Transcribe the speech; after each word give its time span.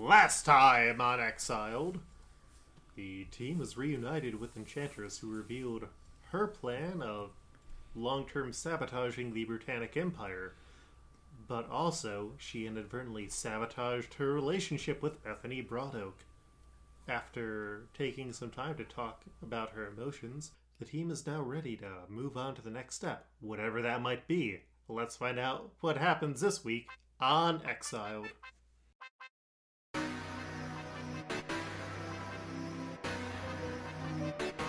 Last 0.00 0.44
time 0.44 1.00
on 1.00 1.18
Exiled, 1.18 1.98
the 2.94 3.24
team 3.24 3.58
was 3.58 3.76
reunited 3.76 4.38
with 4.38 4.56
Enchantress, 4.56 5.18
who 5.18 5.28
revealed 5.28 5.88
her 6.30 6.46
plan 6.46 7.02
of 7.02 7.32
long 7.96 8.24
term 8.24 8.52
sabotaging 8.52 9.34
the 9.34 9.44
Britannic 9.44 9.96
Empire. 9.96 10.52
But 11.48 11.68
also, 11.68 12.30
she 12.38 12.64
inadvertently 12.64 13.28
sabotaged 13.28 14.14
her 14.14 14.32
relationship 14.32 15.02
with 15.02 15.22
Bethany 15.24 15.62
Braddock. 15.62 16.24
After 17.08 17.82
taking 17.92 18.32
some 18.32 18.50
time 18.50 18.76
to 18.76 18.84
talk 18.84 19.22
about 19.42 19.72
her 19.72 19.88
emotions, 19.88 20.52
the 20.78 20.84
team 20.84 21.10
is 21.10 21.26
now 21.26 21.42
ready 21.42 21.76
to 21.76 21.90
move 22.08 22.36
on 22.36 22.54
to 22.54 22.62
the 22.62 22.70
next 22.70 22.94
step, 22.94 23.26
whatever 23.40 23.82
that 23.82 24.00
might 24.00 24.28
be. 24.28 24.60
Let's 24.88 25.16
find 25.16 25.40
out 25.40 25.70
what 25.80 25.96
happens 25.96 26.40
this 26.40 26.64
week 26.64 26.88
on 27.20 27.62
Exiled. 27.66 28.28
Hi, 34.40 34.67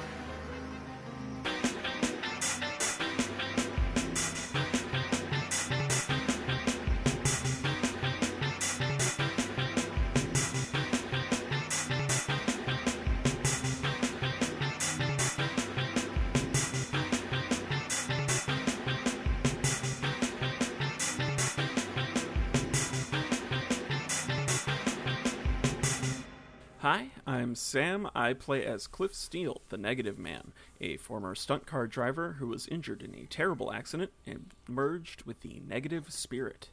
I'm 27.29 27.53
Sam. 27.53 28.09
I 28.15 28.33
play 28.33 28.65
as 28.65 28.87
Cliff 28.87 29.13
Steele, 29.13 29.61
the 29.69 29.77
Negative 29.77 30.17
Man, 30.17 30.51
a 30.81 30.97
former 30.97 31.35
stunt 31.35 31.67
car 31.67 31.85
driver 31.85 32.37
who 32.39 32.47
was 32.47 32.67
injured 32.69 33.03
in 33.03 33.13
a 33.13 33.27
terrible 33.27 33.71
accident 33.71 34.11
and 34.25 34.47
merged 34.67 35.27
with 35.27 35.41
the 35.41 35.61
Negative 35.67 36.11
Spirit. 36.11 36.69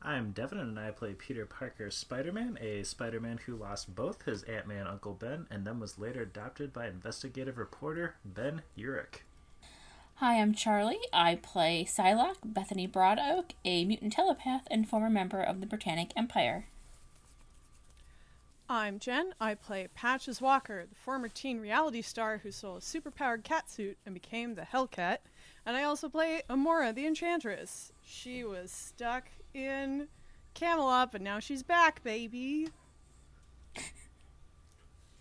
I'm 0.00 0.30
Devin, 0.30 0.58
and 0.58 0.78
I 0.80 0.90
play 0.90 1.12
Peter 1.12 1.44
Parker 1.44 1.90
Spider 1.90 2.32
Man, 2.32 2.56
a 2.58 2.82
Spider 2.82 3.20
Man 3.20 3.40
who 3.44 3.56
lost 3.56 3.94
both 3.94 4.22
his 4.22 4.42
Aunt 4.44 4.66
May 4.66 4.80
Uncle 4.80 5.12
Ben 5.12 5.46
and 5.50 5.66
then 5.66 5.78
was 5.78 5.98
later 5.98 6.22
adopted 6.22 6.72
by 6.72 6.86
investigative 6.86 7.58
reporter 7.58 8.14
Ben 8.24 8.62
Urich. 8.78 9.20
Hi, 10.14 10.40
I'm 10.40 10.54
Charlie. 10.54 11.00
I 11.12 11.34
play 11.34 11.84
Psylocke, 11.86 12.38
Bethany 12.42 12.86
Braddock, 12.86 13.52
a 13.66 13.84
mutant 13.84 14.14
telepath 14.14 14.66
and 14.70 14.88
former 14.88 15.10
member 15.10 15.42
of 15.42 15.60
the 15.60 15.66
Britannic 15.66 16.12
Empire. 16.16 16.68
I'm 18.68 18.98
Jen. 18.98 19.32
I 19.40 19.54
play 19.54 19.86
Patches 19.94 20.40
Walker, 20.40 20.86
the 20.88 20.96
former 20.96 21.28
teen 21.28 21.60
reality 21.60 22.02
star 22.02 22.38
who 22.38 22.50
stole 22.50 22.78
a 22.78 22.80
superpowered 22.80 23.44
cat 23.44 23.70
suit 23.70 23.96
and 24.04 24.12
became 24.12 24.54
the 24.54 24.62
Hellcat. 24.62 25.18
And 25.64 25.76
I 25.76 25.84
also 25.84 26.08
play 26.08 26.42
Amora, 26.50 26.92
the 26.92 27.06
Enchantress. 27.06 27.92
She 28.04 28.42
was 28.42 28.72
stuck 28.72 29.28
in 29.54 30.08
Camelot, 30.54 31.12
but 31.12 31.22
now 31.22 31.38
she's 31.38 31.62
back, 31.62 32.02
baby. 32.02 32.68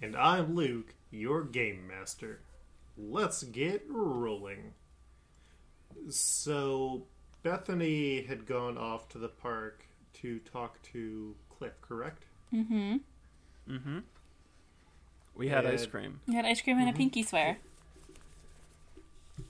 And 0.01 0.15
I'm 0.15 0.55
Luke, 0.55 0.95
your 1.11 1.43
game 1.43 1.87
master. 1.87 2.41
Let's 2.97 3.43
get 3.43 3.85
rolling. 3.87 4.73
So, 6.09 7.05
Bethany 7.43 8.23
had 8.23 8.45
gone 8.45 8.77
off 8.77 9.07
to 9.09 9.17
the 9.17 9.29
park 9.29 9.85
to 10.15 10.39
talk 10.39 10.81
to 10.93 11.35
Cliff, 11.49 11.79
correct? 11.81 12.25
Mm-hmm. 12.53 12.97
Mm-hmm. 13.69 13.99
We 15.35 15.49
had 15.49 15.65
ice 15.65 15.85
cream. 15.85 16.21
We 16.27 16.35
had 16.35 16.45
ice 16.45 16.61
cream 16.61 16.77
and 16.79 16.89
a 16.89 16.93
pinky 16.93 17.23
swear. 17.23 17.57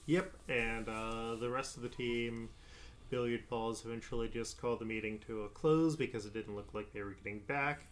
Yep, 0.07 0.33
and 0.49 0.89
uh, 0.89 1.35
the 1.35 1.49
rest 1.49 1.77
of 1.77 1.83
the 1.83 1.89
team, 1.89 2.49
Billiard 3.09 3.47
Balls, 3.49 3.83
eventually 3.85 4.27
just 4.27 4.59
called 4.59 4.79
the 4.79 4.85
meeting 4.85 5.19
to 5.27 5.43
a 5.43 5.49
close 5.49 5.95
because 5.95 6.25
it 6.25 6.33
didn't 6.33 6.55
look 6.55 6.73
like 6.73 6.91
they 6.93 7.01
were 7.01 7.15
getting 7.23 7.39
back. 7.39 7.87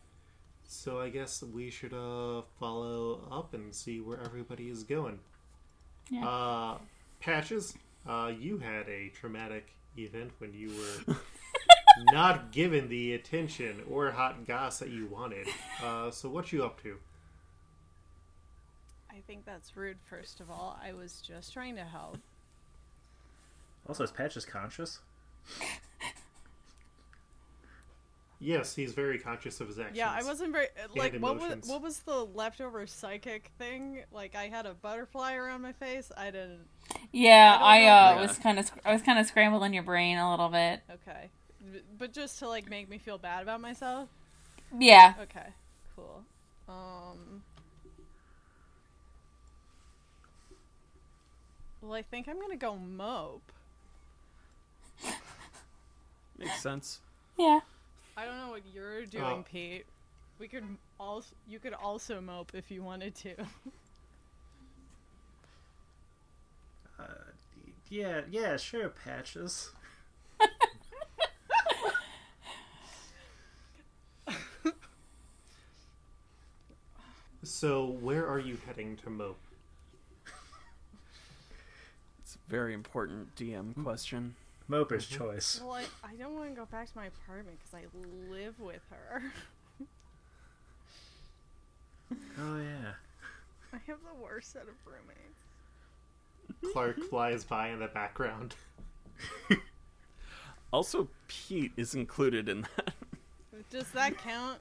So 0.66 1.00
I 1.00 1.10
guess 1.10 1.44
we 1.44 1.70
should 1.70 1.94
uh, 1.94 2.44
follow 2.60 3.28
up 3.32 3.54
and 3.54 3.74
see 3.74 4.00
where 4.00 4.20
everybody 4.24 4.70
is 4.70 4.84
going. 4.84 5.20
Yeah. 6.10 6.28
Uh, 6.28 6.78
Patches, 7.20 7.76
uh, 8.08 8.32
you 8.38 8.58
had 8.58 8.88
a 8.90 9.10
traumatic 9.10 9.76
event 9.98 10.32
when 10.40 10.54
you 10.54 10.70
were 11.08 11.16
not 12.12 12.52
given 12.52 12.90
the 12.90 13.14
attention 13.14 13.82
or 13.90 14.12
hot 14.12 14.46
goss 14.48 14.80
that 14.80 14.90
you 14.90 15.08
wanted. 15.08 15.48
Uh, 15.84 16.12
so 16.12 16.30
what 16.30 16.52
you 16.52 16.64
up 16.64 16.82
to? 16.84 16.98
I 19.12 19.22
think 19.28 19.46
that's 19.46 19.76
rude, 19.78 19.98
first 20.04 20.40
of 20.40 20.50
all. 20.50 20.80
I 20.84 20.94
was 20.94 21.22
just 21.22 21.54
trying 21.54 21.76
to 21.76 21.84
help. 21.84 22.18
Also, 23.88 24.04
is 24.04 24.12
Patches 24.12 24.46
conscious? 24.46 25.00
Yes, 28.44 28.76
he's 28.76 28.92
very 28.92 29.18
conscious 29.20 29.62
of 29.62 29.70
his 29.70 29.80
actions. 29.80 29.98
Yeah, 29.98 30.12
I 30.12 30.22
wasn't 30.22 30.52
very 30.52 30.68
like 30.98 31.16
what 31.18 31.40
was 31.40 31.66
what 31.66 31.82
was 31.82 32.00
the 32.00 32.26
leftover 32.26 32.86
psychic 32.86 33.52
thing? 33.58 34.04
Like 34.12 34.36
I 34.36 34.50
had 34.50 34.66
a 34.66 34.74
butterfly 34.74 35.36
around 35.36 35.62
my 35.62 35.72
face. 35.72 36.12
I 36.18 36.26
didn't. 36.26 36.66
Yeah, 37.14 37.58
I 37.62 37.86
I, 37.86 38.16
uh, 38.16 38.22
was 38.22 38.38
kind 38.38 38.60
of 38.60 38.70
I 38.84 38.92
was 38.92 39.02
kind 39.02 39.18
of 39.18 39.26
scrambled 39.28 39.64
in 39.64 39.72
your 39.72 39.84
brain 39.84 40.18
a 40.18 40.30
little 40.30 40.50
bit. 40.50 40.82
Okay, 40.92 41.30
B- 41.30 41.43
but 41.98 42.14
just 42.14 42.40
to 42.40 42.48
like 42.48 42.70
make 42.70 42.90
me 42.90 42.98
feel 42.98 43.18
bad 43.18 43.44
about 43.44 43.62
myself. 43.62 44.10
Yeah. 44.78 45.14
Okay, 45.22 45.48
cool. 45.96 46.24
Um. 46.68 47.44
Well, 51.82 51.94
I 51.94 52.02
think 52.02 52.28
I'm 52.28 52.40
gonna 52.40 52.56
go 52.56 52.76
mope. 52.78 53.52
Makes 56.38 56.62
sense. 56.62 57.00
Yeah. 57.38 57.60
I 58.18 58.26
don't 58.26 58.38
know 58.38 58.50
what 58.50 58.62
you're 58.74 59.06
doing, 59.06 59.24
Oh. 59.24 59.46
Pete. 59.52 59.86
We 60.40 60.48
could 60.48 60.64
also 61.00 61.36
you 61.48 61.60
could 61.60 61.74
also 61.74 62.20
mope 62.22 62.52
if 62.54 62.72
you 62.72 62.84
wanted 62.84 63.16
to. 63.16 63.36
Uh, 67.00 67.06
yeah, 67.90 68.22
yeah, 68.30 68.56
sure, 68.56 68.88
Patches. 68.90 69.72
So 77.44 77.98
where 78.00 78.26
are 78.26 78.40
you 78.40 78.58
heading 78.66 78.96
to 79.04 79.10
mope? 79.10 79.40
It's 82.20 82.36
a 82.36 82.50
very 82.50 82.74
important 82.74 83.36
DM 83.36 83.74
hmm. 83.74 83.84
question. 83.84 84.36
Moper's 84.70 85.06
mm-hmm. 85.08 85.24
choice. 85.24 85.62
well, 85.62 85.74
I, 85.74 85.84
I 86.08 86.16
don't 86.16 86.36
want 86.36 86.50
to 86.50 86.56
go 86.56 86.66
back 86.66 86.90
to 86.92 86.98
my 86.98 87.08
apartment 87.08 87.58
because 87.60 87.74
I 87.74 88.32
live 88.32 88.60
with 88.60 88.82
her. 88.90 89.24
Oh, 92.40 92.58
yeah. 92.58 92.94
I 93.74 93.78
have 93.88 93.98
the 94.04 94.24
worst 94.24 94.52
set 94.52 94.64
of 94.64 94.76
roommates. 94.86 96.72
Clark 96.74 97.00
flies 97.10 97.44
by 97.44 97.70
in 97.70 97.80
the 97.80 97.88
background. 97.88 98.56
Also, 100.72 101.08
Pete 101.28 101.72
is 101.78 101.94
included 101.94 102.50
in 102.50 102.62
that. 102.62 102.94
Does 103.70 103.92
that 103.92 104.18
count? 104.18 104.58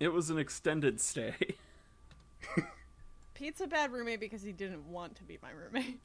It 0.00 0.08
was 0.08 0.30
an 0.30 0.38
extended 0.38 0.98
stay. 0.98 1.56
Pete's 3.34 3.60
a 3.60 3.66
bad 3.66 3.92
roommate 3.92 4.20
because 4.20 4.42
he 4.42 4.52
didn't 4.52 4.88
want 4.88 5.16
to 5.16 5.24
be 5.24 5.38
my 5.42 5.50
roommate. 5.50 6.00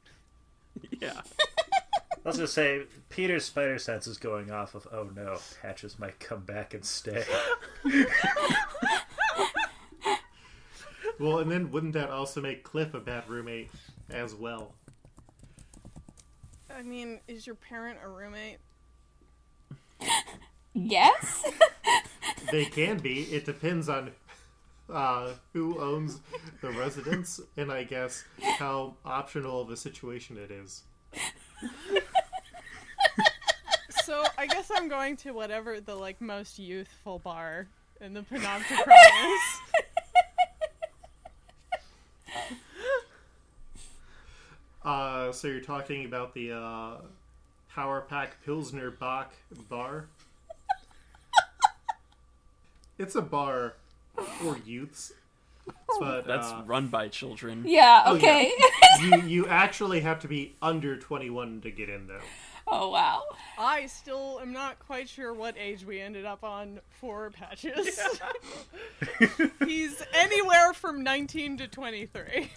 yeah. 1.00 1.20
Let's 2.24 2.36
just 2.36 2.52
say 2.52 2.82
Peter's 3.08 3.46
spider 3.46 3.78
sense 3.78 4.06
is 4.06 4.18
going 4.18 4.50
off 4.50 4.74
of, 4.74 4.86
oh 4.92 5.08
no, 5.14 5.38
Patches 5.62 5.98
might 5.98 6.20
come 6.20 6.40
back 6.40 6.74
and 6.74 6.84
stay. 6.84 7.24
Well, 11.20 11.40
and 11.40 11.52
then 11.52 11.70
wouldn't 11.70 11.92
that 11.92 12.08
also 12.08 12.40
make 12.40 12.64
Cliff 12.64 12.94
a 12.94 12.98
bad 12.98 13.28
roommate 13.28 13.70
as 14.08 14.34
well? 14.34 14.72
I 16.74 16.80
mean, 16.80 17.20
is 17.28 17.46
your 17.46 17.56
parent 17.56 17.98
a 18.02 18.08
roommate? 18.08 18.56
Yes. 20.72 21.44
They 22.50 22.64
can 22.64 23.00
be. 23.00 23.24
It 23.24 23.44
depends 23.44 23.90
on 23.90 24.12
uh, 24.92 25.32
who 25.52 25.80
owns 25.80 26.20
the 26.60 26.70
residence, 26.70 27.40
and 27.56 27.70
I 27.70 27.84
guess 27.84 28.24
how 28.58 28.94
optional 29.04 29.62
of 29.62 29.70
a 29.70 29.76
situation 29.76 30.36
it 30.36 30.50
is. 30.50 30.82
So 34.04 34.24
I 34.36 34.46
guess 34.46 34.70
I'm 34.74 34.88
going 34.88 35.16
to 35.18 35.30
whatever 35.30 35.80
the 35.80 35.94
like 35.94 36.20
most 36.20 36.58
youthful 36.58 37.20
bar 37.20 37.68
in 38.00 38.12
the 38.12 38.22
Panopticon 38.22 38.88
is. 39.34 39.40
Uh, 44.82 45.30
so 45.30 45.46
you're 45.46 45.60
talking 45.60 46.06
about 46.06 46.34
the 46.34 46.52
uh, 46.52 46.96
Power 47.68 48.00
Pack 48.00 48.42
Pilsner 48.44 48.90
Bach 48.90 49.32
bar? 49.68 50.06
it's 52.98 53.14
a 53.14 53.22
bar 53.22 53.74
for 54.16 54.58
youths, 54.64 55.12
but 55.98 56.26
That's 56.26 56.48
uh, 56.48 56.62
run 56.66 56.88
by 56.88 57.08
children. 57.08 57.64
Yeah, 57.66 58.02
Oh, 58.06 58.14
yeah. 58.14 58.18
okay. 58.18 58.52
you 59.02 59.22
you 59.22 59.46
actually 59.46 60.00
have 60.00 60.20
to 60.20 60.28
be 60.28 60.54
under 60.62 60.96
21 60.96 61.60
to 61.62 61.70
get 61.70 61.88
in 61.88 62.06
though. 62.06 62.20
oh, 62.66 62.90
wow. 62.90 63.22
I 63.58 63.86
still 63.86 64.38
am 64.40 64.52
not 64.52 64.78
quite 64.78 65.08
sure 65.08 65.32
what 65.34 65.56
age 65.58 65.84
we 65.84 66.00
ended 66.00 66.24
up 66.24 66.44
on 66.44 66.80
for 67.00 67.30
patches. 67.30 67.98
He's 69.64 70.02
anywhere 70.14 70.72
from 70.74 71.02
19 71.02 71.56
to 71.58 71.66
23. 71.68 72.50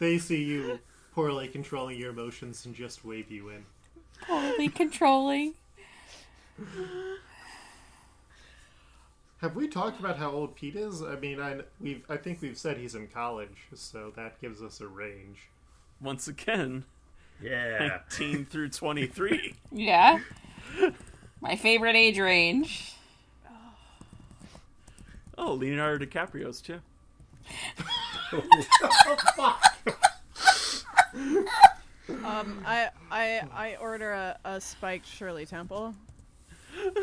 They 0.00 0.18
see 0.18 0.42
you 0.42 0.80
poorly 1.14 1.46
controlling 1.48 1.98
your 1.98 2.10
emotions 2.10 2.66
and 2.66 2.74
just 2.74 3.04
wave 3.04 3.30
you 3.30 3.50
in. 3.50 3.64
Poorly 4.26 4.68
controlling. 4.68 5.54
Have 9.44 9.56
we 9.56 9.68
talked 9.68 10.00
about 10.00 10.16
how 10.16 10.30
old 10.30 10.54
Pete 10.54 10.74
is? 10.74 11.02
I 11.02 11.16
mean, 11.16 11.38
I 11.38 11.60
we've 11.78 12.02
I 12.08 12.16
think 12.16 12.40
we've 12.40 12.56
said 12.56 12.78
he's 12.78 12.94
in 12.94 13.08
college, 13.08 13.66
so 13.74 14.10
that 14.16 14.40
gives 14.40 14.62
us 14.62 14.80
a 14.80 14.86
range. 14.86 15.50
Once 16.00 16.26
again, 16.28 16.84
Yeah. 17.42 17.98
19 18.18 18.46
through 18.46 18.70
23. 18.70 19.54
Yeah. 19.70 20.20
My 21.42 21.56
favorite 21.56 21.94
age 21.94 22.18
range. 22.18 22.94
Oh, 25.36 25.52
Leonardo 25.52 26.06
DiCaprio's 26.06 26.62
too. 26.62 26.80
Um, 32.24 32.62
I 32.66 32.88
I 33.10 33.42
I 33.52 33.76
order 33.76 34.12
a, 34.12 34.38
a 34.46 34.58
spiked 34.60 35.06
Shirley 35.06 35.44
Temple. 35.44 35.94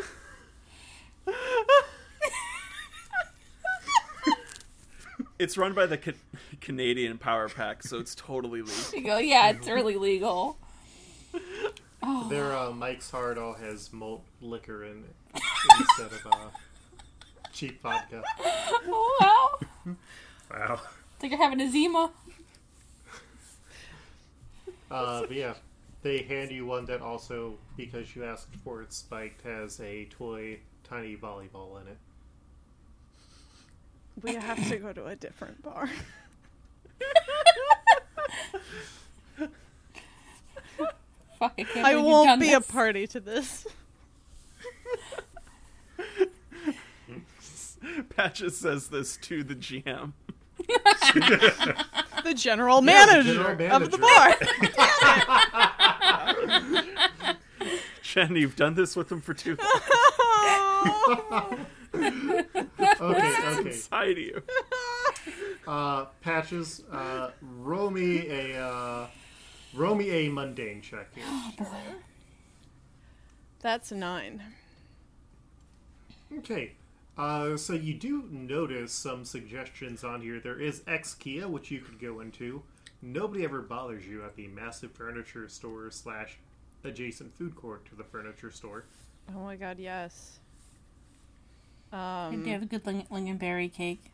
It's 5.42 5.58
run 5.58 5.72
by 5.72 5.86
the 5.86 5.98
Ca- 5.98 6.12
Canadian 6.60 7.18
Power 7.18 7.48
Pack, 7.48 7.82
so 7.82 7.98
it's 7.98 8.14
totally 8.14 8.62
legal. 8.62 8.76
You 8.94 9.04
go, 9.04 9.18
yeah, 9.18 9.50
it's 9.50 9.66
really 9.66 9.96
legal. 9.96 10.56
Their 12.28 12.56
uh, 12.56 12.70
Mike's 12.70 13.10
Hard 13.10 13.38
all 13.38 13.54
has 13.54 13.92
malt 13.92 14.22
liquor 14.40 14.84
in 14.84 15.02
it 15.34 15.42
instead 15.80 16.12
of 16.12 16.26
uh, 16.30 16.50
cheap 17.52 17.82
vodka. 17.82 18.22
Oh, 18.84 19.58
wow. 19.84 19.94
Wow. 20.50 20.80
It's 21.14 21.22
like 21.22 21.32
you're 21.32 21.40
having 21.40 21.60
a 21.60 21.68
Zima. 21.70 22.12
Uh, 24.90 25.20
but 25.22 25.32
yeah, 25.32 25.54
they 26.02 26.18
hand 26.22 26.52
you 26.52 26.66
one 26.66 26.84
that 26.86 27.00
also, 27.00 27.54
because 27.76 28.14
you 28.14 28.24
asked 28.24 28.54
for 28.62 28.82
it 28.82 28.92
spiked, 28.92 29.42
has 29.42 29.80
a 29.80 30.04
toy 30.04 30.58
tiny 30.84 31.16
volleyball 31.16 31.80
in 31.80 31.88
it. 31.88 31.96
We 34.20 34.34
have 34.34 34.68
to 34.68 34.76
go 34.76 34.92
to 34.92 35.06
a 35.06 35.16
different 35.16 35.62
bar. 35.62 35.88
Fuck, 41.38 41.54
I 41.58 41.92
I 41.92 41.96
won't 41.96 42.28
done 42.28 42.40
be 42.40 42.52
a 42.52 42.60
party 42.60 43.06
to 43.08 43.20
this. 43.20 43.66
Patches 48.10 48.56
says 48.56 48.88
this 48.88 49.16
to 49.18 49.42
the 49.42 49.54
GM. 49.54 50.12
The 52.24 52.34
general 52.34 52.82
manager, 52.82 53.34
general 53.34 53.82
of 53.82 53.90
the 53.90 53.98
bar. 53.98 54.36
Jen, 58.02 58.36
you've 58.36 58.54
done 58.54 58.74
this 58.74 58.94
with 58.94 59.10
him 59.10 59.20
for 59.20 59.34
too 59.34 59.56
long. 59.58 59.72
Okay, 63.10 63.34
okay. 63.46 63.70
Inside 63.70 64.18
you. 64.18 64.42
Uh, 65.64 66.06
Patches, 66.20 66.82
uh, 66.90 67.30
roll 67.40 67.88
me 67.88 68.26
a 68.28 68.60
uh, 68.60 69.06
roll 69.72 69.94
me 69.94 70.10
a 70.10 70.28
mundane 70.28 70.82
check 70.82 71.14
here. 71.14 71.24
That's 73.60 73.92
a 73.92 73.94
nine. 73.94 74.42
Okay. 76.38 76.72
Uh, 77.16 77.56
so 77.56 77.74
you 77.74 77.94
do 77.94 78.26
notice 78.28 78.92
some 78.92 79.24
suggestions 79.24 80.02
on 80.02 80.20
here. 80.20 80.40
There 80.40 80.60
is 80.60 80.82
Kia, 81.20 81.46
which 81.46 81.70
you 81.70 81.80
could 81.80 82.00
go 82.00 82.18
into. 82.18 82.64
Nobody 83.00 83.44
ever 83.44 83.62
bothers 83.62 84.04
you 84.04 84.24
at 84.24 84.34
the 84.34 84.48
massive 84.48 84.90
furniture 84.90 85.48
store 85.48 85.92
slash 85.92 86.38
adjacent 86.82 87.36
food 87.36 87.54
court 87.54 87.84
to 87.86 87.94
the 87.94 88.04
furniture 88.04 88.50
store. 88.50 88.86
Oh 89.32 89.40
my 89.40 89.54
god, 89.54 89.78
yes. 89.78 90.40
Do 91.92 91.96
you 91.98 92.02
Um, 92.02 92.44
have 92.46 92.62
a 92.62 92.66
good 92.66 92.86
ling- 92.86 93.06
lingonberry 93.10 93.70
cake. 93.72 94.12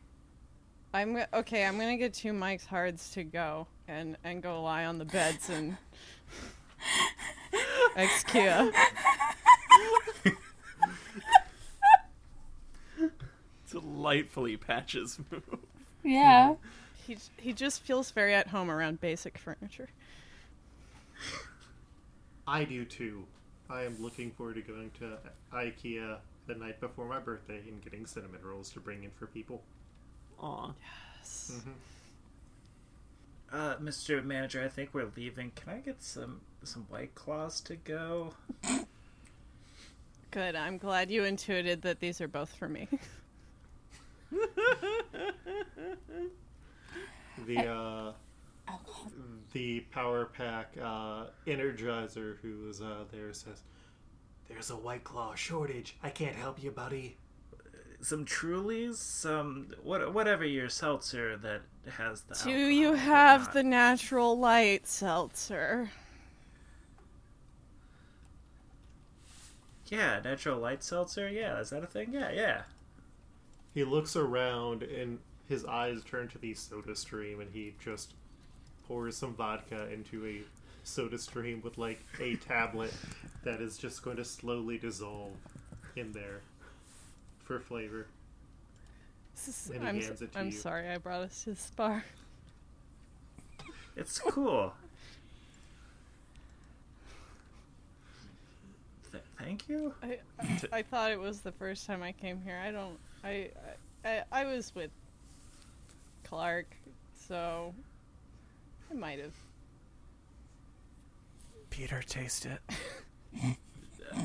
I'm 0.93 1.17
okay. 1.33 1.65
I'm 1.65 1.79
gonna 1.79 1.97
get 1.97 2.13
two 2.15 2.33
Mike's 2.33 2.67
Hards 2.67 3.11
to 3.11 3.23
go 3.23 3.67
and 3.87 4.17
and 4.25 4.43
go 4.43 4.61
lie 4.63 4.85
on 4.85 4.99
the 4.99 5.05
beds 5.05 5.49
and 5.51 5.77
Kia. 8.27 8.73
Delightfully 13.71 14.57
Patches 14.57 15.19
move. 15.31 15.43
Yeah. 16.03 16.55
He 17.07 17.17
he 17.37 17.53
just 17.53 17.83
feels 17.83 18.11
very 18.11 18.35
at 18.35 18.49
home 18.49 18.71
around 18.71 19.01
basic 19.01 19.37
furniture. 19.39 19.89
I 22.47 22.65
do 22.65 22.85
too. 22.85 23.25
I 23.69 23.83
am 23.83 23.97
looking 24.03 24.31
forward 24.31 24.55
to 24.55 24.63
going 24.63 24.91
to 25.01 25.19
IKEA 25.53 26.19
the 26.49 26.55
night 26.55 26.81
before 26.81 27.07
my 27.07 27.21
birthday 27.21 27.61
and 27.69 27.81
getting 27.83 28.07
cinnamon 28.07 28.41
rolls 28.43 28.71
to 28.71 28.81
bring 28.81 29.05
in 29.05 29.11
for 29.11 29.27
people. 29.27 29.63
Aw. 30.41 30.73
Uh, 33.51 33.77
Mr. 33.77 34.25
Manager, 34.25 34.63
I 34.65 34.69
think 34.69 34.91
we're 34.93 35.11
leaving. 35.17 35.53
Can 35.55 35.73
I 35.73 35.79
get 35.79 36.03
some 36.03 36.41
some 36.65 36.87
white 36.91 37.15
claws 37.15 37.61
to 37.63 37.77
go? 37.77 38.35
Good. 40.31 40.55
I'm 40.55 40.77
glad 40.77 41.11
you 41.11 41.25
intuited 41.25 41.83
that 41.83 42.01
these 42.01 42.21
are 42.21 42.29
both 42.29 42.55
for 42.55 42.69
me. 42.69 42.89
The 47.47 47.67
uh, 47.67 48.13
the 49.53 49.81
power 49.93 50.27
pack 50.27 50.75
uh, 50.83 51.27
energizer 51.47 52.37
who 52.43 52.69
is 52.69 52.81
uh, 52.83 53.05
there 53.13 53.33
says, 53.33 53.63
"There's 54.49 54.71
a 54.71 54.77
white 54.77 55.05
claw 55.05 55.35
shortage. 55.35 55.97
I 56.03 56.11
can't 56.11 56.37
help 56.37 56.63
you, 56.63 56.71
buddy." 56.71 57.17
Some 58.01 58.25
Trulies, 58.25 58.95
some 58.95 59.75
what 59.83 60.13
whatever 60.13 60.45
your 60.45 60.69
seltzer 60.69 61.37
that 61.37 61.63
has 61.97 62.23
the. 62.23 62.35
Do 62.35 62.51
you 62.51 62.93
have 62.95 63.53
the 63.53 63.63
natural 63.63 64.39
light 64.39 64.87
seltzer? 64.87 65.91
Yeah, 69.91 70.21
natural 70.23 70.59
light 70.59 70.85
seltzer. 70.85 71.29
Yeah, 71.29 71.59
is 71.61 71.71
that 71.71 71.83
a 71.83 71.87
thing? 71.87 72.13
Yeah, 72.13 72.31
yeah. 72.31 72.63
He 73.75 73.85
looks 73.85 74.17
around 74.17 74.83
and 74.83 75.19
his 75.49 75.65
eyes 75.65 76.03
turn 76.05 76.29
to 76.29 76.39
the 76.39 76.55
soda 76.55 76.95
stream 76.95 77.41
and 77.41 77.51
he 77.51 77.75
just 77.83 78.15
pours 78.87 79.17
some 79.17 79.35
vodka 79.35 79.91
into 79.91 80.27
a 80.27 80.43
soda 80.89 81.19
stream 81.19 81.61
with 81.63 81.79
like 81.79 82.01
a 82.21 82.37
tablet 82.37 82.93
that 83.45 83.61
is 83.61 83.79
just 83.79 84.03
going 84.03 84.17
to 84.17 84.25
slowly 84.25 84.79
dissolve 84.79 85.33
in 85.97 86.13
there 86.13 86.41
for 87.45 87.61
flavor. 87.61 88.07
Is- 89.37 89.71
And 89.73 89.83
he 89.83 89.89
I'm, 89.89 89.99
s- 89.99 90.07
hands 90.07 90.23
it 90.23 90.33
to 90.33 90.39
I'm 90.39 90.47
you. 90.47 90.53
sorry 90.53 90.89
I 90.89 90.99
brought 90.99 91.23
us 91.23 91.45
to 91.45 91.51
this 91.51 91.71
bar. 91.77 92.05
It's 93.97 94.19
cool. 94.19 94.73
Th- 99.11 99.25
thank 99.39 99.69
you. 99.69 99.93
I, 100.03 100.19
I 100.41 100.61
I 100.73 100.83
thought 100.83 101.11
it 101.11 101.19
was 101.19 101.41
the 101.41 101.53
first 101.53 101.87
time 101.87 102.03
I 102.03 102.13
came 102.13 102.41
here. 102.43 102.61
I 102.65 102.71
don't. 102.71 102.99
I 103.25 103.51
I, 104.05 104.09
I, 104.09 104.23
I 104.33 104.45
was 104.45 104.73
with 104.75 104.91
Clark, 106.25 106.67
so 107.29 107.75
I 108.91 108.95
might 108.95 109.19
have. 109.19 109.33
Peter, 111.71 112.03
taste 112.03 112.47
it. 112.47 112.61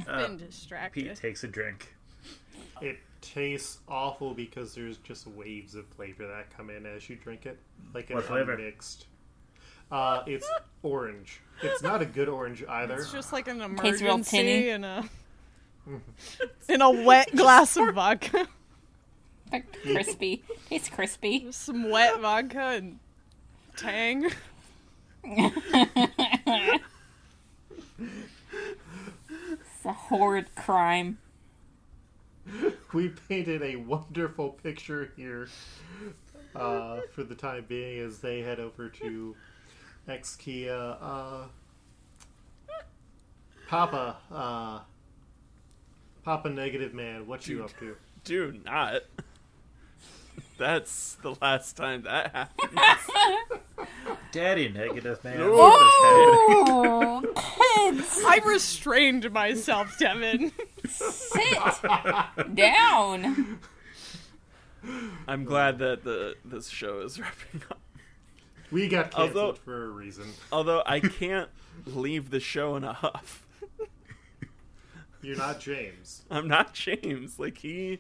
been 0.07 0.38
distracted. 0.38 1.03
Pete 1.07 1.15
takes 1.15 1.43
a 1.43 1.47
drink. 1.47 1.93
It 2.81 2.97
tastes 3.21 3.79
awful 3.88 4.33
because 4.33 4.73
there's 4.75 4.97
just 4.97 5.27
waves 5.27 5.75
of 5.75 5.85
flavor 5.88 6.27
that 6.27 6.55
come 6.55 6.69
in 6.69 6.85
as 6.85 7.09
you 7.09 7.15
drink 7.15 7.45
it, 7.45 7.59
like 7.93 8.09
an 8.09 8.17
What 8.17 8.25
flavor? 8.25 8.53
unmixed. 8.53 9.05
Uh, 9.91 10.23
it's 10.25 10.50
orange. 10.81 11.41
It's 11.62 11.83
not 11.83 12.01
a 12.01 12.05
good 12.05 12.27
orange 12.27 12.63
either. 12.67 12.95
It's 12.95 13.12
just 13.12 13.31
like 13.31 13.47
an 13.47 13.59
Tastes 13.77 14.01
emergency 14.01 14.69
in 14.69 14.83
a 14.83 15.07
in 16.67 16.81
a 16.81 16.89
wet 16.89 17.29
glass 17.35 17.77
of 17.77 17.93
vodka. 17.93 18.47
Crispy. 19.83 20.41
It's 20.71 20.89
crispy. 20.89 21.41
Just 21.41 21.62
some 21.63 21.89
wet 21.91 22.19
vodka 22.19 22.59
and 22.59 23.00
tang. 23.77 24.31
It's 29.84 29.90
a 29.90 29.92
horrid 29.92 30.56
crime. 30.56 31.18
we 32.94 33.10
painted 33.10 33.62
a 33.62 33.75
wonderful 33.75 34.52
picture 34.52 35.12
here 35.18 35.50
uh, 36.56 37.02
for 37.12 37.25
the 37.25 37.36
time 37.36 37.66
being 37.68 38.00
as 38.00 38.20
they 38.20 38.40
head 38.40 38.62
over 38.62 38.88
to 38.88 39.36
Exkia. 40.08 40.96
Uh, 41.02 41.48
Papa, 43.68 44.16
uh, 44.32 44.80
Papa 46.24 46.50
Negative 46.50 46.94
Man, 46.94 47.28
what 47.28 47.46
you 47.46 47.58
Dude. 47.58 47.66
up 47.66 47.80
to? 47.80 47.98
Do 48.24 48.62
not. 48.63 49.02
That's 50.57 51.15
the 51.22 51.36
last 51.41 51.75
time 51.77 52.03
that 52.03 52.31
happened. 52.33 52.79
Daddy 54.31 54.69
negative 54.69 55.24
man. 55.24 55.39
No. 55.39 55.51
What 55.53 55.81
is 55.81 55.93
happening? 56.03 57.33
Oh, 57.36 57.91
kids, 57.91 58.22
I 58.25 58.39
restrained 58.45 59.31
myself, 59.31 59.98
Devin. 60.00 60.51
sit 60.88 61.57
down. 62.55 63.60
I'm 65.27 65.45
glad 65.45 65.79
that 65.79 66.03
the 66.03 66.36
this 66.45 66.67
show 66.69 67.00
is 67.01 67.19
wrapping 67.19 67.62
up. 67.72 67.79
We 68.72 68.88
got 68.88 69.12
canceled 69.12 69.38
Although- 69.38 69.53
for 69.53 69.86
a 69.86 69.89
reason. 69.89 70.25
Although 70.51 70.83
I 70.86 71.00
can't 71.00 71.50
leave 71.86 72.29
the 72.31 72.39
show 72.39 72.75
in 72.75 72.83
a 72.83 72.93
huff. 72.93 73.45
You're 75.22 75.38
not 75.38 75.60
James. 75.62 76.24
I'm 76.29 76.48
not 76.48 76.74
James. 76.74 77.39
Like 77.39 77.57
he 77.60 78.00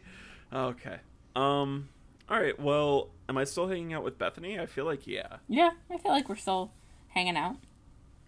Okay. 0.51 0.97
Um 1.35 1.87
all 2.29 2.39
right. 2.39 2.57
Well, 2.59 3.09
am 3.27 3.37
I 3.37 3.43
still 3.43 3.67
hanging 3.67 3.93
out 3.93 4.03
with 4.03 4.17
Bethany? 4.17 4.59
I 4.59 4.65
feel 4.65 4.85
like 4.85 5.07
yeah. 5.07 5.37
Yeah, 5.47 5.71
I 5.91 5.97
feel 5.97 6.11
like 6.11 6.29
we're 6.29 6.35
still 6.35 6.71
hanging 7.09 7.37
out. 7.37 7.57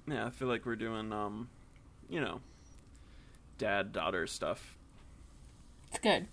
Yeah, 0.08 0.26
I 0.26 0.30
feel 0.30 0.48
like 0.48 0.66
we're 0.66 0.76
doing 0.76 1.12
um 1.12 1.50
you 2.10 2.22
know, 2.22 2.42
dad 3.58 3.92
daughter 3.92 4.28
stuff. 4.28 4.78
It's 5.90 6.00
good. 6.00 6.28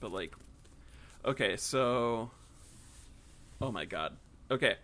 But 0.00 0.12
like 0.12 0.34
Okay, 1.24 1.56
so 1.56 2.30
Oh 3.60 3.72
my 3.72 3.84
god. 3.84 4.16
Okay. 4.50 4.76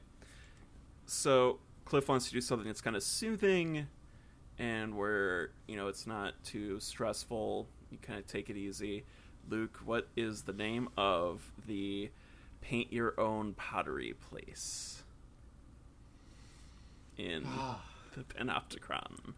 So 1.06 1.58
Cliff 1.84 2.08
wants 2.08 2.26
to 2.28 2.32
do 2.32 2.40
something 2.40 2.66
that's 2.66 2.80
kind 2.80 2.96
of 2.96 3.02
soothing 3.02 3.86
and 4.58 4.96
where, 4.96 5.50
you 5.66 5.76
know, 5.76 5.88
it's 5.88 6.06
not 6.06 6.34
too 6.44 6.80
stressful. 6.80 7.68
You 7.90 7.98
kind 8.00 8.18
of 8.18 8.26
take 8.26 8.48
it 8.48 8.56
easy. 8.56 9.04
Luke, 9.48 9.80
what 9.84 10.08
is 10.16 10.42
the 10.42 10.52
name 10.52 10.88
of 10.96 11.52
the 11.66 12.10
paint 12.60 12.92
your 12.92 13.18
own 13.20 13.54
pottery 13.54 14.14
place 14.30 15.02
in 17.16 17.44
ah. 17.46 17.82
the 18.14 18.22
Panopticon? 18.22 19.34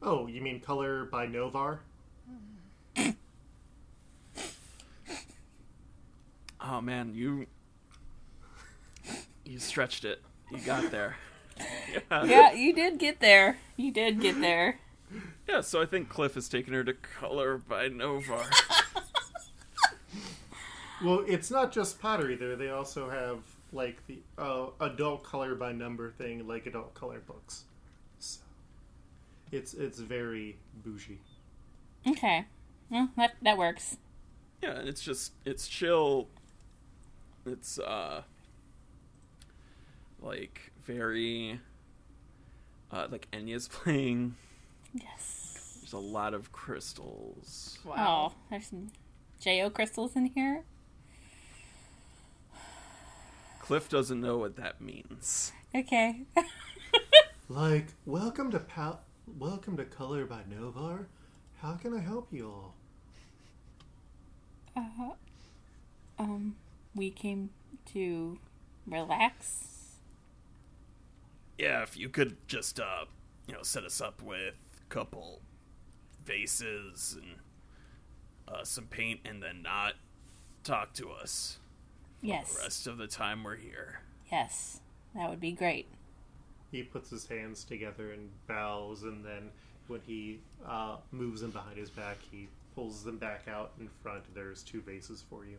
Oh, 0.00 0.26
you 0.26 0.40
mean 0.40 0.60
Color 0.60 1.04
by 1.06 1.26
Novar? 1.26 1.78
Oh 6.60 6.80
man, 6.80 7.14
you 7.14 7.46
you 9.44 9.58
stretched 9.58 10.04
it. 10.04 10.20
You 10.50 10.58
got 10.58 10.90
there. 10.90 11.16
Yeah. 11.58 11.64
Yeah, 12.24 12.52
you 12.52 12.74
did 12.74 12.98
get 12.98 13.20
there. 13.20 13.58
You 13.76 13.90
did 13.90 14.20
get 14.20 14.40
there. 14.40 14.78
Yeah, 15.48 15.62
so 15.62 15.80
I 15.80 15.86
think 15.86 16.08
Cliff 16.08 16.34
has 16.34 16.48
taken 16.48 16.74
her 16.74 16.84
to 16.84 16.92
Color 16.92 17.58
by 17.58 17.88
Novar. 17.88 18.44
Well, 21.00 21.24
it's 21.28 21.48
not 21.48 21.70
just 21.70 22.00
pottery 22.00 22.34
there. 22.34 22.56
They 22.56 22.70
also 22.70 23.08
have 23.08 23.38
like 23.72 24.04
the 24.08 24.18
uh, 24.36 24.66
adult 24.80 25.22
color 25.22 25.54
by 25.54 25.70
number 25.70 26.10
thing, 26.10 26.48
like 26.48 26.66
adult 26.66 26.92
color 26.94 27.20
books. 27.20 27.62
So 28.18 28.40
it's 29.52 29.74
it's 29.74 30.00
very 30.00 30.56
bougie. 30.84 31.20
Okay. 32.04 32.46
Well, 32.90 33.10
that 33.16 33.36
that 33.42 33.56
works. 33.56 33.98
yeah, 34.60 34.72
and 34.72 34.88
it's 34.88 35.00
just 35.00 35.34
it's 35.44 35.68
chill. 35.68 36.26
It's 37.46 37.78
uh 37.78 38.22
like 40.20 40.72
very 40.84 41.60
uh 42.90 43.06
like 43.08 43.28
Enya's 43.32 43.68
playing. 43.72 44.34
Yes. 44.92 45.37
There's 45.88 46.04
a 46.04 46.06
lot 46.06 46.34
of 46.34 46.52
crystals. 46.52 47.78
Oh, 47.86 48.34
there's 48.50 48.66
some 48.66 48.88
Jo 49.40 49.70
crystals 49.70 50.16
in 50.16 50.26
here. 50.26 50.64
Cliff 53.62 53.88
doesn't 53.88 54.20
know 54.20 54.36
what 54.36 54.56
that 54.56 54.82
means. 54.82 55.50
Okay. 55.74 56.24
Like, 57.48 57.86
welcome 58.04 58.50
to 58.50 58.58
Pal- 58.58 59.00
welcome 59.38 59.78
to 59.78 59.86
Color 59.86 60.26
by 60.26 60.42
Novar. 60.42 61.06
How 61.62 61.72
can 61.76 61.94
I 61.94 62.00
help 62.00 62.28
you 62.30 62.46
all? 62.46 62.74
uh, 64.76 65.12
um, 66.18 66.56
we 66.94 67.10
came 67.10 67.48
to 67.94 68.38
relax. 68.86 69.96
Yeah, 71.56 71.82
if 71.82 71.96
you 71.96 72.10
could 72.10 72.36
just 72.46 72.78
uh 72.78 73.06
you 73.46 73.54
know 73.54 73.62
set 73.62 73.84
us 73.84 74.02
up 74.02 74.20
with 74.20 74.52
a 74.82 74.84
couple 74.90 75.40
vases 76.28 77.16
and 77.20 77.36
uh, 78.46 78.62
some 78.64 78.84
paint 78.84 79.20
and 79.24 79.42
then 79.42 79.62
not 79.62 79.94
talk 80.62 80.92
to 80.94 81.10
us 81.10 81.58
the 82.20 82.28
Yes. 82.28 82.58
rest 82.62 82.86
of 82.86 82.98
the 82.98 83.06
time 83.06 83.42
we're 83.44 83.56
here. 83.56 84.00
Yes. 84.30 84.80
That 85.14 85.30
would 85.30 85.40
be 85.40 85.52
great. 85.52 85.88
He 86.70 86.82
puts 86.82 87.08
his 87.10 87.26
hands 87.26 87.64
together 87.64 88.12
and 88.12 88.28
bows, 88.46 89.02
and 89.02 89.24
then 89.24 89.50
when 89.86 90.00
he 90.06 90.40
uh, 90.66 90.96
moves 91.12 91.40
them 91.40 91.50
behind 91.50 91.78
his 91.78 91.90
back, 91.90 92.18
he 92.30 92.48
pulls 92.74 93.02
them 93.04 93.16
back 93.16 93.48
out 93.48 93.72
in 93.80 93.88
front. 94.02 94.22
There's 94.34 94.62
two 94.62 94.82
vases 94.82 95.24
for 95.30 95.44
you. 95.46 95.56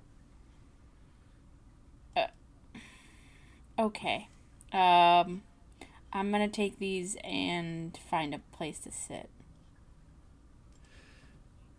Okay. 3.77 4.27
Um, 4.73 5.41
I'm 6.11 6.31
gonna 6.31 6.49
take 6.49 6.79
these 6.79 7.15
and 7.23 7.97
find 8.09 8.33
a 8.35 8.39
place 8.51 8.79
to 8.79 8.91
sit. 8.91 9.29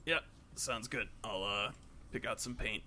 Yep, 0.07 0.25
sounds 0.61 0.89
good. 0.89 1.09
I'll 1.25 1.43
uh 1.45 1.73
pick 2.13 2.27
out 2.27 2.41
some 2.41 2.55
paint. 2.55 2.83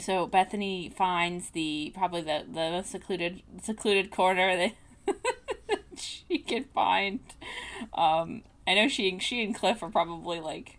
So 0.00 0.26
Bethany 0.26 0.88
finds 0.88 1.50
the 1.50 1.92
probably 1.94 2.22
the 2.22 2.44
the 2.50 2.82
secluded 2.82 3.42
secluded 3.62 4.10
corner 4.10 4.56
that 4.56 4.74
she 5.96 6.38
can 6.38 6.64
find. 6.64 7.20
Um, 7.92 8.42
I 8.66 8.74
know 8.74 8.88
she 8.88 9.18
she 9.18 9.42
and 9.42 9.54
Cliff 9.54 9.82
are 9.82 9.90
probably 9.90 10.40
like 10.40 10.78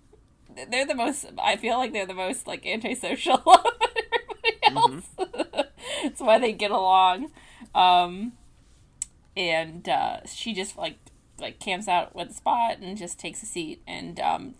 they're 0.69 0.86
the 0.86 0.96
most. 0.96 1.25
I 1.41 1.58
feel 1.58 1.77
like 1.77 1.93
they're 1.93 2.05
the 2.05 2.13
most 2.13 2.48
like 2.48 2.65
antisocial 2.65 3.36
of 3.46 3.65
everybody 3.98 4.58
else. 4.67 5.10
That's 6.03 6.22
why 6.22 6.39
they 6.39 6.53
get 6.53 6.72
along. 6.72 7.31
Um, 7.75 8.34
and 9.36 9.88
uh, 9.88 10.25
she 10.25 10.53
just 10.53 10.77
like 10.77 10.98
like 11.39 11.60
camps 11.60 11.88
out 11.88 12.15
with 12.15 12.29
a 12.29 12.34
spot 12.34 12.79
and 12.79 12.98
just 12.98 13.19
takes 13.19 13.43
a 13.43 13.46
seat. 13.46 13.81
And 13.88 14.19
um, 14.19 14.55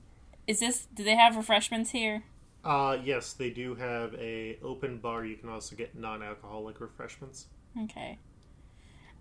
is 0.50 0.60
this? 0.60 0.88
Do 0.94 1.04
they 1.04 1.16
have 1.16 1.36
refreshments 1.38 1.92
here? 1.92 2.24
Uh, 2.66 2.98
yes, 3.04 3.34
they 3.34 3.50
do 3.52 3.76
have 3.76 4.14
a 4.16 4.58
open 4.64 4.98
bar. 4.98 5.24
You 5.24 5.38
can 5.38 5.48
also 5.50 5.76
get 5.76 5.96
non-alcoholic 5.96 6.82
refreshments. 6.82 7.46
Okay. 7.84 8.18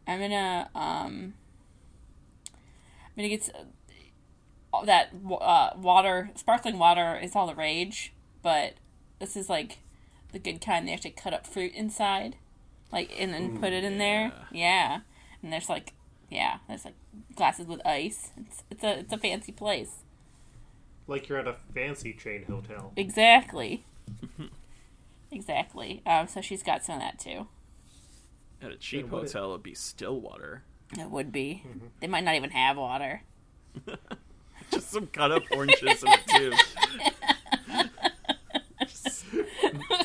I'm 0.06 0.18
gonna 0.20 0.70
um. 0.74 1.34
I'm 2.50 3.16
gonna 3.16 3.28
get 3.28 3.42
s- 3.42 3.50
all 4.72 4.84
that 4.86 5.10
uh, 5.40 5.70
water, 5.76 6.30
sparkling 6.34 6.78
water 6.78 7.18
is 7.22 7.34
all 7.36 7.46
the 7.46 7.54
rage, 7.54 8.12
but 8.42 8.74
this 9.18 9.36
is 9.36 9.48
like 9.48 9.78
the 10.32 10.38
good 10.38 10.60
kind. 10.60 10.86
They 10.88 10.92
actually 10.94 11.10
cut 11.12 11.34
up 11.34 11.46
fruit 11.46 11.72
inside, 11.74 12.36
like 12.92 13.12
and 13.18 13.32
then 13.34 13.58
put 13.58 13.72
it 13.72 13.84
in 13.84 13.98
there. 13.98 14.32
Yeah, 14.52 15.00
and 15.42 15.52
there's 15.52 15.68
like, 15.68 15.92
yeah, 16.30 16.58
there's 16.68 16.84
like 16.84 16.94
glasses 17.34 17.66
with 17.66 17.86
ice. 17.86 18.30
It's 18.36 18.62
it's 18.70 18.84
a 18.84 18.98
it's 19.00 19.12
a 19.12 19.18
fancy 19.18 19.52
place. 19.52 20.04
Like 21.08 21.28
you're 21.28 21.38
at 21.38 21.48
a 21.48 21.54
fancy 21.74 22.12
chain 22.12 22.44
hotel. 22.44 22.92
Exactly. 22.96 23.84
exactly. 25.32 26.02
Um, 26.06 26.28
so 26.28 26.40
she's 26.40 26.62
got 26.62 26.84
some 26.84 26.96
of 26.96 27.00
that 27.00 27.18
too. 27.18 27.48
At 28.62 28.70
a 28.72 28.76
cheap 28.76 29.06
Yeah, 29.06 29.12
what 29.12 29.24
it- 29.24 29.32
hotel, 29.32 29.50
it'd 29.50 29.62
be 29.64 29.74
Stillwater. 29.74 30.62
It 30.98 31.10
would 31.10 31.32
be. 31.32 31.64
They 32.00 32.06
might 32.06 32.24
not 32.24 32.34
even 32.36 32.50
have 32.50 32.76
water. 32.78 33.22
Just 34.70 34.90
some 34.90 35.06
cut 35.08 35.30
up 35.32 35.42
oranges 35.54 36.02
in 36.02 36.08
a 36.08 36.16
tube. 36.38 36.54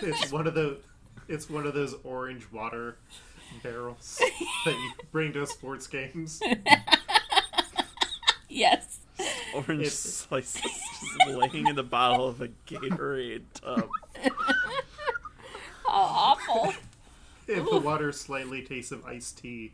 it's 0.02 0.32
one 0.32 0.46
of 0.48 0.54
the 0.56 0.78
it's 1.28 1.50
one 1.50 1.66
of 1.66 1.74
those 1.74 1.96
orange 2.04 2.46
water 2.52 2.98
barrels 3.62 4.20
that 4.66 4.74
you 4.74 4.92
bring 5.12 5.32
to 5.34 5.48
sports 5.48 5.88
games. 5.88 6.42
Yes. 8.50 9.00
Orange 9.56 9.82
It's- 9.82 9.94
slices 10.00 10.62
just 10.62 11.28
laying 11.28 11.68
in 11.68 11.76
the 11.76 11.84
bottle 11.84 12.28
of 12.28 12.42
a 12.42 12.50
Gatorade 12.68 13.44
tub. 13.54 13.88
Oh, 15.86 15.92
awful. 16.48 16.74
And 17.48 17.68
the 17.68 17.78
water 17.78 18.12
slightly 18.14 18.62
tastes 18.62 18.92
of 18.94 19.06
iced 19.06 19.40
tea, 19.40 19.74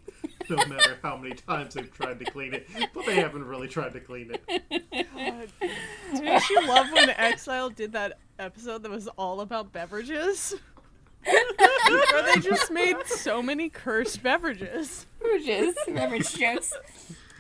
no 0.50 0.56
matter 0.66 0.98
how 1.04 1.16
many 1.18 1.36
times 1.36 1.76
they've 1.76 1.94
tried 1.94 2.18
to 2.20 2.26
clean 2.26 2.54
it. 2.56 2.68
But 2.94 3.06
they 3.06 3.16
haven't 3.16 3.46
really 3.46 3.68
tried 3.68 3.94
to 3.94 4.00
clean 4.00 4.32
it. 4.34 4.44
God. 4.48 5.50
To 5.60 6.20
be 6.20 6.26
Don't 6.26 6.50
you 6.50 6.68
love 6.68 6.92
when 6.92 7.12
Exile 7.12 7.70
did 7.70 7.92
that 7.94 8.18
episode 8.40 8.82
that 8.84 8.90
was 8.92 9.08
all 9.20 9.42
about 9.42 9.72
beverages? 9.72 10.56
Where 11.24 12.24
they 12.34 12.42
just 12.42 12.72
made 12.72 12.96
so 13.06 13.42
many 13.44 13.70
cursed 13.70 14.24
beverages. 14.24 15.06
Beverages, 15.22 15.76
beverage 15.88 16.34
jokes. 16.34 16.74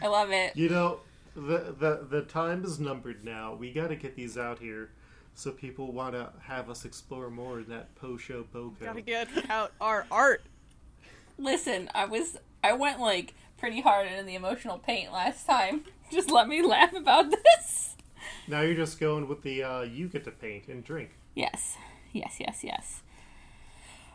I 0.02 0.08
love 0.08 0.32
it. 0.32 0.56
You 0.56 0.70
know, 0.70 1.00
the 1.48 1.76
the 1.78 2.08
the 2.10 2.22
time 2.22 2.64
is 2.64 2.80
numbered 2.80 3.24
now. 3.24 3.54
We 3.54 3.72
got 3.72 3.88
to 3.88 3.96
get 3.96 4.16
these 4.16 4.38
out 4.38 4.60
here, 4.60 4.92
so 5.36 5.52
people 5.52 5.92
want 5.92 6.14
to 6.14 6.30
have 6.44 6.70
us 6.70 6.86
explore 6.86 7.30
more 7.30 7.60
in 7.60 7.70
that 7.70 7.96
Posho 7.96 8.46
Boko. 8.52 8.86
Gotta 8.86 9.02
get 9.02 9.28
out 9.50 9.72
our 9.80 10.06
art. 10.12 10.44
Listen, 11.38 11.90
I 11.96 12.06
was 12.06 12.38
I 12.64 12.74
went 12.74 13.00
like 13.00 13.34
pretty 13.58 13.82
hard 13.82 14.08
into 14.08 14.24
the 14.24 14.36
emotional 14.36 14.78
paint 14.78 15.12
last 15.12 15.46
time. 15.46 15.86
Just 16.12 16.32
let 16.32 16.48
me 16.48 16.62
laugh 16.62 16.94
about 16.94 17.30
this. 17.30 17.96
Now 18.48 18.62
you're 18.62 18.76
just 18.76 19.00
going 19.00 19.28
with 19.28 19.44
the 19.44 19.62
uh, 19.62 19.82
you 19.82 20.08
get 20.08 20.24
to 20.24 20.32
paint 20.32 20.68
and 20.68 20.84
drink. 20.84 21.12
Yes, 21.36 21.78
yes, 22.12 22.38
yes, 22.40 22.64
yes. 22.64 23.04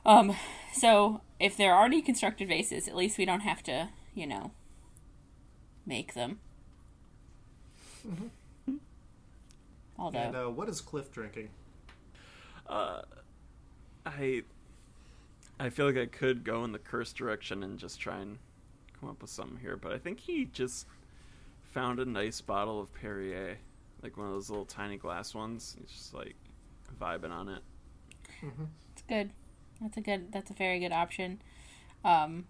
Um, 0.04 0.34
so 0.72 1.20
if 1.38 1.56
they're 1.56 1.74
already 1.74 2.02
constructed 2.02 2.48
vases, 2.48 2.88
at 2.88 2.96
least 2.96 3.16
we 3.16 3.24
don't 3.24 3.40
have 3.40 3.62
to, 3.64 3.90
you 4.14 4.26
know, 4.26 4.50
make 5.86 6.14
them. 6.14 6.40
Although, 9.98 10.18
And 10.18 10.36
uh, 10.36 10.46
what 10.46 10.68
is 10.68 10.80
Cliff 10.80 11.10
drinking? 11.12 11.48
I 12.68 14.42
I 15.60 15.70
feel 15.70 15.86
like 15.86 15.96
I 15.96 16.06
could 16.06 16.44
go 16.44 16.64
in 16.64 16.72
the 16.72 16.78
curse 16.78 17.12
direction 17.12 17.62
and 17.62 17.78
just 17.78 18.00
try 18.00 18.18
and 18.18 18.38
come 19.00 19.08
up 19.08 19.22
with 19.22 19.30
something 19.30 19.58
here, 19.58 19.76
but 19.76 19.92
I 19.92 19.98
think 19.98 20.18
he 20.20 20.46
just 20.46 20.86
found 21.70 22.00
a 22.00 22.04
nice 22.04 22.40
bottle 22.40 22.80
of 22.80 22.92
Perrier, 22.94 23.56
like 24.02 24.16
one 24.16 24.26
of 24.26 24.32
those 24.32 24.50
little 24.50 24.64
tiny 24.64 24.96
glass 24.96 25.34
ones. 25.34 25.76
He's 25.80 25.90
just 25.90 26.14
like 26.14 26.34
vibing 27.00 27.30
on 27.30 27.48
it. 27.48 27.62
it's 28.92 29.02
good. 29.08 29.30
That's 29.80 29.96
a 29.96 30.00
good. 30.00 30.32
That's 30.32 30.50
a 30.50 30.54
very 30.54 30.78
good 30.78 30.92
option. 30.92 31.40
Um, 32.04 32.46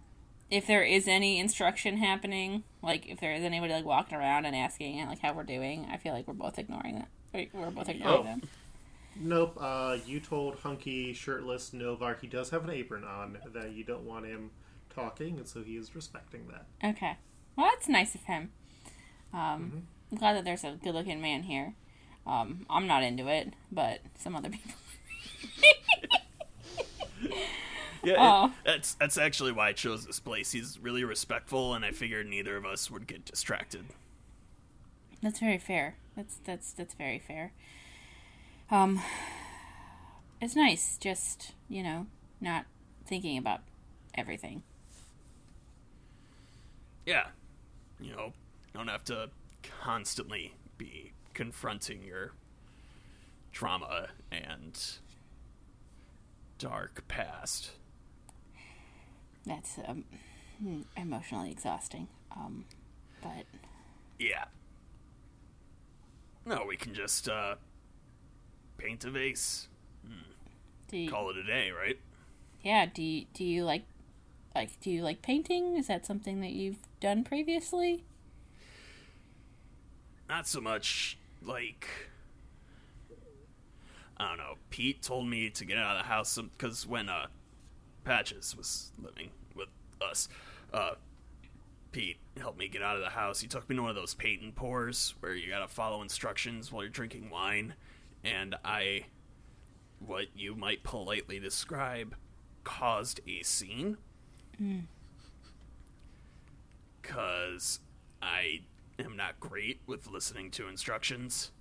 if 0.51 0.67
there 0.67 0.83
is 0.83 1.09
any 1.09 1.39
instruction 1.39 1.97
happening, 1.99 2.63
like 2.83 3.09
if 3.09 3.21
there 3.21 3.33
is 3.33 3.43
anybody 3.45 3.73
like 3.73 3.85
walking 3.85 4.17
around 4.17 4.45
and 4.45 4.55
asking 4.55 5.05
like 5.07 5.21
how 5.21 5.33
we're 5.33 5.43
doing, 5.45 5.87
I 5.91 5.97
feel 5.97 6.13
like 6.13 6.27
we're 6.29 6.35
both 6.35 6.59
ignoring 6.59 6.97
that. 6.97 7.09
We're 7.53 7.71
both 7.71 7.89
ignoring 7.89 8.21
Oh. 8.21 8.23
them. 8.23 8.43
Nope. 9.17 9.57
Uh, 9.61 9.99
you 10.07 10.21
told 10.21 10.57
hunky 10.61 11.13
shirtless 11.13 11.71
Novar 11.71 12.19
he 12.21 12.27
does 12.27 12.51
have 12.51 12.65
an 12.65 12.71
apron 12.71 13.05
on 13.05 13.39
that 13.53 13.73
you 13.73 13.85
don't 13.85 14.03
want 14.05 14.27
him 14.27 14.51
talking, 14.91 15.39
and 15.39 15.47
so 15.47 15.63
he 15.63 15.77
is 15.77 15.95
respecting 15.95 16.49
that. 16.49 16.67
Okay. 16.91 17.17
Well, 17.57 17.67
that's 17.73 17.89
nice 17.89 18.15
of 18.15 18.23
him. 18.25 18.51
Um, 19.33 19.87
I'm 20.11 20.19
glad 20.19 20.35
that 20.37 20.45
there's 20.45 20.65
a 20.65 20.79
good 20.83 20.95
looking 20.95 21.21
man 21.21 21.45
here. 21.45 21.75
Um, 22.27 22.67
I'm 22.71 22.87
not 22.87 23.03
into 23.03 23.29
it, 23.29 23.53
but 23.71 24.01
some 24.19 24.35
other 24.37 24.51
people. 24.51 24.73
Yeah, 28.13 28.47
it- 28.47 28.53
that's 28.65 28.95
that's 28.95 29.19
actually 29.19 29.53
why 29.53 29.69
I 29.69 29.73
chose 29.73 30.07
this 30.07 30.21
place. 30.21 30.53
He's 30.53 30.79
really 30.79 31.05
respectful, 31.05 31.75
and 31.75 31.85
I 31.85 31.91
figured 31.93 32.27
neither 32.27 32.57
of 32.57 32.65
us 32.67 32.91
would 32.91 33.07
get 33.07 33.25
distracted. 33.25 33.87
That's 35.23 35.41
very 35.41 35.59
fair. 35.59 35.97
That's 36.17 36.37
that's 36.45 36.73
that's 36.73 36.95
very 36.95 37.19
fair. 37.19 37.53
Um, 38.71 39.01
it's 40.41 40.55
nice, 40.57 40.97
just 40.99 41.53
you 41.69 41.83
know, 41.83 42.07
not 42.41 42.67
thinking 43.07 43.39
about 43.39 43.61
everything. 44.15 44.63
Yeah, 47.07 47.29
you 48.01 48.13
know, 48.13 48.33
don't 48.75 48.89
have 48.89 49.05
to 49.05 49.31
constantly 49.83 50.55
be 50.79 51.13
confronting 51.35 52.03
your 52.05 52.33
trauma 53.53 54.09
and 54.33 54.81
dark 56.59 57.07
past. 57.09 57.73
That's 59.47 59.79
um, 59.87 60.05
hmm, 60.59 60.81
emotionally 60.97 61.51
exhausting. 61.51 62.09
Um, 62.35 62.65
but 63.23 63.45
Yeah. 64.19 64.45
No, 66.47 66.65
we 66.67 66.77
can 66.77 66.95
just 66.95 67.29
uh 67.29 67.57
paint 68.79 69.05
a 69.05 69.11
vase. 69.11 69.69
do 70.89 70.97
you, 70.99 71.11
Call 71.11 71.31
it 71.31 71.37
a 71.37 71.43
day, 71.45 71.71
right? 71.71 71.99
yeah, 72.63 72.87
do 72.87 73.03
you, 73.03 73.27
do 73.35 73.45
you 73.45 73.65
like 73.65 73.85
like 74.55 74.79
do 74.81 74.91
you 74.91 75.03
like 75.03 75.23
painting? 75.23 75.77
Is 75.77 75.87
that 75.89 76.07
something 76.07 76.41
that 76.41 76.53
you've 76.53 76.79
done 77.01 77.25
previously? 77.25 78.05
not 80.29 80.47
so 80.49 80.59
much 80.61 81.19
like 81.43 81.87
I 84.17 84.29
don't 84.29 84.39
know. 84.39 84.55
Pete 84.71 85.03
told 85.03 85.29
me 85.29 85.51
to 85.51 85.65
get 85.65 85.77
out 85.77 85.97
of 85.97 86.03
the 86.03 86.09
house 86.09 86.39
because 86.39 86.87
when 86.87 87.09
uh, 87.09 87.27
Patches 88.05 88.57
was 88.57 88.93
living 89.03 89.31
with 89.55 89.69
us, 90.01 90.29
uh, 90.73 90.95
Pete 91.93 92.19
helped 92.39 92.59
me 92.59 92.67
get 92.67 92.83
out 92.83 92.97
of 92.97 93.03
the 93.03 93.11
house. 93.11 93.41
He 93.41 93.47
took 93.47 93.69
me 93.69 93.77
to 93.77 93.83
one 93.83 93.91
of 93.91 93.97
those 93.97 94.15
patent 94.15 94.57
pours 94.57 95.15
where 95.21 95.33
you 95.33 95.49
gotta 95.49 95.69
follow 95.69 96.03
instructions 96.03 96.73
while 96.73 96.83
you're 96.83 96.91
drinking 96.91 97.31
wine, 97.31 97.75
and 98.25 98.57
I, 98.65 99.07
what 100.01 100.27
you 100.35 100.57
might 100.57 100.83
politely 100.83 101.39
describe, 101.39 102.17
caused 102.65 103.21
a 103.29 103.43
scene. 103.45 103.97
Cause 107.03 107.79
I 108.21 108.63
am 108.99 109.17
not 109.17 109.39
great 109.39 109.81
with 109.87 110.11
listening 110.11 110.51
to 110.53 110.67
instructions, 110.67 111.53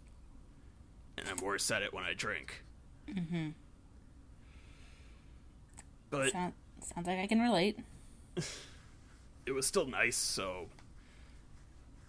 and 1.15 1.27
I'm 1.29 1.38
worse 1.45 1.69
at 1.69 1.84
it 1.84 1.93
when 1.93 2.03
I 2.03 2.13
drink. 2.15 2.63
Mm-hmm. 3.08 3.49
But 6.13 6.32
Sound, 6.32 6.54
sounds 6.80 7.08
like 7.08 7.17
I 7.17 7.26
can 7.26 7.41
relate. 7.41 7.80
it 9.47 9.52
was 9.52 9.65
still 9.65 9.88
nice, 9.88 10.15
so 10.15 10.67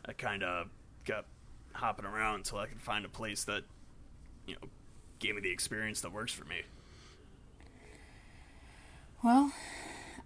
I 0.05 0.13
kind 0.13 0.43
of 0.43 0.69
got 1.07 1.25
hopping 1.73 2.05
around 2.05 2.35
until 2.35 2.59
I 2.59 2.67
could 2.67 2.83
find 2.83 3.07
a 3.07 3.09
place 3.09 3.45
that, 3.45 3.63
you 4.47 4.57
know, 4.57 4.69
gave 5.21 5.37
me 5.37 5.41
the 5.41 5.51
experience 5.51 6.03
that 6.03 6.13
works 6.13 6.35
for 6.35 6.45
me. 6.45 6.65
Well, 9.23 9.53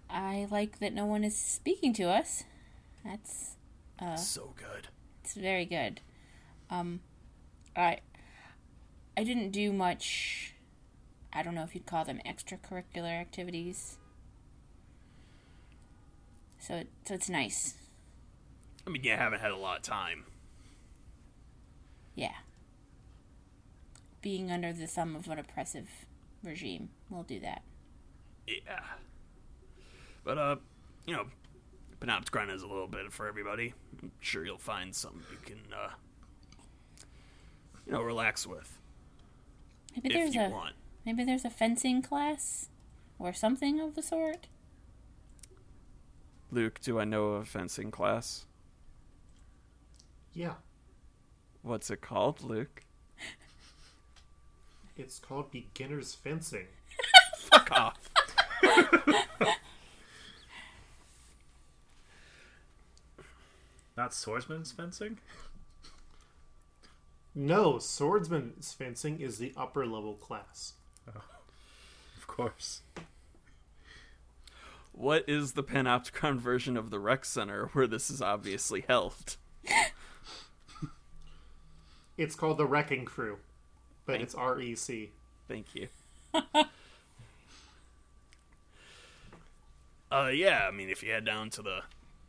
I 0.09 0.45
like 0.51 0.79
that 0.79 0.91
no 0.93 1.05
one 1.05 1.23
is 1.23 1.37
speaking 1.37 1.93
to 1.93 2.03
us. 2.09 2.43
That's 3.05 3.55
so 4.17 4.53
good. 4.57 4.89
it's 5.23 5.35
very 5.35 5.63
good. 5.63 6.01
Um, 6.69 6.99
I 7.77 7.99
I 9.15 9.23
didn't 9.23 9.51
do 9.51 9.71
much. 9.71 10.53
I 11.31 11.43
don't 11.43 11.55
know 11.55 11.63
if 11.63 11.75
you'd 11.75 11.85
call 11.85 12.05
them 12.05 12.19
extracurricular 12.25 13.19
activities. 13.19 13.97
So 16.59 16.75
it, 16.75 16.87
so 17.05 17.13
it's 17.13 17.29
nice. 17.29 17.75
I 18.85 18.89
mean, 18.89 19.03
you 19.03 19.11
haven't 19.11 19.39
had 19.39 19.51
a 19.51 19.57
lot 19.57 19.77
of 19.77 19.83
time. 19.83 20.25
Yeah. 22.15 22.33
Being 24.21 24.51
under 24.51 24.73
the 24.73 24.87
thumb 24.87 25.15
of 25.15 25.27
an 25.29 25.39
oppressive 25.39 25.87
regime 26.43 26.89
will 27.09 27.23
do 27.23 27.39
that. 27.39 27.61
Yeah. 28.47 28.81
But, 30.23 30.37
uh, 30.37 30.55
you 31.05 31.15
know, 31.15 31.27
Panoptic 32.01 32.31
Grind 32.31 32.51
is 32.51 32.63
a 32.63 32.67
little 32.67 32.87
bit 32.87 33.11
for 33.11 33.27
everybody. 33.27 33.73
I'm 34.01 34.11
sure 34.19 34.45
you'll 34.45 34.57
find 34.57 34.93
something 34.93 35.21
you 35.31 35.37
can, 35.45 35.59
uh, 35.73 35.91
you 37.85 37.93
know, 37.93 38.01
relax 38.01 38.47
with 38.47 38.79
Maybe 39.95 40.09
if 40.09 40.13
there's 40.13 40.35
you 40.35 40.41
a 40.41 40.49
want. 40.49 40.75
Maybe 41.05 41.23
there's 41.23 41.45
a 41.45 41.49
fencing 41.49 42.01
class 42.01 42.69
or 43.17 43.33
something 43.33 43.79
of 43.79 43.95
the 43.95 44.01
sort. 44.03 44.47
Luke, 46.51 46.79
do 46.81 46.99
I 46.99 47.03
know 47.05 47.29
of 47.29 47.41
a 47.43 47.45
fencing 47.45 47.91
class? 47.91 48.45
Yeah, 50.33 50.53
What's 51.61 51.89
it 51.89 52.01
called, 52.01 52.41
Luke? 52.41 52.83
it's 54.97 55.19
called 55.19 55.51
beginner's 55.51 56.13
fencing. 56.15 56.67
Fuck 57.37 57.71
off. 57.71 57.99
Not 63.97 64.13
swordsman's 64.13 64.71
fencing? 64.71 65.17
No, 67.35 67.79
swordsman's 67.79 68.73
fencing 68.73 69.19
is 69.19 69.37
the 69.37 69.53
upper 69.57 69.85
level 69.85 70.15
class. 70.15 70.73
Of 72.17 72.27
course. 72.27 72.81
What 74.93 75.23
is 75.27 75.53
the 75.53 75.63
Panopticon 75.63 76.37
version 76.39 76.75
of 76.77 76.89
the 76.89 76.99
rec 76.99 77.25
center 77.25 77.67
where 77.73 77.87
this 77.87 78.09
is 78.09 78.21
obviously 78.21 78.83
held? 78.87 79.37
It's 82.17 82.35
called 82.35 82.57
the 82.57 82.65
Wrecking 82.65 83.05
Crew, 83.05 83.37
but 84.05 84.21
it's 84.21 84.35
REC. 84.35 85.09
Thank 85.47 85.73
you. 85.75 85.87
Uh, 90.11 90.31
yeah, 90.33 90.65
I 90.67 90.71
mean, 90.71 90.89
if 90.89 91.03
you 91.03 91.11
head 91.11 91.23
down 91.25 91.49
to 91.51 91.61
the 91.61 91.81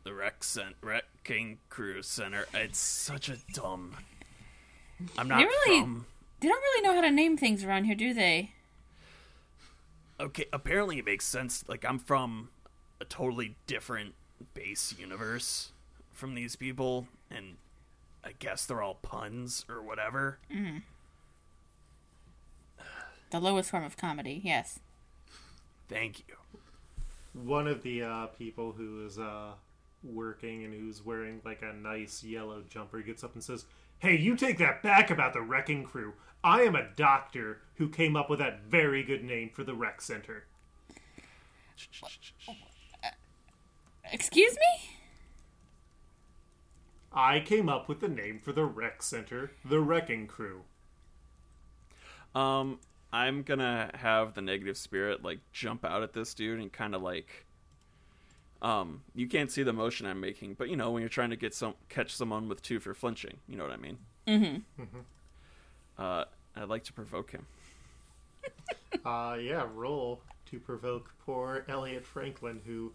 the 0.03 0.13
rec 0.13 0.43
cent- 0.43 0.75
wrecking 0.81 1.57
crew 1.69 2.01
center, 2.03 2.45
it's 2.53 2.77
such 2.77 3.27
a 3.29 3.37
dumb 3.53 3.95
I'm 5.17 5.27
not 5.27 5.39
They 5.39 5.45
really- 5.45 5.81
from. 5.81 6.05
They 6.39 6.47
don't 6.47 6.61
really 6.61 6.81
know 6.87 6.93
how 6.95 7.01
to 7.01 7.11
name 7.11 7.37
things 7.37 7.63
around 7.63 7.85
here, 7.85 7.95
do 7.95 8.13
they? 8.13 8.51
Okay, 10.21 10.45
apparently 10.53 10.99
it 10.99 11.05
makes 11.05 11.25
sense. 11.25 11.65
Like 11.67 11.83
I'm 11.83 11.97
from 11.97 12.49
a 12.99 13.05
totally 13.05 13.55
different 13.65 14.13
base 14.53 14.93
universe 14.97 15.71
from 16.11 16.35
these 16.35 16.55
people, 16.55 17.07
and 17.31 17.57
I 18.23 18.33
guess 18.37 18.65
they're 18.65 18.83
all 18.83 18.99
puns 19.01 19.65
or 19.67 19.81
whatever. 19.81 20.37
The 23.31 23.39
lowest 23.39 23.71
form 23.71 23.83
of 23.83 23.97
comedy, 23.97 24.39
yes. 24.43 24.79
Thank 25.89 26.19
you. 26.19 26.35
One 27.33 27.65
of 27.67 27.81
the 27.81 28.03
uh, 28.03 28.27
people 28.27 28.73
who 28.73 29.05
is 29.05 29.17
uh, 29.17 29.53
working 30.03 30.65
and 30.65 30.73
who's 30.73 31.03
wearing 31.03 31.41
like 31.43 31.63
a 31.63 31.73
nice 31.73 32.23
yellow 32.23 32.61
jumper 32.69 33.01
gets 33.01 33.23
up 33.23 33.33
and 33.33 33.43
says, 33.43 33.65
Hey, 34.01 34.17
you 34.17 34.35
take 34.35 34.57
that 34.57 34.81
back 34.81 35.11
about 35.11 35.33
the 35.33 35.43
wrecking 35.43 35.83
crew. 35.83 36.13
I 36.43 36.63
am 36.63 36.75
a 36.75 36.89
doctor 36.95 37.61
who 37.75 37.87
came 37.87 38.15
up 38.15 38.31
with 38.31 38.39
that 38.39 38.63
very 38.63 39.03
good 39.03 39.23
name 39.23 39.51
for 39.53 39.63
the 39.63 39.75
rec 39.75 40.01
center. 40.01 40.45
Excuse 44.11 44.53
me? 44.53 44.89
I 47.13 47.41
came 47.41 47.69
up 47.69 47.87
with 47.87 47.99
the 47.99 48.07
name 48.07 48.39
for 48.39 48.51
the 48.51 48.65
rec 48.65 49.03
center, 49.03 49.51
the 49.63 49.79
wrecking 49.79 50.25
crew. 50.25 50.63
Um, 52.33 52.79
I'm 53.13 53.43
gonna 53.43 53.91
have 53.93 54.33
the 54.33 54.41
negative 54.41 54.79
spirit 54.79 55.23
like 55.23 55.41
jump 55.53 55.85
out 55.85 56.01
at 56.01 56.13
this 56.13 56.33
dude 56.33 56.59
and 56.59 56.71
kind 56.71 56.95
of 56.95 57.03
like, 57.03 57.45
um, 58.61 59.01
you 59.15 59.27
can't 59.27 59.51
see 59.51 59.63
the 59.63 59.73
motion 59.73 60.05
I'm 60.05 60.19
making, 60.19 60.53
but 60.55 60.69
you 60.69 60.75
know 60.75 60.91
when 60.91 61.01
you're 61.01 61.09
trying 61.09 61.31
to 61.31 61.35
get 61.35 61.53
some 61.53 61.73
catch 61.89 62.15
someone 62.15 62.47
with 62.47 62.61
two 62.61 62.79
for 62.79 62.93
flinching, 62.93 63.37
you 63.47 63.57
know 63.57 63.63
what 63.63 63.71
I 63.73 63.77
mean. 63.77 63.97
Mm-hmm. 64.27 64.83
Uh, 65.97 66.25
I'd 66.55 66.69
like 66.69 66.83
to 66.85 66.93
provoke 66.93 67.31
him. 67.31 67.45
Uh, 69.05 69.37
yeah, 69.41 69.65
roll 69.73 70.21
to 70.45 70.59
provoke 70.59 71.13
poor 71.25 71.65
Elliot 71.69 72.05
Franklin, 72.05 72.59
who 72.65 72.91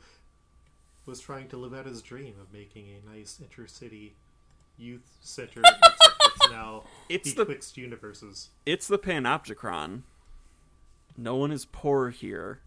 was 1.07 1.21
trying 1.21 1.49
to 1.49 1.57
live 1.57 1.73
out 1.75 1.87
his 1.87 2.03
dream 2.03 2.35
of 2.41 2.53
making 2.53 2.87
a 2.91 3.11
nice 3.11 3.41
intercity 3.43 4.11
youth 4.77 5.17
center. 5.23 5.63
it's 6.25 6.51
now 6.51 6.85
It's 7.09 7.33
the- 7.33 7.45
betwixt 7.45 7.77
universes. 7.77 8.51
It's 8.67 8.87
the 8.87 8.99
Panopticon. 8.99 10.03
No 11.17 11.35
one 11.37 11.51
is 11.51 11.65
poor 11.65 12.11
here. 12.11 12.61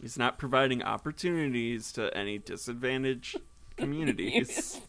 He's 0.00 0.18
not 0.18 0.38
providing 0.38 0.82
opportunities 0.82 1.92
to 1.92 2.16
any 2.16 2.38
disadvantaged 2.38 3.40
communities. 3.76 4.80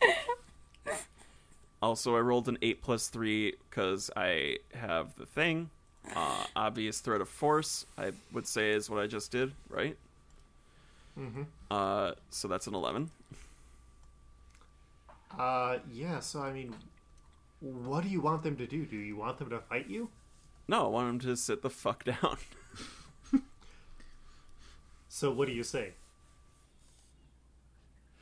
also, 1.82 2.16
I 2.16 2.20
rolled 2.20 2.48
an 2.48 2.58
8 2.62 2.82
plus 2.82 3.08
3 3.08 3.54
because 3.68 4.10
I 4.16 4.58
have 4.74 5.14
the 5.16 5.26
thing. 5.26 5.70
Uh, 6.14 6.44
obvious 6.56 7.00
threat 7.00 7.20
of 7.20 7.28
force, 7.28 7.86
I 7.96 8.12
would 8.32 8.46
say, 8.46 8.70
is 8.70 8.90
what 8.90 9.00
I 9.00 9.06
just 9.06 9.30
did, 9.30 9.52
right? 9.68 9.96
Mm-hmm. 11.18 11.42
Uh, 11.70 12.12
so 12.30 12.48
that's 12.48 12.66
an 12.66 12.74
11. 12.74 13.10
Uh, 15.38 15.78
yeah, 15.92 16.20
so 16.20 16.40
I 16.42 16.52
mean, 16.52 16.74
what 17.60 18.02
do 18.02 18.08
you 18.08 18.20
want 18.20 18.42
them 18.42 18.56
to 18.56 18.66
do? 18.66 18.84
Do 18.84 18.96
you 18.96 19.16
want 19.16 19.38
them 19.38 19.50
to 19.50 19.60
fight 19.60 19.88
you? 19.88 20.10
No, 20.68 20.86
I 20.86 20.88
want 20.88 21.06
them 21.08 21.30
to 21.30 21.36
sit 21.36 21.62
the 21.62 21.70
fuck 21.70 22.04
down. 22.04 22.36
So 25.14 25.30
what 25.30 25.46
do 25.46 25.52
you 25.52 25.62
say? 25.62 25.92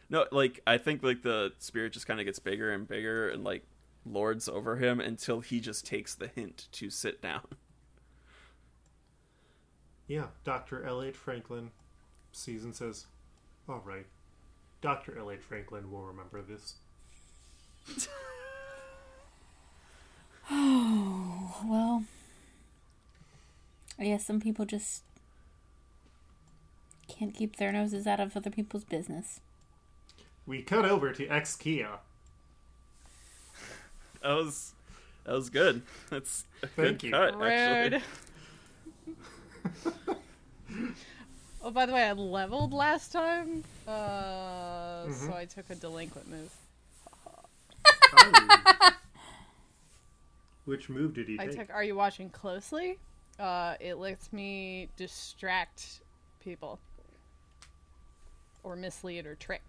No, 0.09 0.26
like 0.33 0.61
I 0.66 0.76
think 0.76 1.05
like 1.05 1.22
the 1.22 1.53
spirit 1.61 1.92
just 1.92 2.09
kind 2.09 2.18
of 2.18 2.26
gets 2.26 2.40
bigger 2.40 2.72
and 2.72 2.88
bigger 2.88 3.29
and 3.29 3.44
like 3.44 3.62
lords 4.05 4.48
over 4.48 4.74
him 4.74 4.98
until 4.98 5.38
he 5.38 5.61
just 5.61 5.87
takes 5.87 6.16
the 6.16 6.26
hint 6.26 6.66
to 6.72 6.90
sit 6.90 7.22
down. 7.22 7.46
Yeah, 10.09 10.26
Dr. 10.42 10.85
Elliot 10.85 11.14
Franklin 11.14 11.70
sees 12.33 12.64
and 12.64 12.74
says, 12.74 13.07
All 13.68 13.83
right, 13.85 14.07
Dr. 14.81 15.16
Elliot 15.16 15.44
Franklin 15.44 15.92
will 15.92 16.03
remember 16.03 16.42
this. 16.42 16.74
Oh 20.53 21.64
well, 21.64 22.05
I 23.96 24.07
guess 24.07 24.26
some 24.26 24.40
people 24.40 24.64
just 24.64 25.05
can't 27.11 27.35
keep 27.35 27.57
their 27.57 27.73
noses 27.73 28.07
out 28.07 28.20
of 28.20 28.37
other 28.37 28.51
people's 28.51 28.85
business. 28.85 29.40
We 30.46 30.62
cut 30.62 30.85
over 30.85 31.12
to 31.12 31.27
Exkia. 31.27 31.99
That 34.23 34.33
was 34.35 34.73
that 35.25 35.35
was 35.35 35.51
good. 35.51 35.83
That's 36.11 36.44
a 36.62 36.66
Thank 36.66 37.01
good 37.01 37.07
you. 37.07 37.12
cut, 37.12 37.38
Rude. 37.38 37.94
actually. 37.94 38.03
oh, 41.62 41.70
by 41.70 41.87
the 41.87 41.92
way, 41.92 42.05
I 42.05 42.12
leveled 42.12 42.73
last 42.73 43.12
time, 43.12 43.64
uh, 43.87 45.11
so 45.11 45.33
I 45.35 45.46
took 45.53 45.68
a 45.70 45.75
delinquent 45.75 46.29
move. 46.31 46.53
Oh. 48.16 48.90
Which 50.64 50.88
move 50.88 51.14
did 51.14 51.29
he 51.29 51.38
I 51.40 51.46
take? 51.46 51.57
took. 51.59 51.70
Are 51.70 51.85
you 51.85 51.94
watching 51.94 52.31
closely? 52.31 52.99
Uh, 53.38 53.75
it 53.81 53.94
lets 53.94 54.33
me 54.33 54.88
distract 54.96 56.01
people, 56.44 56.79
or 58.62 58.77
mislead 58.77 59.27
or 59.27 59.35
trick. 59.35 59.62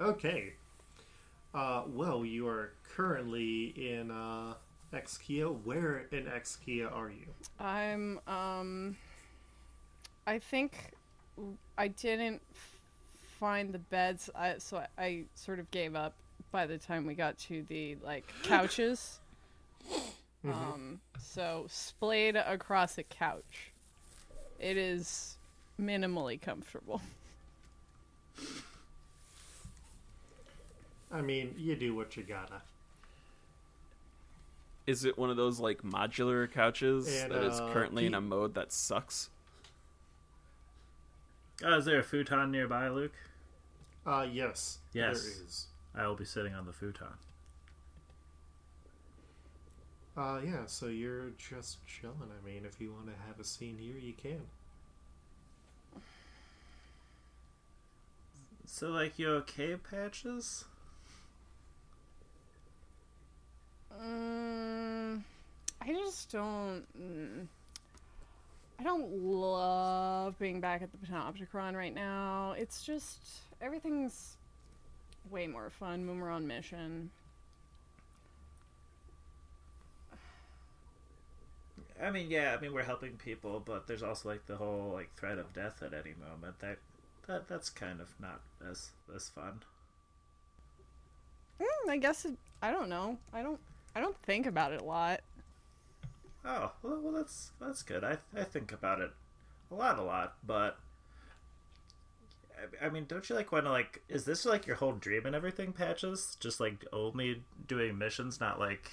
Okay. 0.00 0.54
Uh, 1.54 1.82
well, 1.86 2.24
you 2.24 2.48
are 2.48 2.72
currently 2.96 3.74
in 3.76 4.10
uh, 4.10 4.54
Exkia. 4.92 5.54
Where 5.64 6.06
in 6.10 6.24
Exkia 6.24 6.92
are 6.94 7.10
you? 7.10 7.26
I'm. 7.60 8.20
Um. 8.26 8.96
I 10.26 10.38
think 10.38 10.92
I 11.76 11.88
didn't 11.88 12.40
find 13.40 13.72
the 13.72 13.78
beds, 13.80 14.30
I, 14.36 14.54
so 14.58 14.76
I, 14.76 14.86
I 15.02 15.22
sort 15.34 15.58
of 15.58 15.68
gave 15.72 15.96
up 15.96 16.14
by 16.52 16.64
the 16.64 16.78
time 16.78 17.06
we 17.06 17.14
got 17.14 17.36
to 17.38 17.64
the 17.68 17.96
like 18.04 18.24
couches. 18.42 19.20
Um. 20.44 21.00
So 21.20 21.66
splayed 21.68 22.36
across 22.36 22.98
a 22.98 23.02
couch. 23.02 23.72
It 24.58 24.76
is 24.76 25.36
minimally 25.80 26.40
comfortable. 26.40 27.00
I 31.12 31.20
mean, 31.20 31.54
you 31.58 31.76
do 31.76 31.94
what 31.94 32.16
you 32.16 32.22
gotta. 32.22 32.62
Is 34.86 35.04
it 35.04 35.16
one 35.16 35.30
of 35.30 35.36
those 35.36 35.60
like 35.60 35.82
modular 35.82 36.50
couches 36.50 37.22
And, 37.22 37.30
that 37.30 37.44
is 37.44 37.60
uh, 37.60 37.70
currently 37.72 38.06
in 38.06 38.14
a 38.14 38.20
mode 38.20 38.54
that 38.54 38.72
sucks? 38.72 39.28
Oh, 41.64 41.76
is 41.76 41.84
there 41.84 42.00
a 42.00 42.02
futon 42.02 42.50
nearby, 42.50 42.88
Luke? 42.88 43.12
Uh, 44.04 44.26
yes. 44.30 44.78
Yes. 44.92 45.22
There 45.22 45.44
is. 45.44 45.66
I 45.94 46.06
will 46.06 46.16
be 46.16 46.24
sitting 46.24 46.54
on 46.54 46.66
the 46.66 46.72
futon. 46.72 47.06
Uh, 50.16 50.40
yeah, 50.44 50.66
so 50.66 50.86
you're 50.86 51.30
just 51.38 51.78
chilling. 51.86 52.16
I 52.22 52.46
mean, 52.46 52.64
if 52.66 52.80
you 52.80 52.92
want 52.92 53.06
to 53.06 53.12
have 53.26 53.38
a 53.38 53.44
scene 53.44 53.78
here, 53.78 53.96
you 53.96 54.12
can. 54.12 54.40
So, 58.74 58.88
like, 58.88 59.18
you 59.18 59.28
okay, 59.28 59.76
Patches? 59.76 60.64
Mm, 64.02 65.22
I 65.82 65.86
just 65.88 66.32
don't. 66.32 66.82
Mm, 66.98 67.48
I 68.80 68.82
don't 68.82 69.12
love 69.12 70.38
being 70.38 70.62
back 70.62 70.80
at 70.80 70.88
the 70.90 70.96
Panopticon 71.06 71.76
right 71.76 71.94
now. 71.94 72.54
It's 72.56 72.82
just 72.82 73.20
everything's 73.60 74.38
way 75.30 75.46
more 75.46 75.68
fun 75.68 76.08
when 76.08 76.18
we're 76.18 76.30
on 76.30 76.46
mission. 76.46 77.10
I 82.02 82.10
mean, 82.10 82.30
yeah, 82.30 82.56
I 82.56 82.60
mean, 82.60 82.72
we're 82.72 82.84
helping 82.84 83.18
people, 83.18 83.62
but 83.62 83.86
there's 83.86 84.02
also, 84.02 84.30
like, 84.30 84.46
the 84.46 84.56
whole, 84.56 84.92
like, 84.94 85.14
threat 85.14 85.36
of 85.36 85.52
death 85.52 85.82
at 85.82 85.92
any 85.92 86.14
moment. 86.18 86.58
That, 86.60 86.78
that 87.26 87.48
That's 87.48 87.70
kind 87.70 88.00
of 88.00 88.08
not 88.20 88.40
as, 88.68 88.90
as 89.14 89.28
fun. 89.28 89.62
Mm, 91.60 91.90
I 91.90 91.96
guess 91.96 92.24
it, 92.24 92.34
I 92.60 92.70
don't 92.70 92.88
know. 92.88 93.18
I 93.32 93.42
don't. 93.42 93.60
I 93.94 94.00
don't 94.00 94.16
think 94.22 94.46
about 94.46 94.72
it 94.72 94.80
a 94.80 94.84
lot. 94.84 95.20
Oh, 96.44 96.72
well, 96.82 97.00
well 97.02 97.12
that's 97.12 97.50
that's 97.60 97.82
good. 97.82 98.02
I 98.02 98.16
I 98.34 98.44
think 98.44 98.72
about 98.72 99.00
it 99.00 99.10
a 99.70 99.74
lot, 99.74 99.98
a 99.98 100.02
lot, 100.02 100.34
but 100.44 100.78
I, 102.56 102.86
I 102.86 102.88
mean, 102.88 103.04
don't 103.06 103.28
you 103.28 103.36
like 103.36 103.52
want 103.52 103.66
to 103.66 103.70
like? 103.70 104.02
Is 104.08 104.24
this 104.24 104.44
like 104.44 104.66
your 104.66 104.76
whole 104.76 104.92
dream 104.92 105.26
and 105.26 105.36
everything? 105.36 105.72
Patches, 105.72 106.36
just 106.40 106.60
like 106.60 106.84
only 106.92 107.42
doing 107.66 107.98
missions, 107.98 108.40
not 108.40 108.58
like 108.58 108.90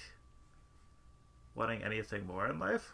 wanting 1.54 1.82
anything 1.82 2.26
more 2.26 2.46
in 2.48 2.58
life. 2.58 2.92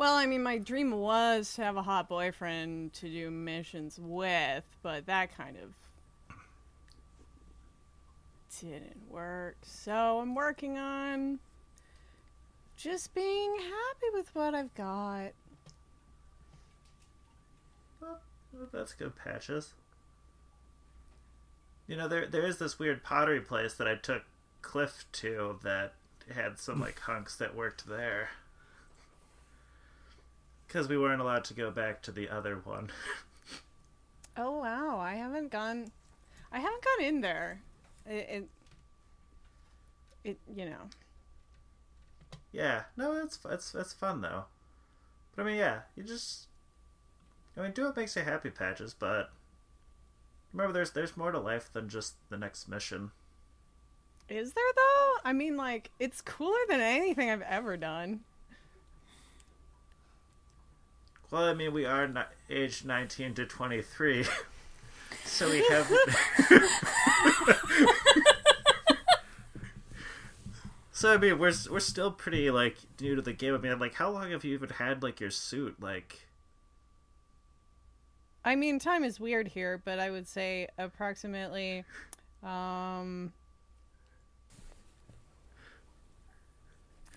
Well, 0.00 0.14
I 0.14 0.24
mean, 0.24 0.42
my 0.42 0.56
dream 0.56 0.92
was 0.92 1.52
to 1.56 1.62
have 1.62 1.76
a 1.76 1.82
hot 1.82 2.08
boyfriend 2.08 2.94
to 2.94 3.08
do 3.10 3.30
missions 3.30 3.98
with, 4.00 4.64
but 4.82 5.04
that 5.04 5.36
kind 5.36 5.58
of 5.58 5.74
didn't 8.58 9.10
work. 9.10 9.58
So 9.60 10.20
I'm 10.20 10.34
working 10.34 10.78
on 10.78 11.38
just 12.78 13.12
being 13.12 13.56
happy 13.56 14.06
with 14.14 14.34
what 14.34 14.54
I've 14.54 14.74
got. 14.74 15.32
Well, 18.00 18.20
that's 18.72 18.94
good, 18.94 19.14
Patches. 19.16 19.74
You 21.86 21.98
know, 21.98 22.08
there 22.08 22.26
there 22.26 22.46
is 22.46 22.56
this 22.56 22.78
weird 22.78 23.04
pottery 23.04 23.42
place 23.42 23.74
that 23.74 23.86
I 23.86 23.96
took 23.96 24.22
Cliff 24.62 25.04
to 25.12 25.58
that 25.62 25.92
had 26.34 26.58
some 26.58 26.80
like 26.80 27.00
hunks 27.00 27.36
that 27.36 27.54
worked 27.54 27.86
there. 27.86 28.30
Because 30.70 30.88
we 30.88 30.96
weren't 30.96 31.20
allowed 31.20 31.42
to 31.46 31.54
go 31.54 31.72
back 31.72 32.00
to 32.02 32.12
the 32.12 32.28
other 32.28 32.60
one. 32.62 32.92
Oh 34.36 34.60
wow, 34.60 35.00
I 35.00 35.14
haven't 35.14 35.50
gone 35.50 35.90
I 36.52 36.60
haven't 36.60 36.84
gone 36.84 37.04
in 37.04 37.20
there. 37.20 37.60
It 38.06 38.28
it, 38.30 38.48
it 40.22 40.38
you 40.56 40.66
know. 40.66 40.88
yeah, 42.52 42.84
no, 42.96 43.20
it's 43.20 43.40
it's 43.50 43.74
it's 43.74 43.92
fun 43.92 44.20
though. 44.20 44.44
But 45.34 45.42
I 45.42 45.46
mean, 45.46 45.56
yeah, 45.56 45.80
you 45.96 46.04
just, 46.04 46.46
I 47.56 47.62
mean, 47.62 47.72
do 47.72 47.84
what 47.86 47.96
makes 47.96 48.14
you 48.14 48.22
happy, 48.22 48.50
Patches. 48.50 48.94
But 48.94 49.30
remember, 50.52 50.72
there's 50.72 50.92
there's 50.92 51.16
more 51.16 51.32
to 51.32 51.40
life 51.40 51.68
than 51.72 51.88
just 51.88 52.14
the 52.28 52.38
next 52.38 52.68
mission. 52.68 53.10
Is 54.28 54.52
there 54.52 54.72
though? 54.76 55.12
I 55.24 55.32
mean 55.32 55.56
like 55.56 55.90
it's 55.98 56.20
cooler 56.20 56.60
than 56.68 56.80
anything 56.80 57.28
I've 57.28 57.42
ever 57.42 57.76
done. 57.76 58.20
Well, 61.30 61.44
I 61.44 61.54
mean, 61.54 61.72
we 61.72 61.84
are 61.84 62.08
not 62.08 62.32
aged 62.48 62.84
19 62.84 63.34
to 63.34 63.46
23. 63.46 64.24
so 65.24 65.48
we 65.48 65.58
have. 65.70 65.90
so, 70.92 71.14
I 71.14 71.16
mean, 71.16 71.38
we're, 71.38 71.52
we're 71.70 71.80
still 71.80 72.10
pretty, 72.10 72.50
like, 72.50 72.78
new 73.00 73.14
to 73.14 73.22
the 73.22 73.32
game. 73.32 73.54
I 73.54 73.58
mean, 73.58 73.78
like, 73.78 73.94
how 73.94 74.10
long 74.10 74.32
have 74.32 74.44
you 74.44 74.54
even 74.54 74.70
had, 74.70 75.02
like, 75.04 75.20
your 75.20 75.30
suit? 75.30 75.76
Like, 75.80 76.26
I 78.44 78.56
mean, 78.56 78.78
time 78.78 79.04
is 79.04 79.20
weird 79.20 79.48
here, 79.48 79.80
but 79.84 79.98
I 79.98 80.10
would 80.10 80.26
say 80.26 80.68
approximately 80.78 81.84
um 82.42 83.34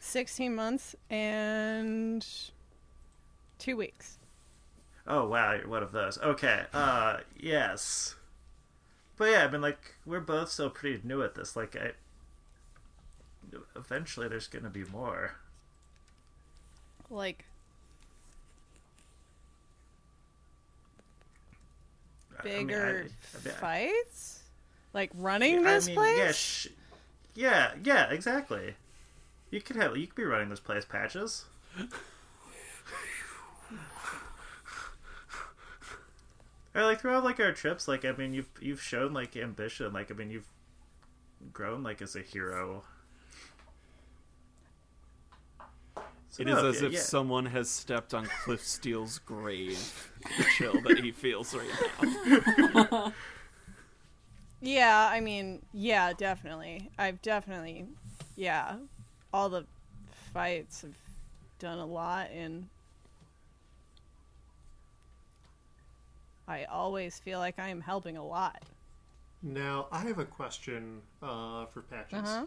16 0.02 0.54
months 0.54 0.98
and 1.10 2.28
2 3.64 3.78
weeks. 3.78 4.18
oh, 5.08 5.26
wow, 5.28 5.54
you're 5.54 5.68
one 5.68 5.82
of 5.84 5.92
those. 5.94 6.18
Okay, 6.20 6.64
uh, 6.74 7.18
yes. 7.40 8.16
But 9.18 9.32
yeah, 9.32 9.46
I 9.46 9.52
mean, 9.52 9.62
like, 9.62 9.96
we're 10.06 10.20
both 10.20 10.50
still 10.52 10.70
pretty 10.70 11.00
new 11.04 11.22
at 11.24 11.36
this. 11.36 11.56
Like, 11.56 11.76
I. 11.76 11.92
Eventually, 13.76 14.28
there's 14.28 14.48
gonna 14.48 14.70
be 14.70 14.84
more. 14.86 15.36
Like 17.10 17.46
I 22.40 22.44
mean, 22.46 22.54
I- 22.54 22.58
bigger 22.60 22.90
I 22.90 22.94
mean, 23.04 23.10
I- 23.46 23.50
fights? 23.50 24.40
Like 24.94 25.12
running 25.16 25.64
this 25.64 25.86
I 25.86 25.88
mean, 25.88 25.96
place? 25.96 26.18
Yeah, 26.18 26.32
sh- 26.32 26.68
yeah, 27.36 27.72
yeah, 27.84 28.10
exactly. 28.12 28.76
You 29.52 29.62
could 29.62 29.76
have 29.76 29.96
you 29.98 30.08
could 30.08 30.16
be 30.16 30.24
running 30.24 30.50
this 30.50 30.60
place, 30.60 30.86
patches. 30.86 31.46
or 36.76 36.84
like 36.84 37.02
throughout 37.02 37.24
like 37.24 37.40
our 37.40 37.52
trips, 37.52 37.88
like 37.88 38.06
I 38.06 38.12
mean, 38.14 38.34
you've 38.34 38.50
you've 38.62 38.82
shown 38.82 39.14
like 39.14 39.36
ambition. 39.36 39.94
Like 39.94 40.12
I 40.12 40.16
mean, 40.16 40.32
you've 40.32 40.48
grown 41.52 41.84
like 41.84 42.02
as 42.02 42.16
a 42.16 42.22
hero. 42.22 42.84
So, 46.30 46.42
It 46.42 46.50
is 46.50 46.64
no, 46.64 46.70
as 46.70 46.82
yeah, 46.82 46.88
if 46.88 46.94
yeah. 46.94 47.00
someone 47.00 47.46
has 47.48 47.70
stepped 47.70 48.14
on 48.14 48.26
Cliff 48.44 48.62
Steele's 48.66 49.20
grave. 49.20 50.12
The 50.38 50.46
chill 50.58 50.82
that 50.82 51.00
he 51.00 51.12
feels 51.12 51.54
right 51.54 51.70
now. 52.74 53.14
Yeah, 54.62 55.10
I 55.12 55.20
mean, 55.20 55.62
yeah, 55.74 56.14
definitely. 56.14 56.90
I've 56.98 57.22
definitely, 57.22 57.86
yeah, 58.36 58.78
all 59.34 59.50
the 59.50 59.66
fights 60.34 60.82
have 60.82 60.96
done 61.60 61.80
a 61.80 61.86
lot, 61.86 62.30
and 62.32 62.70
I 66.54 66.66
always 66.66 67.18
feel 67.20 67.40
like 67.40 67.58
I 67.58 67.70
am 67.70 67.82
helping 67.82 68.16
a 68.16 68.24
lot. 68.24 68.62
Now, 69.42 69.88
I 69.92 70.00
have 70.02 70.20
a 70.20 70.26
question 70.26 71.02
uh, 71.22 71.66
for 71.66 71.82
Patches. 71.82 72.30
Uh 72.30 72.46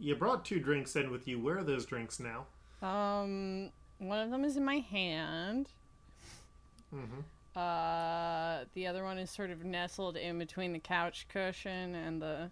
You 0.00 0.16
brought 0.16 0.44
two 0.44 0.58
drinks 0.58 0.96
in 0.96 1.10
with 1.12 1.28
you. 1.28 1.38
Where 1.38 1.58
are 1.58 1.62
those 1.64 1.86
drinks 1.86 2.18
now? 2.18 2.46
Um, 2.82 3.70
one 3.98 4.18
of 4.18 4.30
them 4.30 4.44
is 4.44 4.56
in 4.56 4.64
my 4.64 4.78
hand. 4.78 5.68
Mhm. 6.92 7.22
Uh, 7.54 8.64
the 8.74 8.86
other 8.86 9.04
one 9.04 9.18
is 9.18 9.30
sort 9.30 9.50
of 9.50 9.64
nestled 9.64 10.16
in 10.16 10.38
between 10.38 10.72
the 10.72 10.78
couch 10.80 11.26
cushion 11.28 11.94
and 11.94 12.20
the 12.20 12.50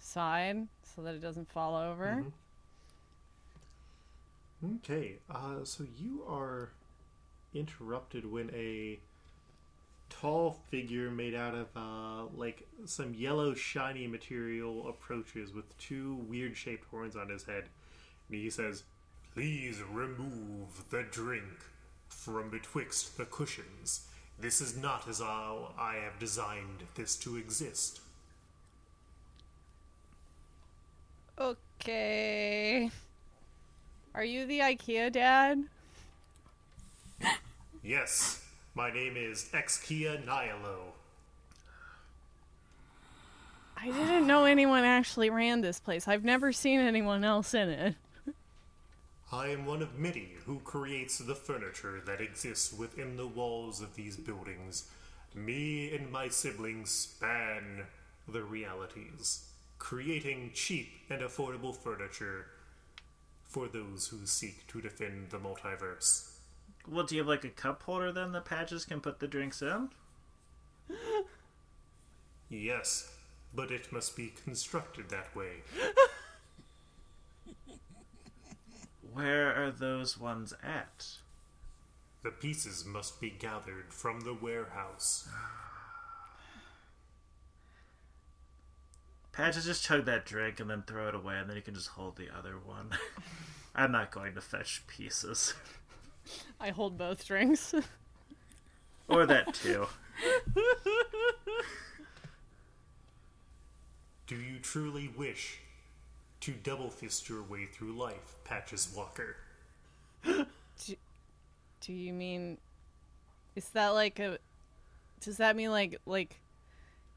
side, 0.00 0.66
so 0.82 1.02
that 1.02 1.14
it 1.14 1.20
doesn't 1.20 1.48
fall 1.52 1.76
over. 1.76 2.24
Okay, 4.78 5.18
uh, 5.30 5.62
so 5.64 5.84
you 5.96 6.24
are 6.28 6.70
interrupted 7.54 8.24
when 8.24 8.50
a 8.54 8.98
tall 10.08 10.58
figure 10.70 11.10
made 11.10 11.34
out 11.34 11.54
of 11.54 11.68
uh, 11.76 12.26
like 12.36 12.66
some 12.84 13.14
yellow 13.14 13.54
shiny 13.54 14.06
material 14.06 14.88
approaches 14.88 15.52
with 15.52 15.76
two 15.78 16.16
weird 16.28 16.56
shaped 16.56 16.86
horns 16.90 17.16
on 17.16 17.28
his 17.28 17.44
head. 17.44 17.64
And 18.28 18.38
he 18.38 18.50
says, 18.50 18.84
Please 19.34 19.82
remove 19.82 20.90
the 20.90 21.04
drink 21.10 21.44
from 22.08 22.50
betwixt 22.50 23.16
the 23.16 23.26
cushions. 23.26 24.06
This 24.38 24.60
is 24.60 24.76
not 24.76 25.08
as 25.08 25.20
how 25.20 25.72
I 25.78 25.96
have 25.96 26.18
designed 26.18 26.84
this 26.94 27.16
to 27.16 27.36
exist. 27.36 28.00
Okay. 31.38 32.90
Are 34.14 34.24
you 34.24 34.46
the 34.46 34.60
IKEA 34.60 35.12
dad? 35.12 35.64
Yes, 37.82 38.45
my 38.76 38.92
name 38.92 39.16
is 39.16 39.48
Exkia 39.54 40.20
Nihilo. 40.26 40.92
I 43.74 43.86
didn't 43.86 44.26
know 44.26 44.44
anyone 44.44 44.84
actually 44.84 45.30
ran 45.30 45.62
this 45.62 45.80
place. 45.80 46.06
I've 46.06 46.24
never 46.24 46.52
seen 46.52 46.80
anyone 46.80 47.24
else 47.24 47.54
in 47.54 47.70
it. 47.70 47.94
I 49.32 49.48
am 49.48 49.64
one 49.64 49.80
of 49.80 49.98
many 49.98 50.34
who 50.44 50.58
creates 50.58 51.18
the 51.18 51.34
furniture 51.34 52.02
that 52.04 52.20
exists 52.20 52.72
within 52.72 53.16
the 53.16 53.26
walls 53.26 53.80
of 53.80 53.96
these 53.96 54.16
buildings. 54.16 54.88
Me 55.34 55.94
and 55.94 56.12
my 56.12 56.28
siblings 56.28 56.90
span 56.90 57.86
the 58.28 58.42
realities, 58.42 59.48
creating 59.78 60.50
cheap 60.52 60.90
and 61.08 61.22
affordable 61.22 61.74
furniture 61.74 62.46
for 63.44 63.68
those 63.68 64.08
who 64.08 64.26
seek 64.26 64.66
to 64.66 64.82
defend 64.82 65.30
the 65.30 65.38
multiverse. 65.38 66.35
Well, 66.88 67.04
do 67.04 67.14
you 67.14 67.20
have 67.20 67.28
like 67.28 67.44
a 67.44 67.48
cup 67.48 67.82
holder 67.82 68.12
then 68.12 68.32
that 68.32 68.44
patches 68.44 68.84
can 68.84 69.00
put 69.00 69.18
the 69.18 69.26
drinks 69.26 69.60
in? 69.60 69.88
Yes, 72.48 73.12
but 73.54 73.72
it 73.72 73.92
must 73.92 74.16
be 74.16 74.32
constructed 74.44 75.08
that 75.10 75.34
way. 75.34 75.62
Where 79.12 79.52
are 79.52 79.70
those 79.70 80.18
ones 80.18 80.54
at? 80.62 81.06
The 82.22 82.30
pieces 82.30 82.84
must 82.84 83.20
be 83.20 83.30
gathered 83.30 83.92
from 83.92 84.20
the 84.20 84.34
warehouse. 84.34 85.28
Patches 89.32 89.64
just 89.64 89.84
chug 89.84 90.04
that 90.04 90.26
drink 90.26 90.60
and 90.60 90.68
then 90.68 90.82
throw 90.86 91.08
it 91.08 91.14
away, 91.14 91.38
and 91.38 91.48
then 91.48 91.56
you 91.56 91.62
can 91.62 91.74
just 91.74 91.88
hold 91.88 92.16
the 92.16 92.28
other 92.36 92.54
one. 92.64 92.90
I'm 93.74 93.92
not 93.92 94.10
going 94.10 94.34
to 94.34 94.40
fetch 94.40 94.86
pieces. 94.86 95.54
I 96.60 96.70
hold 96.70 96.98
both 96.98 97.26
drinks. 97.26 97.74
Or 99.08 99.24
that 99.24 99.54
too. 99.54 99.86
Do 104.26 104.34
you 104.34 104.58
truly 104.60 105.08
wish 105.16 105.60
to 106.40 106.50
double 106.50 106.90
fist 106.90 107.28
your 107.28 107.42
way 107.42 107.66
through 107.66 107.92
life, 107.92 108.34
Patches 108.44 108.92
Walker? 108.96 109.36
Do 110.24 111.92
you 111.92 112.12
mean 112.12 112.58
is 113.54 113.68
that 113.70 113.90
like 113.90 114.18
a 114.18 114.38
does 115.20 115.36
that 115.36 115.54
mean 115.54 115.70
like 115.70 116.00
like 116.04 116.40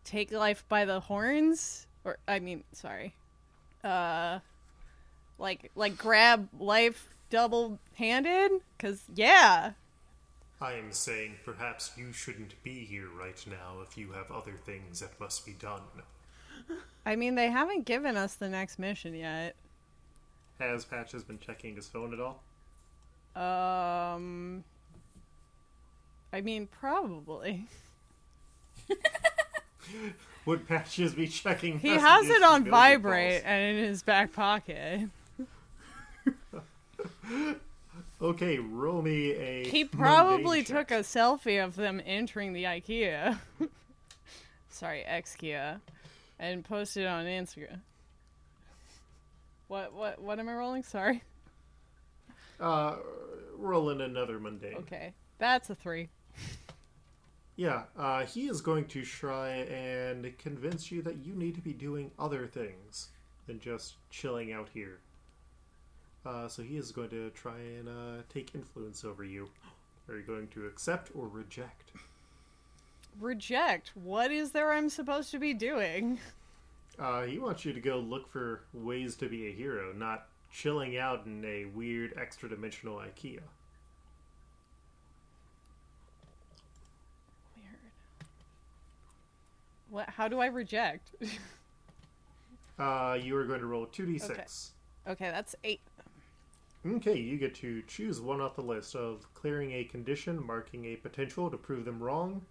take 0.05 0.31
life 0.31 0.63
by 0.69 0.85
the 0.85 0.99
horns 0.99 1.87
or 2.05 2.17
I 2.27 2.39
mean, 2.39 2.63
sorry. 2.71 3.15
Uh 3.83 4.39
like 5.39 5.71
like 5.75 5.97
grab 5.97 6.47
life 6.59 7.15
double-handed 7.29 8.61
cuz 8.77 9.03
yeah. 9.13 9.73
I 10.61 10.73
am 10.73 10.91
saying 10.91 11.35
perhaps 11.45 11.91
you 11.95 12.11
shouldn't 12.11 12.61
be 12.63 12.83
here 12.85 13.07
right 13.07 13.41
now 13.47 13.81
if 13.81 13.97
you 13.97 14.11
have 14.11 14.29
other 14.29 14.55
things 14.65 14.99
that 14.99 15.19
must 15.19 15.45
be 15.45 15.53
done. 15.53 15.81
I 17.05 17.15
mean, 17.15 17.35
they 17.35 17.49
haven't 17.49 17.85
given 17.85 18.17
us 18.17 18.35
the 18.35 18.49
next 18.49 18.77
mission 18.77 19.15
yet. 19.15 19.55
Has 20.59 20.83
Patches 20.83 21.23
been 21.23 21.39
checking 21.39 21.75
his 21.75 21.87
phone 21.87 22.13
at 22.13 22.19
all? 22.19 22.43
Um, 23.35 24.65
I 26.33 26.41
mean, 26.41 26.67
probably. 26.67 27.67
Would 30.45 30.67
Patches 30.67 31.13
be 31.13 31.27
checking? 31.27 31.79
He 31.79 31.89
has 31.89 32.27
it 32.27 32.43
on 32.43 32.65
vibrate 32.65 33.43
and 33.45 33.77
in 33.77 33.85
his 33.85 34.03
back 34.03 34.33
pocket. 34.33 35.09
Okay, 38.21 38.59
roll 38.59 39.01
me 39.01 39.31
a. 39.31 39.67
He 39.67 39.85
probably 39.85 40.63
took 40.63 40.91
a 40.91 40.99
selfie 40.99 41.63
of 41.63 41.75
them 41.75 42.01
entering 42.05 42.51
the 42.51 42.65
IKEA. 42.65 43.37
Sorry, 44.69 45.05
Exkia, 45.07 45.79
and 46.37 46.63
posted 46.65 47.03
it 47.03 47.07
on 47.07 47.25
Instagram. 47.25 47.79
What 49.69 49.93
what 49.93 50.21
what 50.21 50.39
am 50.39 50.49
I 50.49 50.53
rolling? 50.53 50.83
Sorry. 50.83 51.23
Uh, 52.59 52.97
roll 53.57 53.89
in 53.89 54.01
another 54.01 54.37
mundane. 54.39 54.75
Okay, 54.79 55.13
that's 55.37 55.69
a 55.69 55.75
three. 55.75 56.09
Yeah, 57.55 57.83
uh, 57.97 58.25
he 58.25 58.47
is 58.47 58.61
going 58.61 58.85
to 58.85 59.03
try 59.03 59.49
and 59.49 60.37
convince 60.37 60.91
you 60.91 61.01
that 61.03 61.25
you 61.25 61.35
need 61.35 61.55
to 61.55 61.61
be 61.61 61.73
doing 61.73 62.11
other 62.17 62.47
things 62.47 63.09
than 63.47 63.59
just 63.59 63.95
chilling 64.09 64.51
out 64.53 64.69
here. 64.73 64.99
Uh, 66.29 66.47
so 66.47 66.61
he 66.61 66.77
is 66.77 66.91
going 66.91 67.09
to 67.09 67.31
try 67.31 67.57
and 67.57 67.89
uh, 67.89 68.21
take 68.31 68.53
influence 68.53 69.03
over 69.03 69.23
you. 69.23 69.49
Are 70.09 70.15
you 70.15 70.21
going 70.23 70.47
to 70.49 70.65
accept 70.67 71.09
or 71.15 71.27
reject? 71.27 71.91
Reject. 73.19 73.91
What 73.95 74.31
is 74.31 74.51
there 74.51 74.71
I'm 74.71 74.89
supposed 74.89 75.31
to 75.31 75.39
be 75.39 75.53
doing? 75.53 76.19
Uh, 76.99 77.23
he 77.23 77.39
wants 77.39 77.65
you 77.65 77.73
to 77.73 77.79
go 77.79 77.97
look 77.97 78.31
for 78.31 78.61
ways 78.73 79.15
to 79.17 79.27
be 79.29 79.47
a 79.47 79.51
hero, 79.51 79.91
not 79.93 80.27
chilling 80.51 80.97
out 80.97 81.25
in 81.25 81.43
a 81.45 81.65
weird 81.65 82.13
extra 82.19 82.49
dimensional 82.49 82.97
IKEA. 82.97 83.39
Weird. 87.55 87.79
What? 89.89 90.09
How 90.09 90.27
do 90.27 90.39
I 90.39 90.47
reject? 90.47 91.11
Uh, 92.79 93.19
you 93.21 93.35
are 93.35 93.43
going 93.43 93.59
to 93.59 93.65
roll 93.65 93.85
2d6. 93.87 94.69
okay, 95.05 95.31
that's 95.31 95.53
eight. 95.65 95.81
Okay, 96.85 97.17
you 97.17 97.37
get 97.37 97.55
to 97.55 97.81
choose 97.83 98.19
one 98.19 98.41
off 98.41 98.55
the 98.57 98.61
list 98.61 98.93
of 98.93 99.33
clearing 99.33 99.71
a 99.71 99.85
condition, 99.85 100.45
marking 100.45 100.83
a 100.85 100.97
potential 100.97 101.49
to 101.49 101.57
prove 101.57 101.85
them 101.85 102.03
wrong, 102.03 102.45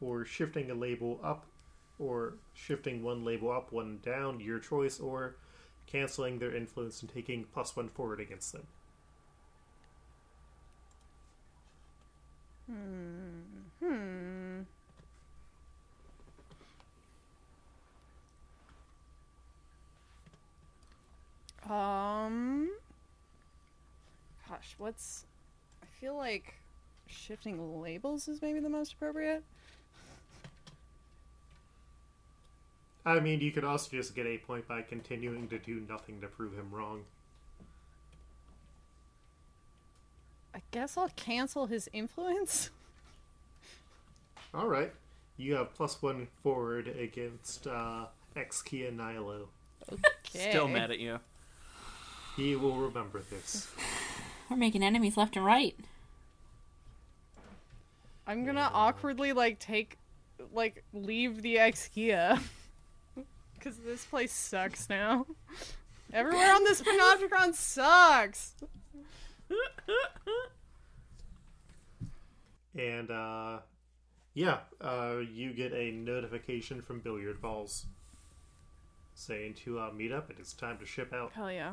or 0.00 0.24
shifting 0.26 0.70
a 0.70 0.74
label 0.74 1.20
up, 1.22 1.46
or 1.98 2.34
shifting 2.54 3.02
one 3.02 3.24
label 3.24 3.50
up, 3.50 3.72
one 3.72 3.98
down, 4.02 4.40
your 4.40 4.58
choice, 4.58 5.00
or 5.00 5.36
canceling 5.86 6.38
their 6.38 6.54
influence 6.54 7.00
and 7.02 7.10
taking 7.10 7.44
plus 7.44 7.74
one 7.76 7.88
forward 7.88 8.20
against 8.20 8.52
them. 8.52 8.66
Hmm. 12.66 13.42
Hmm. 13.80 14.62
Um. 21.68 22.70
Gosh, 24.48 24.74
what's. 24.78 25.24
I 25.82 25.86
feel 26.00 26.16
like 26.16 26.54
shifting 27.06 27.80
labels 27.82 28.28
is 28.28 28.42
maybe 28.42 28.60
the 28.60 28.68
most 28.68 28.94
appropriate. 28.94 29.42
I 33.04 33.20
mean, 33.20 33.40
you 33.40 33.52
could 33.52 33.64
also 33.64 33.90
just 33.96 34.16
get 34.16 34.26
a 34.26 34.38
point 34.38 34.66
by 34.66 34.82
continuing 34.82 35.48
to 35.48 35.58
do 35.58 35.80
nothing 35.88 36.20
to 36.20 36.26
prove 36.26 36.54
him 36.54 36.68
wrong. 36.72 37.02
I 40.54 40.60
guess 40.72 40.96
I'll 40.96 41.10
cancel 41.14 41.66
his 41.66 41.88
influence. 41.92 42.70
All 44.54 44.66
right, 44.66 44.92
you 45.36 45.54
have 45.54 45.74
plus 45.74 46.00
one 46.02 46.26
forward 46.42 46.88
against 46.88 47.66
uh, 47.66 48.06
Exkia 48.34 48.90
Nihilo. 48.90 49.48
Still 50.24 50.66
mad 50.66 50.90
at 50.90 50.98
you. 50.98 51.20
He 52.36 52.56
will 52.56 52.76
remember 52.76 53.22
this. 53.30 53.68
We're 54.48 54.56
making 54.56 54.82
enemies 54.82 55.16
left 55.16 55.36
and 55.36 55.44
right. 55.44 55.76
I'm 58.26 58.44
gonna 58.44 58.70
awkwardly 58.72 59.32
like 59.32 59.58
take, 59.58 59.98
like 60.52 60.84
leave 60.92 61.42
the 61.42 61.56
Exkia, 61.56 62.40
because 63.54 63.76
this 63.84 64.04
place 64.04 64.32
sucks 64.32 64.88
now. 64.88 65.26
Everywhere 66.12 66.54
on 66.54 66.64
this 66.64 66.82
Panopticon 66.82 67.54
sucks. 67.54 68.54
And 72.76 73.10
uh, 73.10 73.58
yeah, 74.34 74.58
uh, 74.80 75.16
you 75.32 75.52
get 75.52 75.72
a 75.72 75.90
notification 75.92 76.82
from 76.82 77.00
Billiard 77.00 77.40
Balls 77.40 77.86
saying 79.14 79.54
to 79.64 79.80
uh, 79.80 79.90
meet 79.92 80.12
up. 80.12 80.30
And 80.30 80.38
It 80.38 80.42
is 80.42 80.52
time 80.52 80.78
to 80.78 80.86
ship 80.86 81.12
out. 81.12 81.32
Hell 81.32 81.50
yeah. 81.50 81.72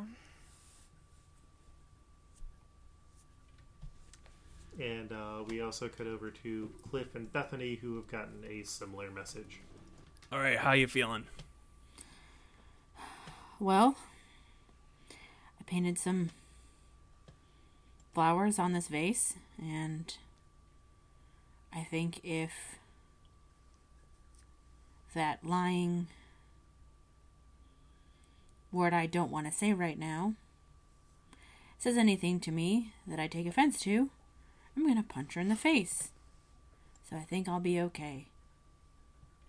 And 4.79 5.11
uh, 5.11 5.43
we 5.47 5.61
also 5.61 5.87
cut 5.87 6.07
over 6.07 6.31
to 6.31 6.69
Cliff 6.89 7.15
and 7.15 7.31
Bethany, 7.31 7.75
who 7.75 7.95
have 7.95 8.07
gotten 8.07 8.43
a 8.47 8.63
similar 8.63 9.11
message. 9.11 9.59
All 10.31 10.39
right, 10.39 10.57
how 10.57 10.73
you 10.73 10.87
feeling? 10.87 11.25
Well, 13.59 13.95
I 15.11 15.63
painted 15.65 15.99
some 15.99 16.31
flowers 18.13 18.57
on 18.59 18.73
this 18.73 18.87
vase, 18.87 19.35
and 19.61 20.15
I 21.73 21.83
think 21.83 22.19
if 22.23 22.51
that 25.13 25.45
lying 25.45 26.07
word 28.71 28.93
I 28.93 29.05
don't 29.05 29.31
want 29.31 29.45
to 29.45 29.53
say 29.53 29.71
right 29.71 29.99
now 29.99 30.33
says 31.77 31.97
anything 31.97 32.39
to 32.39 32.51
me 32.51 32.93
that 33.05 33.19
I 33.19 33.27
take 33.27 33.45
offense 33.45 33.79
to, 33.81 34.09
I'm 34.75 34.87
gonna 34.87 35.03
punch 35.03 35.35
her 35.35 35.41
in 35.41 35.49
the 35.49 35.55
face. 35.55 36.09
So 37.09 37.15
I 37.15 37.21
think 37.21 37.47
I'll 37.47 37.59
be 37.59 37.79
okay. 37.81 38.27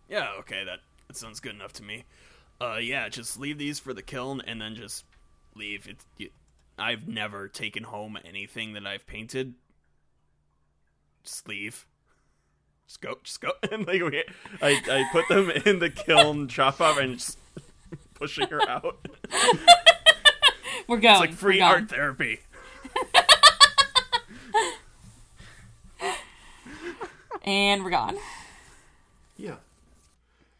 Yeah, 0.09 0.31
okay, 0.41 0.65
that, 0.65 0.81
that 1.09 1.17
sounds 1.17 1.41
good 1.41 1.55
enough 1.55 1.73
to 1.75 1.83
me. 1.83 2.05
Uh, 2.61 2.77
yeah, 2.77 3.09
just 3.09 3.39
leave 3.39 3.59
these 3.59 3.79
for 3.79 3.95
the 3.95 4.03
kiln 4.03 4.43
and 4.47 4.61
then 4.61 4.75
just 4.75 5.05
leave. 5.55 5.89
It, 5.89 5.97
you, 6.19 6.31
I've 6.79 7.09
never 7.09 7.49
taken 7.49 7.85
home 7.85 8.19
anything 8.25 8.75
that 8.75 8.87
I've 8.87 9.07
painted. 9.07 9.55
Just 11.23 11.49
leave. 11.49 11.87
Just 12.87 13.01
go, 13.01 13.19
just 13.23 13.41
go. 13.41 13.53
And 13.71 13.87
like, 13.87 14.03
okay, 14.03 14.25
I, 14.61 14.81
I 14.91 15.09
put 15.11 15.29
them 15.29 15.51
in 15.65 15.79
the 15.79 15.91
kiln, 15.91 16.49
chop 16.49 16.81
off, 16.81 16.99
and 16.99 17.19
just 17.19 17.39
pushing 18.15 18.49
her 18.49 18.69
out. 18.69 19.07
We're 20.87 20.99
going. 20.99 21.15
It's 21.15 21.21
like 21.21 21.33
free 21.33 21.61
art 21.61 21.89
therapy. 21.89 22.41
And 27.45 27.85
we're 27.85 27.91
gone. 27.91 28.17
Yeah. 29.37 29.57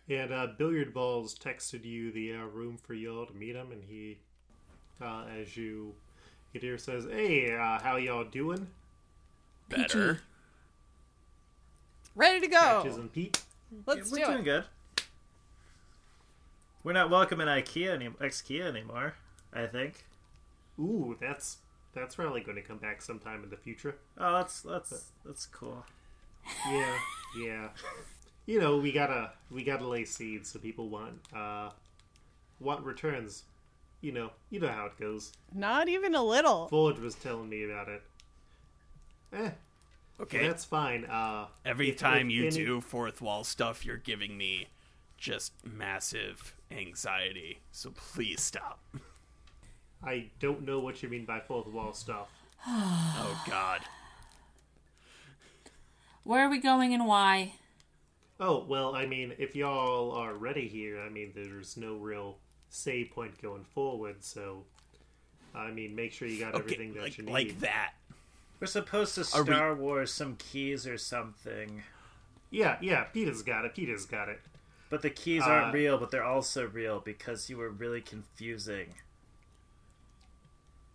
And 0.09 0.33
uh, 0.33 0.49
Billiard 0.59 0.93
Balls 0.93 1.35
texted 1.35 1.85
you 1.85 2.13
the 2.13 2.35
uh, 2.35 2.45
room 2.45 2.77
for 2.77 2.93
y'all 2.93 3.25
to 3.25 3.33
meet 3.33 3.57
him, 3.57 3.73
and 3.73 3.83
he, 3.89 4.19
uh, 5.01 5.25
as 5.41 5.57
you 5.57 5.95
get 6.53 6.63
here, 6.63 6.77
says, 6.77 7.07
"Hey, 7.11 7.55
uh, 7.55 7.81
how 7.83 7.97
y'all 7.97 8.25
doing? 8.25 8.67
Better. 9.71 10.21
Ready 12.15 12.47
to 12.47 12.49
Patches 12.53 12.97
go. 12.97 13.01
and 13.01 13.13
Pete." 13.13 13.43
Let's 13.87 14.13
We're 14.13 14.19
do 14.19 14.33
doing 14.33 14.45
good. 14.45 14.65
We're 16.83 16.93
not 16.93 17.09
welcome 17.09 17.41
in 17.41 17.49
IKEA 17.49 17.95
any 17.95 18.09
Exkia 18.09 18.67
anymore. 18.67 19.15
I 19.55 19.67
think. 19.67 20.05
Ooh, 20.79 21.17
that's 21.19 21.59
that's 21.95 22.17
probably 22.17 22.43
going 22.43 22.57
to 22.57 22.63
come 22.63 22.79
back 22.79 23.01
sometime 23.01 23.43
in 23.43 23.49
the 23.49 23.57
future. 23.57 23.97
Oh, 24.19 24.33
that's 24.35 24.61
that's 24.61 25.13
that's 25.25 25.47
cool. 25.47 25.87
Yeah, 26.69 26.99
yeah. 27.39 27.69
You 28.47 28.61
know, 28.61 28.77
we 28.79 28.93
gotta 28.93 29.33
we 29.51 29.65
gotta 29.65 29.87
lay 29.87 30.05
seeds 30.05 30.51
so 30.51 30.59
people 30.59 30.89
want 30.89 31.15
uh 31.35 31.71
want 32.61 32.85
returns. 32.85 33.45
You 34.01 34.13
know, 34.13 34.31
you 34.51 34.61
know 34.61 34.69
how 34.69 34.87
it 34.87 34.99
goes. 35.01 35.33
Not 35.55 35.89
even 35.89 36.15
a 36.15 36.23
little. 36.23 36.69
Forge 36.69 36.99
was 36.99 37.15
telling 37.15 37.49
me 37.49 37.65
about 37.65 37.89
it. 37.89 38.03
Eh, 39.33 39.51
Okay. 40.21 40.47
that's 40.47 40.65
fine. 40.65 41.07
Uh, 41.07 41.47
Every 41.65 41.89
if- 41.91 41.97
time 41.99 42.29
if 42.29 42.33
you 42.35 42.47
any- 42.47 42.57
do 42.65 42.81
fourth 42.83 43.21
wall 43.23 43.45
stuff, 43.45 43.85
you're 43.85 43.97
giving 43.97 44.37
me 44.37 44.69
just 45.17 45.53
massive 45.65 46.55
anxiety. 46.71 47.61
So 47.73 47.91
please 47.91 48.43
stop. 48.43 48.79
I 50.03 50.31
don't 50.39 50.63
know 50.67 50.81
what 50.81 51.03
you 51.03 51.09
mean 51.09 51.25
by 51.25 51.41
fourth 51.41 51.67
wall 51.69 51.95
stuff. 51.95 52.29
Oh 52.67 53.45
God. 53.49 53.81
Where 56.25 56.47
are 56.47 56.51
we 56.51 56.59
going 56.59 56.93
and 56.95 57.07
why? 57.07 57.55
Oh, 58.41 58.65
well, 58.67 58.95
I 58.95 59.07
mean, 59.07 59.35
if 59.39 59.55
y'all 59.55 60.13
are 60.13 60.35
ready 60.35 60.67
here, 60.69 61.01
I 61.01 61.09
mean, 61.09 61.33
there's 61.35 61.77
no 61.77 61.95
real 61.97 62.39
save 62.69 63.11
point 63.11 63.41
going 63.41 63.65
forward, 63.75 64.17
so. 64.25 64.65
I 65.55 65.71
mean, 65.71 65.95
make 65.95 66.13
sure 66.13 66.27
you 66.27 66.41
got 66.41 66.55
Okay, 66.55 66.65
everything 66.65 66.95
that 66.95 67.03
like, 67.05 67.17
you 67.19 67.25
need. 67.25 67.33
like 67.33 67.61
that. 67.61 67.93
We're 68.59 68.67
supposed 68.67 69.15
to 69.15 69.21
Are 69.39 69.45
we- 69.45 69.53
Star 69.53 69.75
Wars 69.75 70.13
some 70.13 70.35
keys 70.37 70.85
or 70.87 70.99
something, 70.99 71.83
Yeah, 72.51 72.77
yeah, 72.81 73.05
Peter's 73.05 73.43
got 73.43 73.65
it. 73.65 73.75
Peter's 73.75 74.07
got 74.07 74.29
it. 74.29 74.41
but 74.91 75.03
the 75.03 75.11
keys 75.11 75.43
Uh, 75.43 75.47
aren't 75.51 75.75
real, 75.75 75.97
but 75.99 76.11
they're 76.11 76.25
also 76.25 76.67
real 76.67 76.99
because 77.01 77.49
you 77.51 77.57
were 77.57 77.69
really 77.71 78.01
confusing 78.01 78.95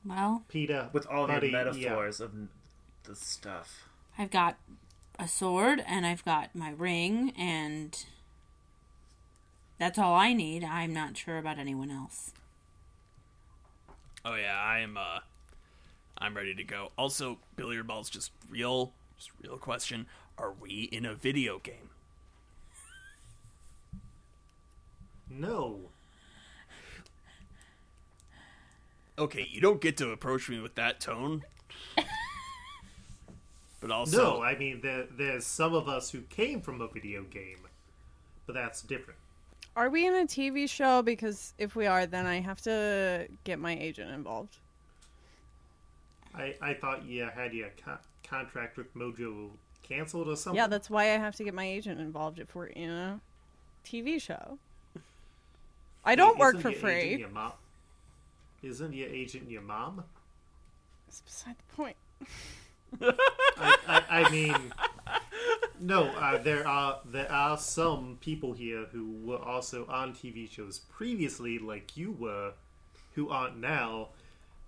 Well, 0.06 0.44
Peter, 0.50 0.90
with 0.94 1.06
all 1.08 1.28
buddy, 1.28 1.48
your 1.50 1.60
yeah. 1.60 1.66
metaphors 1.66 2.20
of 2.22 2.34
the 3.04 3.16
stuff. 3.16 3.88
I've 4.18 4.32
got 4.32 4.58
a 5.20 5.28
sword 5.28 5.84
and 5.86 6.06
I've 6.06 6.24
got 6.24 6.56
my 6.56 6.72
ring 6.72 7.34
and 7.38 8.06
that's 9.78 10.00
all 10.00 10.16
I 10.16 10.34
need. 10.34 10.64
I'm 10.64 10.94
not 10.94 11.18
sure 11.18 11.38
about 11.38 11.60
anyone 11.60 11.92
else. 11.92 12.32
Oh 14.24 14.36
yeah, 14.36 14.60
I'm 14.60 14.98
uh 14.98 15.20
I'm 16.18 16.36
ready 16.36 16.56
to 16.56 16.64
go. 16.64 16.92
Also, 16.98 17.38
billiard 17.56 17.88
balls 17.88 18.10
just 18.10 18.32
real 18.50 18.94
just 19.18 19.32
real 19.42 19.58
question. 19.58 20.08
Are 20.38 20.54
we 20.54 20.90
in 20.92 21.06
a 21.06 21.14
video 21.14 21.60
game? 21.60 21.90
No. 25.30 25.80
Okay, 29.18 29.48
you 29.52 29.60
don't 29.60 29.82
get 29.82 29.98
to 29.98 30.12
approach 30.12 30.50
me 30.50 30.60
with 30.60 30.76
that 30.76 31.02
tone. 31.02 31.44
but 33.80 33.92
also 33.92 34.18
No, 34.18 34.44
I 34.44 34.58
mean, 34.58 34.82
there, 34.82 35.06
there's 35.16 35.46
some 35.46 35.74
of 35.74 35.88
us 35.88 36.12
who 36.12 36.22
came 36.22 36.62
from 36.62 36.82
a 36.82 36.88
video 36.88 37.24
game, 37.24 37.60
but 38.46 38.56
that's 38.56 38.82
different. 38.82 39.20
Are 39.76 39.90
we 39.90 40.06
in 40.06 40.16
a 40.16 40.26
TV 40.26 40.70
show? 40.70 41.02
Because 41.02 41.54
if 41.58 41.76
we 41.76 41.86
are, 41.86 42.06
then 42.06 42.26
I 42.26 42.42
have 42.42 42.62
to 42.64 43.28
get 43.44 43.60
my 43.60 43.78
agent 43.78 44.12
involved. 44.12 44.58
I, 46.36 46.56
I 46.62 46.74
thought 46.74 47.06
you 47.06 47.28
had 47.34 47.54
your 47.54 47.70
co- 47.84 47.98
contract 48.24 48.78
with 48.78 48.94
Mojo 48.96 49.50
canceled 49.84 50.28
or 50.28 50.36
something. 50.36 50.58
Yeah, 50.58 50.68
that's 50.68 50.90
why 50.90 51.04
I 51.04 51.18
have 51.18 51.36
to 51.38 51.44
get 51.44 51.54
my 51.54 51.66
agent 51.66 52.00
involved 52.00 52.40
if 52.40 52.54
we're 52.56 52.68
in 52.68 52.90
a 52.90 53.22
TV 53.86 54.22
show. 54.22 54.58
I 56.04 56.16
don't 56.16 56.38
work 56.38 56.60
for 56.60 56.70
your 56.70 56.80
free. 56.80 56.94
agent 56.94 57.20
your 57.22 57.30
mom? 57.30 57.52
Isn't 58.62 58.94
your 58.94 59.10
agent 59.10 59.50
your 59.50 59.62
mom? 59.62 60.04
It's 61.08 61.22
beside 61.22 61.56
the 61.58 61.76
point. 61.76 61.96
I, 63.02 63.78
I, 63.88 64.04
I 64.10 64.30
mean, 64.32 64.56
no. 65.80 66.06
Uh, 66.06 66.38
there 66.38 66.68
are 66.68 67.00
there 67.06 67.32
are 67.32 67.58
some 67.58 68.18
people 68.22 68.54
here 68.54 68.86
who 68.92 69.12
were 69.24 69.38
also 69.38 69.86
on 69.88 70.14
TV 70.14 70.50
shows 70.50 70.80
previously, 70.80 71.60
like 71.60 71.96
you 71.96 72.12
were, 72.12 72.54
who 73.16 73.30
aren't 73.30 73.58
now. 73.58 74.10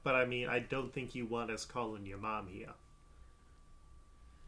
But 0.03 0.15
I 0.15 0.25
mean, 0.25 0.47
I 0.47 0.59
don't 0.59 0.93
think 0.93 1.13
you 1.13 1.25
want 1.25 1.51
us 1.51 1.65
calling 1.65 2.05
your 2.05 2.17
mom 2.17 2.47
here. 2.47 2.73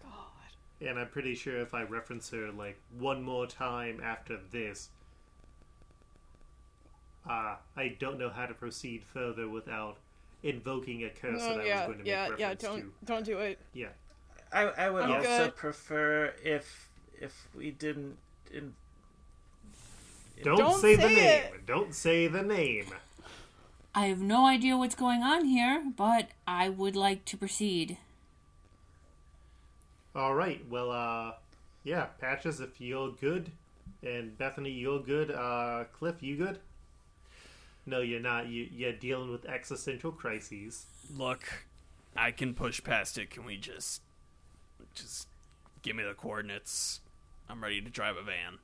God. 0.02 0.88
And 0.88 0.98
I'm 1.00 1.10
pretty 1.10 1.36
sure 1.36 1.60
if 1.60 1.74
I 1.74 1.84
reference 1.84 2.30
her 2.32 2.52
like 2.52 2.78
one 2.98 3.22
more 3.22 3.46
time 3.46 4.02
after 4.04 4.40
this, 4.52 4.90
uh, 7.30 7.56
I 7.78 7.96
don't 8.00 8.20
know 8.20 8.30
how 8.30 8.46
to 8.46 8.54
proceed 8.54 9.04
further 9.04 9.48
without 9.48 9.98
invoking 10.44 11.04
a 11.06 11.10
curse 11.10 11.48
that 11.48 11.60
I 11.60 11.66
Oh 11.68 11.72
was 11.72 11.82
going 11.82 12.00
to 12.00 12.04
make 12.06 12.08
yeah, 12.08 12.30
reference 12.30 12.40
yeah. 12.40 12.54
Don't 12.56 12.80
to. 12.82 12.94
don't 13.06 13.26
do 13.26 13.40
it. 13.40 13.60
Yeah. 13.74 13.90
I 14.52 14.64
I 14.64 14.90
would 14.90 15.04
I'm 15.06 15.12
also 15.12 15.48
good. 15.48 15.56
prefer 15.56 16.34
if 16.44 16.90
if 17.20 17.48
we 17.56 17.72
didn't. 17.72 18.18
In, 18.52 18.76
Don't, 20.44 20.58
Don't 20.58 20.80
say, 20.80 20.96
the 20.96 21.10
say 21.10 21.16
name. 21.16 21.62
Don't 21.66 21.94
say 21.96 22.28
the 22.28 22.44
name. 22.44 22.94
I 23.96 24.06
have 24.08 24.20
no 24.22 24.46
idea 24.46 24.78
what's 24.78 24.94
going 24.96 25.24
on 25.24 25.46
here, 25.46 25.84
but 25.96 26.30
I 26.48 26.70
would 26.70 26.96
like 26.96 27.26
to 27.26 27.38
proceed. 27.38 27.98
All 30.16 30.36
right. 30.36 30.62
Well, 30.70 30.92
uh, 30.92 31.34
yeah, 31.84 32.06
Patches, 32.20 32.60
if 32.60 32.80
you're 32.80 33.12
good, 33.12 33.52
and 34.02 34.38
Bethany, 34.38 34.72
you're 34.72 35.00
good. 35.02 35.32
Uh, 35.32 35.86
Cliff, 35.94 36.22
you 36.24 36.36
good? 36.38 36.60
No, 37.86 38.00
you're 38.00 38.20
not. 38.20 38.48
You, 38.48 38.68
you're 38.72 38.94
dealing 38.94 39.32
with 39.32 39.46
existential 39.46 40.12
crises. 40.12 40.86
look, 41.16 41.66
I 42.16 42.32
can 42.32 42.54
push 42.54 42.84
past 42.84 43.18
it. 43.18 43.30
Can 43.30 43.46
we 43.46 43.58
just 43.58 44.02
just 44.94 45.28
give 45.82 45.96
me 45.96 46.04
the 46.04 46.14
coordinates? 46.14 47.02
I'm 47.50 47.62
ready 47.62 47.82
to 47.82 47.90
drive 47.90 48.16
a 48.16 48.24
van. 48.24 48.60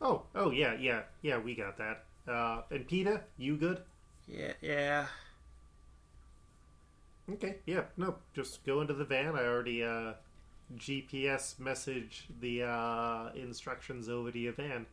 Oh, 0.00 0.22
oh 0.34 0.50
yeah, 0.50 0.74
yeah, 0.74 1.02
yeah. 1.22 1.38
We 1.38 1.54
got 1.54 1.76
that. 1.78 2.04
Uh, 2.26 2.62
and 2.70 2.86
Peter, 2.86 3.24
you 3.36 3.56
good? 3.56 3.80
yeah, 4.28 4.52
yeah. 4.60 5.06
Okay. 7.30 7.56
Yeah. 7.66 7.82
No, 7.96 8.16
just 8.34 8.64
go 8.64 8.80
into 8.80 8.94
the 8.94 9.04
van. 9.04 9.34
I 9.36 9.44
already 9.44 9.82
uh, 9.82 10.12
GPS 10.76 11.58
message 11.58 12.26
the 12.40 12.62
uh, 12.64 13.30
instructions 13.34 14.08
over 14.08 14.30
to 14.30 14.38
your 14.38 14.52
van. 14.52 14.86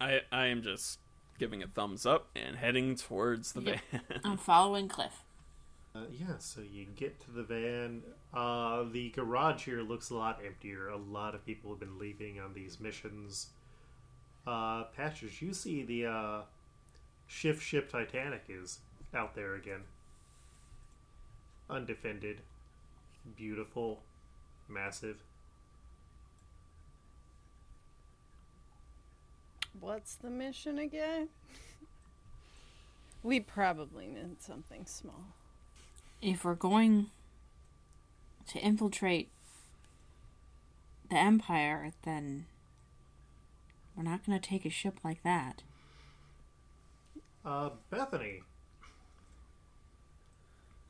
I 0.00 0.20
I 0.30 0.46
am 0.46 0.62
just 0.62 0.98
giving 1.38 1.62
a 1.62 1.66
thumbs 1.66 2.04
up 2.04 2.28
and 2.36 2.56
heading 2.56 2.96
towards 2.96 3.52
the 3.52 3.62
Yep. 3.62 3.80
van. 3.92 4.20
I'm 4.24 4.36
following 4.36 4.88
Cliff. 4.88 5.24
Uh, 5.94 6.00
yeah, 6.12 6.38
so 6.38 6.60
you 6.60 6.84
get 6.84 7.18
to 7.20 7.30
the 7.30 7.42
van. 7.42 8.02
Uh, 8.34 8.84
the 8.92 9.10
garage 9.10 9.64
here 9.64 9.80
looks 9.82 10.10
a 10.10 10.14
lot 10.14 10.40
emptier. 10.44 10.88
A 10.88 10.96
lot 10.96 11.34
of 11.34 11.44
people 11.46 11.70
have 11.70 11.80
been 11.80 11.98
leaving 11.98 12.38
on 12.38 12.52
these 12.54 12.78
missions. 12.78 13.48
Uh, 14.46 14.84
Patches, 14.96 15.40
you 15.42 15.52
see 15.52 15.82
the 15.82 16.06
uh, 16.06 16.40
shift 17.26 17.62
ship 17.62 17.90
Titanic 17.90 18.44
is 18.48 18.80
out 19.14 19.34
there 19.34 19.54
again. 19.54 19.80
Undefended. 21.70 22.40
Beautiful. 23.36 24.02
Massive. 24.68 25.22
What's 29.80 30.14
the 30.14 30.30
mission 30.30 30.78
again? 30.78 31.28
we 33.22 33.40
probably 33.40 34.06
meant 34.06 34.42
something 34.42 34.86
small. 34.86 35.34
If 36.20 36.44
we're 36.44 36.54
going 36.54 37.10
to 38.48 38.58
infiltrate 38.58 39.30
the 41.10 41.16
Empire, 41.16 41.92
then 42.02 42.46
we're 43.96 44.02
not 44.02 44.24
going 44.24 44.38
to 44.38 44.48
take 44.48 44.64
a 44.64 44.70
ship 44.70 44.98
like 45.04 45.22
that. 45.22 45.62
Uh, 47.44 47.70
Bethany. 47.90 48.42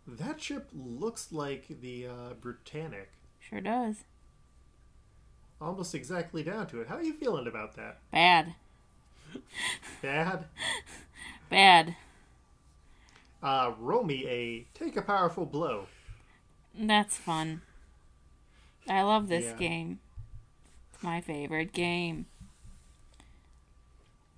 That 0.06 0.40
ship 0.40 0.70
looks 0.72 1.32
like 1.32 1.66
the 1.80 2.06
uh, 2.06 2.34
Britannic. 2.40 3.10
Sure 3.38 3.60
does. 3.60 4.04
Almost 5.60 5.94
exactly 5.94 6.42
down 6.42 6.66
to 6.68 6.80
it. 6.80 6.88
How 6.88 6.96
are 6.96 7.02
you 7.02 7.12
feeling 7.12 7.46
about 7.46 7.76
that? 7.76 7.98
Bad. 8.10 8.54
Bad? 10.02 10.46
Bad. 11.50 11.96
Uh, 13.42 13.72
roll 13.78 14.04
me 14.04 14.26
a 14.28 14.66
take 14.74 14.96
a 14.96 15.02
powerful 15.02 15.44
blow. 15.46 15.88
That's 16.74 17.16
fun. 17.18 17.60
I 18.88 19.02
love 19.02 19.28
this 19.28 19.44
Yeah. 19.44 19.54
game. 19.54 20.00
It's 20.92 21.02
my 21.02 21.20
favorite 21.20 21.72
game. 21.72 22.26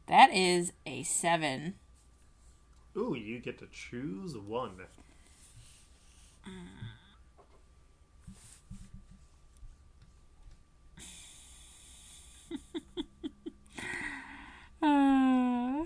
That 0.09 0.31
is 0.35 0.73
a 0.85 1.03
seven. 1.05 1.77
Ooh, 2.97 3.15
you 3.17 3.41
get 3.41 3.59
to 3.59 3.67
choose 3.67 4.37
one. 4.37 4.87
Uh, 14.83 15.85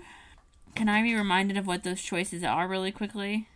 can 0.85 0.93
I 0.93 1.01
be 1.01 1.15
reminded 1.15 1.57
of 1.57 1.65
what 1.65 1.81
those 1.81 1.99
choices 1.99 2.43
are 2.43 2.67
really 2.67 2.91
quickly? 2.91 3.47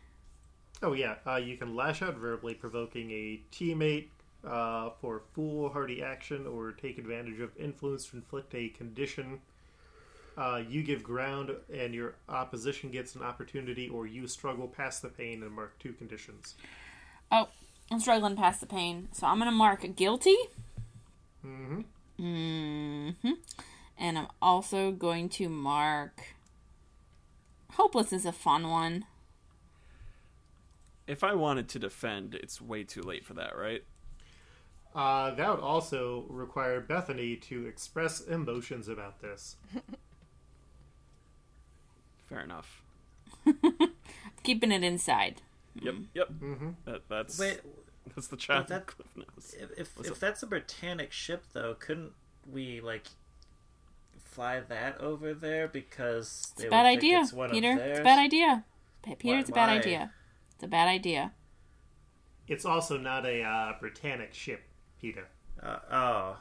Oh 0.82 0.94
yeah, 0.94 1.18
uh, 1.28 1.36
you 1.36 1.58
can 1.58 1.76
lash 1.76 2.02
out 2.02 2.16
verbally, 2.16 2.56
provoking 2.56 3.12
a 3.12 3.40
teammate 3.52 4.08
uh, 4.44 4.90
for 5.00 5.22
foolhardy 5.36 6.02
action, 6.02 6.48
or 6.48 6.72
take 6.72 6.98
advantage 6.98 7.40
of 7.40 7.56
influence 7.56 8.08
to 8.08 8.18
inflict 8.18 8.56
a 8.56 8.70
condition. 8.70 9.42
Uh, 10.40 10.64
you 10.68 10.82
give 10.82 11.04
ground, 11.04 11.52
and 11.72 11.94
your 11.94 12.16
opposition 12.30 12.90
gets 12.90 13.14
an 13.14 13.22
opportunity, 13.22 13.90
or 13.90 14.08
you 14.08 14.26
struggle 14.26 14.68
past 14.68 15.04
the 15.04 15.10
pain 15.10 15.44
and 15.44 15.52
mark 15.52 15.78
two 15.78 15.94
conditions. 15.94 16.56
Oh, 17.32 17.48
I'm 17.92 18.00
struggling 18.00 18.38
past 18.38 18.60
the 18.60 18.66
pain, 18.66 19.08
so 19.12 19.28
I'm 19.28 19.38
gonna 19.38 19.52
mark 19.52 19.86
guilty. 19.96 20.38
Mm-hmm. 21.46 21.82
Mm-hmm. 22.20 23.32
And 24.00 24.18
I'm 24.18 24.28
also 24.42 24.92
going 24.92 25.30
to 25.30 25.48
mark. 25.48 26.39
Hopeless 27.74 28.12
is 28.14 28.26
a 28.26 28.32
fun 28.32 28.70
one. 28.70 29.06
if 31.08 31.24
I 31.24 31.34
wanted 31.34 31.68
to 31.70 31.80
defend, 31.80 32.36
it's 32.36 32.62
way 32.62 32.84
too 32.84 33.02
late 33.02 33.26
for 33.26 33.34
that, 33.34 33.58
right? 33.58 33.84
Uh, 34.94 35.34
that 35.36 35.50
would 35.50 35.60
also 35.60 36.26
require 36.30 36.80
Bethany 36.82 37.36
to 37.36 37.66
express 37.66 38.22
emotions 38.22 38.88
about 38.88 39.20
this. 39.22 39.56
Fair 42.30 42.42
enough. 42.42 42.84
Keeping 44.44 44.72
it 44.72 44.84
inside. 44.84 45.42
Yep, 45.82 45.96
yep. 46.14 46.30
That, 46.86 47.02
that's 47.10 47.40
Wait, 47.40 47.60
that's 48.16 48.28
the 48.28 48.38
chat 48.38 48.68
that- 48.68 48.90
if 49.78 49.98
if, 49.98 50.08
if 50.08 50.20
that's 50.20 50.44
a 50.44 50.48
Britannic 50.48 51.12
ship, 51.12 51.44
though, 51.54 51.74
couldn't 51.76 52.12
we 52.52 52.82
like 52.82 53.08
fly 54.32 54.60
that 54.62 55.00
over 55.00 55.34
there 55.34 55.68
because 55.68 56.28
It's 56.54 56.62
they 56.62 56.68
a 56.68 56.70
bad 56.70 56.84
would 56.84 56.90
think 56.90 56.98
idea, 57.04 57.20
it's 57.22 57.34
one 57.34 57.50
Peter. 57.52 57.72
of 57.74 57.78
It's 57.80 58.00
a 58.00 58.04
bad 58.04 58.20
idea. 58.20 58.66
Peter, 59.04 59.18
Why- 59.36 59.40
it's 59.40 59.50
a 59.50 59.54
bad 59.54 59.68
why? 59.70 59.78
idea. 59.78 60.12
It's 60.56 60.64
a 60.64 60.68
bad 60.68 60.88
idea. 60.88 61.34
It's 62.48 62.66
also 62.66 62.98
not 62.98 63.26
a 63.26 63.42
uh, 63.44 63.74
Britannic 63.80 64.34
ship, 64.34 64.62
Peter. 65.00 65.28
Uh, 65.62 65.80
oh, 65.92 66.38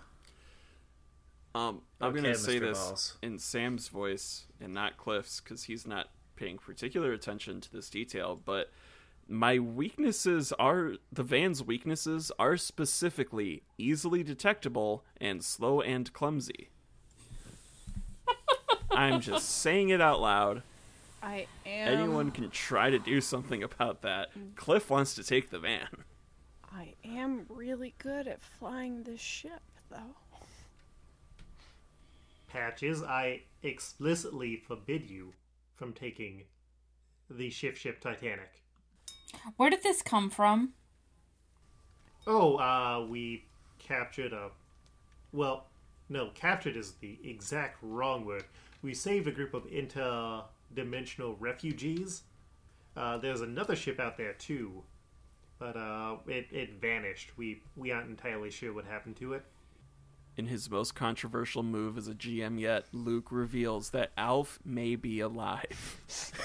Um, 1.55 1.83
I'm 2.01 2.11
Okay, 2.13 2.23
gonna 2.23 2.35
say 2.35 2.57
Mr. 2.57 2.61
this 2.61 2.79
Balls. 2.79 3.19
in 3.23 3.39
Sam's 3.39 3.89
voice 3.89 4.47
and 4.61 4.73
not 4.75 4.97
Cliff's 4.97 5.41
because 5.41 5.65
he's 5.65 5.87
not 5.87 6.11
paying 6.37 6.59
particular 6.59 7.13
attention 7.13 7.61
to 7.63 7.73
this 7.73 7.91
detail. 7.91 8.37
But 8.37 8.71
my 9.27 9.59
weaknesses 9.59 10.53
are 10.53 10.95
the 11.13 11.23
van's 11.23 11.63
weaknesses 11.63 12.31
are 12.39 12.57
specifically 12.57 13.63
easily 13.77 14.23
detectable 14.23 15.05
and 15.21 15.43
slow 15.45 15.81
and 15.81 16.13
clumsy. 16.13 16.69
I'm 18.91 19.21
just 19.21 19.49
saying 19.49 19.91
it 19.91 20.01
out 20.01 20.21
loud. 20.21 20.63
I 21.23 21.47
am. 21.67 21.89
Anyone 21.89 22.31
can 22.31 22.51
try 22.51 22.91
to 22.91 22.99
do 22.99 23.21
something 23.21 23.63
about 23.63 24.03
that. 24.03 24.31
Cliff 24.57 24.89
wants 24.91 25.15
to 25.17 25.25
take 25.25 25.51
the 25.51 25.59
van. 25.59 25.89
I 26.73 26.95
am 27.05 27.47
really 27.49 27.95
good 27.99 28.29
at 28.29 28.43
flying 28.43 29.03
this 29.03 29.21
ship, 29.21 29.63
though. 29.91 30.17
Patches, 32.49 33.03
I 33.03 33.43
explicitly 33.63 34.57
forbid 34.57 35.09
you 35.09 35.33
from 35.77 35.93
taking 35.93 36.45
the 37.31 37.51
shift 37.51 37.79
ship 37.79 38.01
Titanic. 38.01 38.63
Where 39.57 39.71
did 39.71 39.83
this 39.83 40.03
come 40.03 40.31
from? 40.31 40.73
Oh, 42.27 42.57
uh, 42.57 43.07
we 43.07 43.45
captured 43.79 44.33
a. 44.33 44.51
Well, 45.33 45.67
no, 46.09 46.31
captured 46.35 46.77
is 46.77 46.93
the 47.01 47.19
exact 47.23 47.79
wrong 47.83 48.25
word. 48.25 48.45
We 48.83 48.95
saved 48.95 49.27
a 49.27 49.33
group 49.33 49.55
of 49.55 49.65
interdimensional 49.67 51.37
refugees. 51.39 52.23
Uh, 52.97 53.19
there's 53.19 53.41
another 53.41 53.77
ship 53.77 53.99
out 54.01 54.17
there 54.17 54.33
too, 54.35 54.83
but 55.59 55.77
uh, 55.77 56.17
it 56.27 56.47
it 56.51 56.81
vanished. 56.81 57.37
We 57.37 57.63
we 57.77 57.91
aren't 57.91 58.11
entirely 58.11 58.51
sure 58.51 58.73
what 58.73 58.85
happened 58.85 59.17
to 59.17 59.35
it. 59.35 59.45
In 60.37 60.47
his 60.47 60.71
most 60.71 60.95
controversial 60.95 61.65
move 61.65 61.99
as 61.99 62.07
a 62.07 62.15
GM 62.15 62.61
yet, 62.61 62.85
Luke 62.93 63.33
reveals 63.33 63.91
that 63.91 64.13
Alf 64.17 64.61
may 64.65 64.95
be 64.95 65.19
alive. 65.19 66.01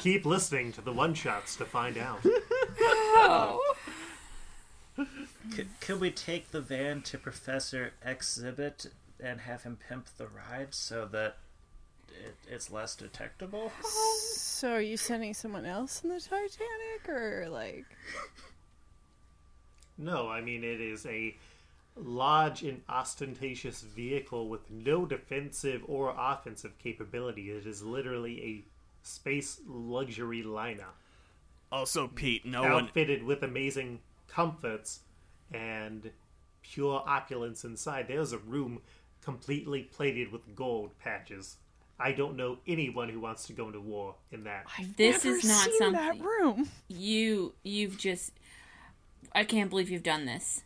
Keep 0.00 0.26
listening 0.26 0.72
to 0.72 0.80
the 0.80 0.92
one 0.92 1.14
shots 1.14 1.54
to 1.56 1.64
find 1.64 1.96
out. 1.96 2.20
Oh. 3.22 3.60
could, 5.54 5.68
could 5.80 6.00
we 6.00 6.10
take 6.10 6.50
the 6.50 6.60
van 6.60 7.02
to 7.02 7.18
Professor 7.18 7.92
Exhibit 8.04 8.86
and 9.22 9.40
have 9.40 9.62
him 9.62 9.78
pimp 9.88 10.06
the 10.16 10.26
ride 10.26 10.74
so 10.74 11.06
that 11.06 11.36
it, 12.08 12.34
it's 12.48 12.70
less 12.70 12.94
detectable? 12.96 13.70
So, 13.82 14.72
are 14.72 14.80
you 14.80 14.96
sending 14.96 15.32
someone 15.34 15.64
else 15.64 16.02
in 16.02 16.10
the 16.10 16.20
Titanic, 16.20 17.08
or 17.08 17.48
like? 17.48 17.86
No, 19.98 20.28
I 20.28 20.40
mean 20.40 20.64
it 20.64 20.80
is 20.80 21.04
a 21.06 21.36
large 21.96 22.62
and 22.62 22.82
ostentatious 22.88 23.82
vehicle 23.82 24.48
with 24.48 24.70
no 24.70 25.04
defensive 25.04 25.82
or 25.86 26.14
offensive 26.16 26.78
capability. 26.78 27.50
It 27.50 27.66
is 27.66 27.82
literally 27.82 28.42
a 28.42 28.64
space 29.06 29.60
luxury 29.66 30.42
liner, 30.42 30.92
Also, 31.72 32.08
Pete, 32.08 32.46
no 32.46 32.62
one. 32.62 32.84
outfitted 32.84 33.22
with 33.22 33.42
amazing 33.42 34.00
comforts 34.28 35.00
and 35.52 36.10
pure 36.62 37.02
opulence 37.06 37.64
inside. 37.64 38.06
There's 38.08 38.32
a 38.32 38.38
room 38.38 38.80
completely 39.22 39.82
plated 39.82 40.32
with 40.32 40.54
gold 40.54 40.98
patches. 40.98 41.56
I 41.98 42.12
don't 42.12 42.36
know 42.36 42.58
anyone 42.66 43.08
who 43.10 43.20
wants 43.20 43.46
to 43.48 43.52
go 43.52 43.66
into 43.66 43.80
war 43.80 44.14
in 44.32 44.44
that. 44.44 44.64
I've 44.78 44.96
This 44.96 45.24
never 45.24 45.36
is 45.36 45.44
not 45.44 45.64
seen 45.66 45.78
something- 45.78 45.92
that 46.00 46.20
room. 46.24 46.68
You, 46.88 47.54
you've 47.62 47.98
just. 47.98 48.32
I 49.34 49.44
can't 49.44 49.70
believe 49.70 49.90
you've 49.90 50.02
done 50.02 50.24
this. 50.24 50.64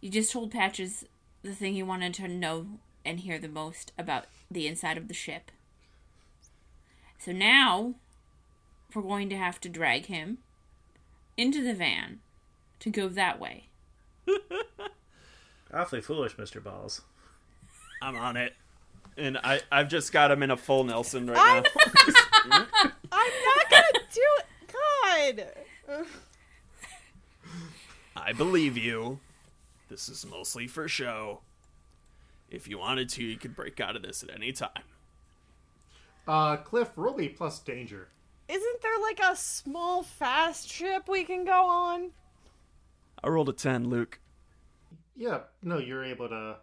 You 0.00 0.10
just 0.10 0.30
told 0.30 0.52
Patches 0.52 1.04
the 1.42 1.54
thing 1.54 1.74
he 1.74 1.82
wanted 1.82 2.14
to 2.14 2.28
know 2.28 2.66
and 3.04 3.20
hear 3.20 3.38
the 3.38 3.48
most 3.48 3.92
about 3.98 4.26
the 4.50 4.66
inside 4.66 4.96
of 4.98 5.08
the 5.08 5.14
ship. 5.14 5.50
So 7.18 7.32
now, 7.32 7.94
we're 8.94 9.02
going 9.02 9.28
to 9.30 9.36
have 9.36 9.60
to 9.62 9.68
drag 9.68 10.06
him 10.06 10.38
into 11.36 11.64
the 11.64 11.74
van 11.74 12.20
to 12.80 12.90
go 12.90 13.08
that 13.08 13.40
way. 13.40 13.68
Awfully 15.72 16.00
foolish, 16.00 16.36
Mr. 16.36 16.62
Balls. 16.62 17.02
I'm 18.00 18.16
on 18.16 18.36
it. 18.36 18.54
And 19.16 19.36
I, 19.38 19.60
I've 19.70 19.88
just 19.88 20.12
got 20.12 20.30
him 20.30 20.42
in 20.42 20.50
a 20.50 20.56
full 20.56 20.84
Nelson 20.84 21.26
right 21.26 21.38
I'm 21.38 21.62
now. 22.48 22.66
I'm 23.12 23.30
not 23.44 23.70
gonna 23.70 24.04
do 24.12 24.26
it. 24.38 25.44
God. 25.88 26.06
I 28.16 28.32
believe 28.32 28.76
you. 28.76 29.18
This 29.88 30.08
is 30.08 30.24
mostly 30.26 30.66
for 30.66 30.86
show. 30.86 31.40
If 32.50 32.68
you 32.68 32.78
wanted 32.78 33.08
to, 33.10 33.24
you 33.24 33.36
could 33.36 33.56
break 33.56 33.80
out 33.80 33.96
of 33.96 34.02
this 34.02 34.22
at 34.22 34.30
any 34.34 34.52
time. 34.52 34.70
Uh, 36.26 36.56
Cliff, 36.58 36.90
roll 36.96 37.16
me 37.16 37.28
plus 37.28 37.58
danger. 37.58 38.08
Isn't 38.48 38.82
there 38.82 38.98
like 39.00 39.20
a 39.20 39.36
small 39.36 40.02
fast 40.02 40.70
trip 40.70 41.08
we 41.08 41.24
can 41.24 41.44
go 41.44 41.68
on? 41.68 42.10
I 43.22 43.28
rolled 43.28 43.48
a 43.48 43.52
10, 43.52 43.88
Luke. 43.88 44.18
Yeah, 45.18 45.40
no, 45.64 45.78
you're 45.78 46.04
able 46.04 46.28
to 46.28 46.58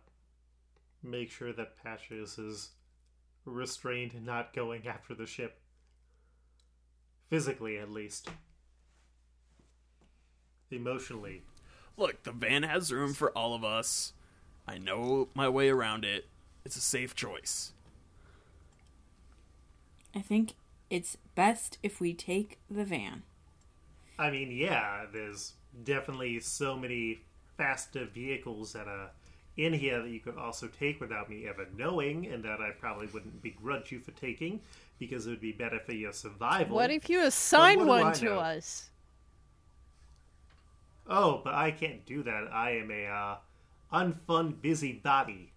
make 1.04 1.30
sure 1.30 1.52
that 1.52 1.76
Patches 1.84 2.38
is 2.38 2.70
restrained 3.44 4.14
and 4.14 4.26
not 4.26 4.54
going 4.54 4.88
after 4.88 5.14
the 5.14 5.26
ship. 5.26 5.60
Physically, 7.30 7.78
at 7.78 7.92
least. 7.92 8.30
Emotionally. 10.72 11.44
Look, 11.98 12.24
the 12.24 12.32
van 12.32 12.64
has 12.64 12.94
room 12.94 13.14
for 13.14 13.30
all 13.32 13.54
of 13.54 13.66
us. 13.66 14.14
I 14.66 14.78
know 14.78 15.28
my 15.34 15.50
way 15.50 15.70
around 15.70 16.06
it. 16.06 16.26
It's 16.64 16.78
a 16.78 16.82
safe 16.82 17.14
choice. 17.14 17.74
I 20.16 20.22
think 20.22 20.54
it's 20.90 21.18
best 21.36 21.78
if 21.84 22.00
we 22.00 22.14
take 22.14 22.60
the 22.72 22.86
van. 22.86 23.24
I 24.18 24.32
mean, 24.32 24.50
yeah, 24.52 25.06
there's 25.12 25.54
definitely 25.84 26.40
so 26.40 26.78
many 26.78 27.20
faster 27.58 28.06
vehicles 28.06 28.74
that 28.74 28.88
are 28.88 29.12
in 29.58 29.74
here 29.74 30.02
that 30.02 30.10
you 30.10 30.20
could 30.20 30.38
also 30.38 30.68
take 30.68 31.00
without 31.00 31.30
me 31.30 31.48
ever 31.48 31.66
knowing, 31.78 32.26
and 32.28 32.44
that 32.44 32.60
I 32.60 32.72
probably 32.72 33.08
wouldn't 33.08 33.42
begrudge 33.42 33.92
you 33.92 34.00
for 34.00 34.12
taking 34.12 34.62
because 35.00 35.28
it 35.28 35.30
would 35.30 35.42
be 35.42 35.54
better 35.54 35.80
for 35.80 35.94
your 35.94 36.12
survival. 36.14 36.76
What 36.76 36.92
if 36.92 37.10
you 37.10 37.22
assign 37.24 37.80
But 37.80 37.88
what 37.88 37.98
do 38.00 38.04
one 38.04 38.14
to 38.16 38.26
know? 38.26 38.40
us? 38.40 38.90
Oh, 41.08 41.42
but 41.44 41.54
I 41.54 41.72
can't 41.72 42.06
do 42.06 42.24
that. 42.24 42.50
I 42.52 42.72
am 42.72 42.92
a 42.92 43.06
uh, 43.06 43.38
unfun 43.94 44.62
busybody. 44.62 45.52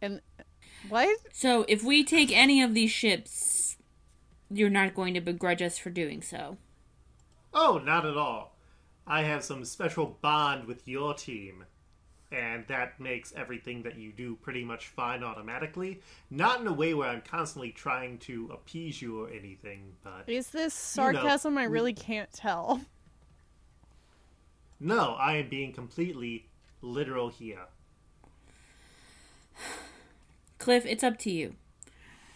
And 0.00 0.20
what? 0.88 1.18
So 1.32 1.64
if 1.68 1.82
we 1.82 2.04
take 2.04 2.30
any 2.32 2.60
of 2.62 2.74
these 2.74 2.90
ships, 2.90 3.76
you're 4.50 4.70
not 4.70 4.94
going 4.94 5.14
to 5.14 5.20
begrudge 5.20 5.62
us 5.62 5.78
for 5.78 5.90
doing 5.90 6.22
so. 6.22 6.58
Oh, 7.54 7.78
not 7.84 8.04
at 8.04 8.16
all. 8.16 8.51
I 9.06 9.22
have 9.22 9.42
some 9.44 9.64
special 9.64 10.18
bond 10.20 10.66
with 10.66 10.86
your 10.86 11.14
team, 11.14 11.64
and 12.30 12.64
that 12.68 12.98
makes 13.00 13.32
everything 13.34 13.82
that 13.82 13.98
you 13.98 14.12
do 14.12 14.36
pretty 14.36 14.64
much 14.64 14.86
fine 14.88 15.22
automatically. 15.24 16.00
Not 16.30 16.60
in 16.60 16.66
a 16.66 16.72
way 16.72 16.94
where 16.94 17.08
I'm 17.08 17.20
constantly 17.22 17.72
trying 17.72 18.18
to 18.20 18.50
appease 18.52 19.02
you 19.02 19.20
or 19.24 19.28
anything, 19.30 19.94
but 20.04 20.24
Is 20.28 20.50
this 20.50 20.94
You 20.96 21.02
know, 21.02 21.12
sarcasm? 21.12 21.58
I 21.58 21.64
really 21.64 21.92
can't 21.92 22.32
tell. 22.32 22.80
no, 24.80 25.14
I 25.14 25.36
am 25.36 25.48
being 25.48 25.72
completely 25.72 26.46
literal 26.80 27.28
here. 27.28 27.66
Cliff, 30.58 30.86
it's 30.86 31.02
up 31.02 31.18
to 31.18 31.30
you. 31.30 31.54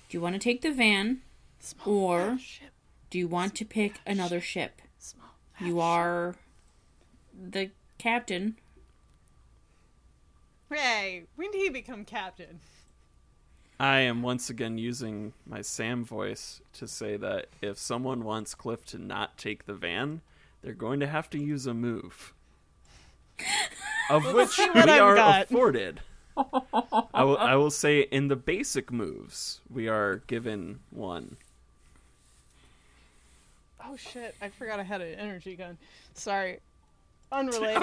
Do 0.08 0.18
you 0.18 0.20
want 0.20 0.34
to 0.34 0.38
take 0.40 0.62
the 0.62 0.72
van, 0.72 1.22
Small 1.60 1.94
or 1.94 2.38
ship. 2.38 2.70
do 3.10 3.18
you 3.18 3.28
want 3.28 3.54
to 3.56 3.64
pick 3.64 4.00
another 4.06 4.40
ship? 4.40 4.82
Small. 4.98 5.28
You 5.60 5.80
are 5.80 6.34
the 7.36 7.70
captain. 7.98 8.56
Hey, 10.70 11.24
when 11.36 11.50
did 11.50 11.60
he 11.60 11.68
become 11.68 12.04
captain? 12.04 12.60
I 13.78 13.98
am 14.00 14.22
once 14.22 14.48
again 14.48 14.78
using 14.78 15.34
my 15.46 15.60
Sam 15.60 16.04
voice 16.04 16.62
to 16.74 16.88
say 16.88 17.16
that 17.18 17.46
if 17.60 17.78
someone 17.78 18.24
wants 18.24 18.54
Cliff 18.54 18.84
to 18.86 18.98
not 18.98 19.36
take 19.36 19.66
the 19.66 19.74
van, 19.74 20.22
they're 20.62 20.72
going 20.72 20.98
to 21.00 21.06
have 21.06 21.28
to 21.30 21.38
use 21.38 21.66
a 21.66 21.74
move. 21.74 22.32
Of 24.08 24.32
which 24.32 24.56
we 24.58 24.64
I've 24.80 25.00
are 25.00 25.14
got. 25.14 25.42
afforded. 25.44 26.00
I 26.36 27.24
will, 27.24 27.36
I 27.38 27.54
will 27.56 27.70
say 27.72 28.00
in 28.00 28.28
the 28.28 28.36
basic 28.36 28.90
moves, 28.90 29.60
we 29.68 29.88
are 29.88 30.22
given 30.26 30.80
one. 30.90 31.36
Oh 33.84 33.96
shit! 33.96 34.34
I 34.40 34.48
forgot 34.48 34.80
I 34.80 34.84
had 34.84 35.00
an 35.00 35.14
energy 35.14 35.54
gun. 35.54 35.78
Sorry. 36.14 36.60
Unrelated. 37.32 37.82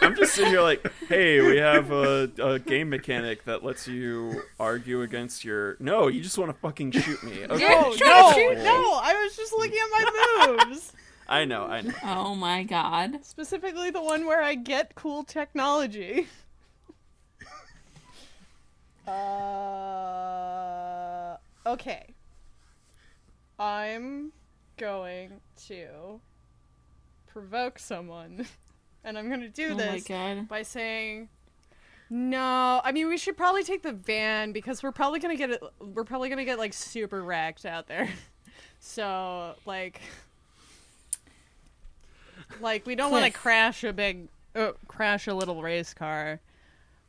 I'm 0.00 0.16
just 0.16 0.34
sitting 0.34 0.50
here 0.50 0.62
like, 0.62 0.90
hey, 1.08 1.40
we 1.42 1.58
have 1.58 1.90
a, 1.92 2.30
a 2.42 2.58
game 2.58 2.88
mechanic 2.88 3.44
that 3.44 3.62
lets 3.62 3.86
you 3.86 4.42
argue 4.58 5.02
against 5.02 5.44
your. 5.44 5.76
No, 5.80 6.08
you 6.08 6.22
just 6.22 6.38
want 6.38 6.50
to 6.50 6.58
fucking 6.58 6.92
shoot 6.92 7.22
me. 7.22 7.44
Okay. 7.44 7.68
no, 7.68 7.94
no, 8.00 8.32
shoot 8.32 8.56
no! 8.58 9.00
I 9.02 9.22
was 9.22 9.36
just 9.36 9.52
looking 9.52 9.78
at 9.78 9.88
my 9.90 10.64
moves. 10.64 10.92
I 11.28 11.44
know, 11.44 11.64
I 11.64 11.82
know. 11.82 11.92
Oh 12.04 12.34
my 12.34 12.62
god. 12.62 13.24
Specifically, 13.24 13.90
the 13.90 14.02
one 14.02 14.24
where 14.26 14.42
I 14.42 14.54
get 14.54 14.94
cool 14.94 15.24
technology. 15.24 16.28
Uh, 19.06 19.36
okay. 21.66 22.14
I'm 23.58 24.32
going 24.84 25.40
to 25.66 26.20
provoke 27.26 27.78
someone, 27.78 28.46
and 29.04 29.16
I'm 29.16 29.28
going 29.28 29.40
to 29.40 29.48
do 29.48 29.70
Oh 29.72 29.76
this 29.76 30.06
by 30.48 30.62
saying, 30.62 31.30
"No, 32.10 32.82
I 32.84 32.92
mean 32.92 33.08
we 33.08 33.16
should 33.16 33.36
probably 33.36 33.64
take 33.64 33.82
the 33.82 33.92
van 33.92 34.52
because 34.52 34.82
we're 34.82 34.92
probably 34.92 35.20
gonna 35.20 35.36
get 35.36 35.50
it. 35.50 35.62
We're 35.80 36.04
probably 36.04 36.28
gonna 36.28 36.44
get 36.44 36.58
like 36.58 36.74
super 36.74 37.22
wrecked 37.22 37.64
out 37.66 37.86
there. 37.88 38.08
So 38.86 39.54
like, 39.64 40.02
like 42.60 42.84
we 42.84 42.94
don't 42.94 43.10
want 43.10 43.24
to 43.24 43.30
crash 43.30 43.82
a 43.82 43.94
big, 43.94 44.28
uh, 44.54 44.72
crash 44.88 45.26
a 45.26 45.32
little 45.32 45.62
race 45.62 45.94
car. 45.94 46.38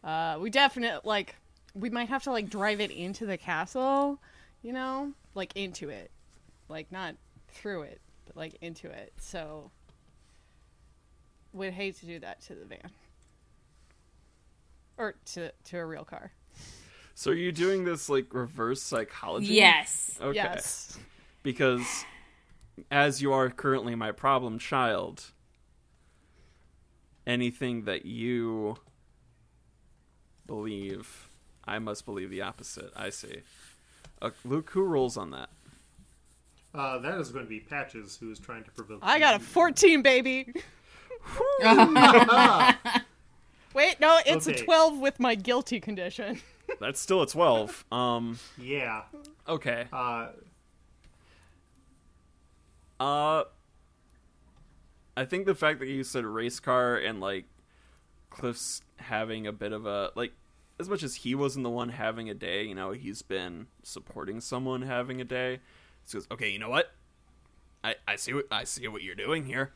Uh, 0.01 0.38
we 0.39 0.49
definitely 0.49 1.01
like 1.03 1.36
we 1.73 1.89
might 1.89 2.07
have 2.07 2.23
to 2.23 2.32
like 2.32 2.49
drive 2.49 2.80
it 2.80 2.91
into 2.91 3.26
the 3.26 3.38
castle, 3.38 4.19
you 4.63 4.71
know, 4.71 5.11
like 5.34 5.51
into 5.57 5.89
it, 5.89 6.11
like 6.69 6.89
not 6.93 7.15
through 7.56 7.84
it, 7.84 8.01
but 8.26 8.38
like 8.38 8.58
into 8.62 8.88
it. 8.88 9.14
So 9.20 9.72
would 11.53 11.74
hate 11.74 11.97
to 12.01 12.06
do 12.06 12.20
that 12.20 12.41
to 12.41 12.56
the 12.56 12.66
van 12.66 12.91
or 14.97 15.16
to 15.34 15.51
to 15.66 15.78
a 15.78 15.86
real 15.86 16.03
car. 16.03 16.32
So 17.16 17.32
are 17.32 17.36
you 17.36 17.51
doing 17.51 17.86
this 17.86 18.10
like 18.10 18.34
reverse 18.34 18.82
psychology? 18.82 19.47
Yes. 19.47 20.20
Okay. 20.22 20.36
Yes. 20.36 20.99
Because 21.43 22.06
as 22.91 23.22
you 23.22 23.32
are 23.32 23.49
currently 23.49 23.95
my 23.95 24.12
problem 24.12 24.60
child, 24.60 25.32
anything 27.26 27.86
that 27.86 28.06
you 28.06 28.76
believe, 30.45 31.30
I 31.66 31.80
must 31.80 32.06
believe 32.06 32.30
the 32.30 32.41
opposite. 32.41 32.91
I 32.95 33.10
see. 33.10 33.41
Uh, 34.22 34.32
Luke, 34.43 34.72
who 34.72 34.82
rolls 34.84 35.16
on 35.18 35.32
that? 35.32 35.49
Uh, 36.76 36.97
that 36.99 37.17
is 37.19 37.30
going 37.30 37.45
to 37.45 37.49
be 37.49 37.59
Patches, 37.61 38.17
who 38.19 38.32
is 38.32 38.39
trying 38.39 38.63
to 38.65 38.71
provoke. 38.71 38.99
I 39.01 39.17
got 39.19 39.36
a 39.36 39.39
you. 39.39 39.45
14, 39.45 40.01
baby. 40.01 40.51
Wait, 43.73 43.99
no, 43.99 44.19
it's 44.26 44.47
Okay. 44.47 44.59
a 44.61 44.63
12 44.63 44.99
with 44.99 45.19
my 45.19 45.36
guilty 45.36 45.80
condition. 45.80 46.41
That's 46.80 46.99
still 46.99 47.21
a 47.21 47.28
twelve. 47.28 47.86
Um. 47.91 48.39
Yeah. 48.57 49.03
Okay. 49.47 49.86
Uh, 49.93 50.28
Uh, 52.99 53.43
I 55.17 55.26
think 55.26 55.45
the 55.45 55.53
fact 55.55 55.80
that 55.80 55.88
you 55.88 56.03
said 56.03 56.26
race 56.26 56.59
car 56.59 56.95
and 56.97 57.19
like 57.21 57.45
Cliff's 58.30 58.82
having 58.97 59.45
a 59.47 59.51
bit 59.51 59.71
of 59.73 59.86
a 59.86 60.11
like, 60.15 60.34
as 60.80 60.89
much 60.89 61.03
as 61.03 61.15
he 61.15 61.36
wasn't 61.36 61.63
the 61.63 61.69
one 61.69 61.89
having 61.89 62.30
a 62.30 62.34
day, 62.34 62.63
you 62.63 62.73
know, 62.76 62.91
he's 62.91 63.21
been 63.21 63.67
supporting 63.84 64.41
someone 64.41 64.82
having 64.82 65.21
a 65.21 65.26
day. 65.26 65.59
So 66.06 66.20
goes, 66.20 66.28
okay, 66.32 66.49
you 66.49 66.60
know 66.60 66.70
what? 66.70 66.91
I 67.84 67.95
I 68.08 68.16
see 68.16 68.34
what 68.34 68.45
I 68.51 68.64
see 68.64 68.88
what 68.88 69.03
you're 69.03 69.16
doing 69.16 69.45
here. 69.45 69.74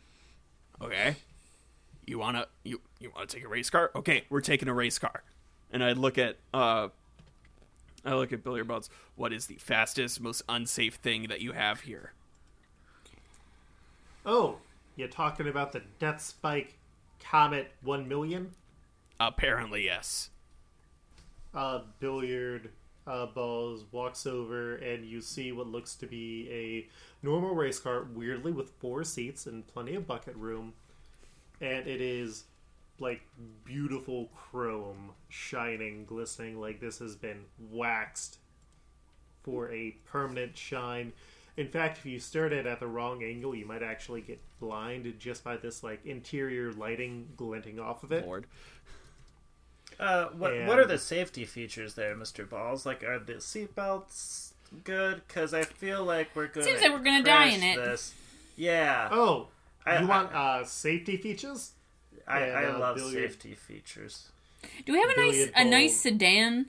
Okay, 0.82 1.18
you 2.06 2.20
wanna 2.20 2.48
you 2.64 2.82
you 3.00 3.12
wanna 3.14 3.28
take 3.28 3.44
a 3.44 3.48
race 3.48 3.70
car? 3.70 3.92
Okay, 3.96 4.24
we're 4.30 4.42
taking 4.42 4.68
a 4.68 4.74
race 4.74 4.98
car. 4.98 5.24
And 5.72 5.84
I 5.84 5.94
look 5.94 6.18
at 6.18 6.38
uh. 6.54 6.90
I 8.06 8.14
look 8.14 8.32
at 8.32 8.46
Billy 8.46 8.64
Bones. 8.64 8.90
What 9.18 9.34
is 9.34 9.48
the 9.48 9.56
fastest, 9.56 10.22
most 10.22 10.42
unsafe 10.48 10.96
thing 10.96 11.24
that 11.24 11.42
you 11.42 11.52
have 11.52 11.82
here? 11.82 12.14
oh, 14.26 14.58
you're 14.96 15.08
talking 15.08 15.48
about 15.48 15.72
the 15.72 15.82
Death 16.00 16.22
Spike 16.22 16.76
Comet 17.20 17.72
1 17.84 18.08
million? 18.08 18.52
Apparently, 19.20 19.86
yes. 19.86 20.30
uh, 21.54 21.82
billiard 22.00 22.70
uh, 23.10 23.26
balls 23.26 23.86
walks 23.92 24.28
over 24.28 24.76
and 24.76 25.04
you 25.04 25.20
see 25.20 25.52
what 25.52 25.68
looks 25.68 25.96
to 25.96 26.06
be 26.06 26.48
a 26.52 27.26
normal 27.26 27.56
race 27.56 27.80
car 27.80 28.04
weirdly 28.14 28.52
with 28.52 28.70
four 28.80 29.04
seats 29.04 29.48
and 29.48 29.66
plenty 29.68 29.96
of 29.96 30.06
bucket 30.06 30.36
room. 30.36 30.74
And 31.60 31.88
it 31.88 32.02
is 32.02 32.44
like 33.00 33.22
beautiful 33.66 34.30
chrome 34.36 35.12
shining 35.28 36.06
glistening 36.06 36.60
like 36.62 36.80
this 36.80 37.00
has 37.00 37.16
been 37.16 37.46
waxed 37.72 38.38
for 39.44 39.72
a 39.72 39.96
permanent 40.06 40.56
shine. 40.56 41.12
In 41.58 41.68
fact 41.68 41.98
if 41.98 42.06
you 42.06 42.20
stared 42.20 42.54
at 42.54 42.60
it 42.60 42.66
at 42.68 42.80
the 42.80 42.88
wrong 42.88 43.24
angle 43.24 43.56
you 43.56 43.66
might 43.66 43.84
actually 43.84 44.22
get 44.22 44.40
blinded 44.60 45.20
just 45.20 45.44
by 45.44 45.58
this 45.58 45.84
like 45.84 46.06
interior 46.06 46.72
lighting 46.74 47.30
glinting 47.36 47.80
off 47.80 48.04
of 48.04 48.12
it. 48.12 48.26
Lord. 48.26 48.46
Uh, 50.00 50.28
what 50.30 50.54
what 50.66 50.80
are 50.80 50.86
the 50.86 50.98
safety 50.98 51.44
features 51.46 51.96
there, 51.96 52.16
Mister 52.16 52.46
Balls? 52.46 52.86
Like, 52.86 53.04
are 53.04 53.20
the 53.20 53.34
seatbelts 53.34 54.52
good? 54.84 55.22
Because 55.28 55.54
I 55.54 55.64
feel 55.64 56.04
like 56.06 56.30
we're 56.36 56.48
going. 56.48 56.66
Seems 56.66 56.82
like 56.82 56.92
we're 56.92 57.04
gonna 57.04 57.24
die 57.24 57.48
in 57.48 57.64
it. 57.64 57.76
This. 57.76 58.14
Yeah, 58.56 59.10
oh 59.12 59.48
I- 59.86 60.00
you 60.00 60.06
I- 60.06 60.10
want 60.10 60.34
uh, 60.34 60.64
safety 60.66 61.18
features 61.18 61.72
I, 62.28 62.40
and, 62.42 62.58
I 62.58 62.64
uh, 62.66 62.80
love 62.80 62.96
billiard. 62.96 63.32
safety 63.32 63.56
features. 63.56 64.30
Do 64.86 64.94
we 64.94 65.00
have 65.00 65.10
a 65.10 65.18
nice 65.18 65.32
Billiard 65.36 65.52
a 65.56 65.64
nice 65.66 66.00
sedan? 66.00 66.66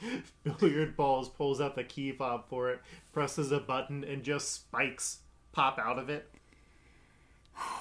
billiard 0.58 0.96
balls 0.96 1.28
pulls 1.28 1.60
out 1.60 1.76
the 1.76 1.84
key 1.84 2.12
fob 2.12 2.44
for 2.48 2.70
it 2.70 2.80
presses 3.12 3.52
a 3.52 3.60
button 3.60 4.04
and 4.04 4.22
just 4.22 4.52
spikes 4.52 5.18
pop 5.52 5.78
out 5.78 5.98
of 5.98 6.10
it 6.10 6.28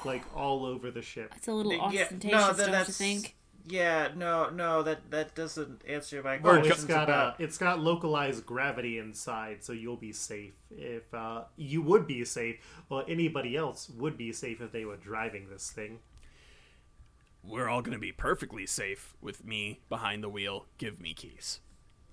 like 0.05 0.23
all 0.35 0.65
over 0.65 0.91
the 0.91 1.01
ship 1.01 1.33
It's 1.35 1.47
a 1.47 1.53
little 1.53 1.73
Yeah, 1.91 2.03
ostentatious, 2.03 2.31
no, 2.57 2.63
don't 2.63 2.71
that, 2.71 2.87
you 2.87 2.93
think? 2.93 3.35
Yeah, 3.65 4.09
no, 4.15 4.49
no, 4.49 4.83
that 4.83 5.09
that 5.11 5.35
doesn't 5.35 5.81
answer 5.87 6.21
my 6.21 6.37
question. 6.37 6.71
it's 6.71 6.83
got 6.83 7.09
uh, 7.09 7.33
it's 7.39 7.57
got 7.57 7.79
localized 7.79 8.45
gravity 8.45 8.97
inside 8.99 9.63
so 9.63 9.71
you'll 9.73 9.95
be 9.95 10.11
safe 10.11 10.53
if 10.71 11.13
uh, 11.13 11.43
you 11.55 11.81
would 11.81 12.05
be 12.07 12.25
safe 12.25 12.57
well 12.89 13.03
anybody 13.07 13.55
else 13.55 13.89
would 13.89 14.17
be 14.17 14.31
safe 14.33 14.61
if 14.61 14.71
they 14.71 14.85
were 14.85 14.97
driving 14.97 15.49
this 15.49 15.69
thing 15.71 15.99
We're 17.43 17.67
all 17.69 17.81
gonna 17.81 17.99
be 17.99 18.11
perfectly 18.11 18.65
safe 18.65 19.13
with 19.21 19.43
me 19.45 19.81
behind 19.89 20.23
the 20.23 20.29
wheel. 20.29 20.65
Give 20.77 20.99
me 20.99 21.13
keys. 21.13 21.59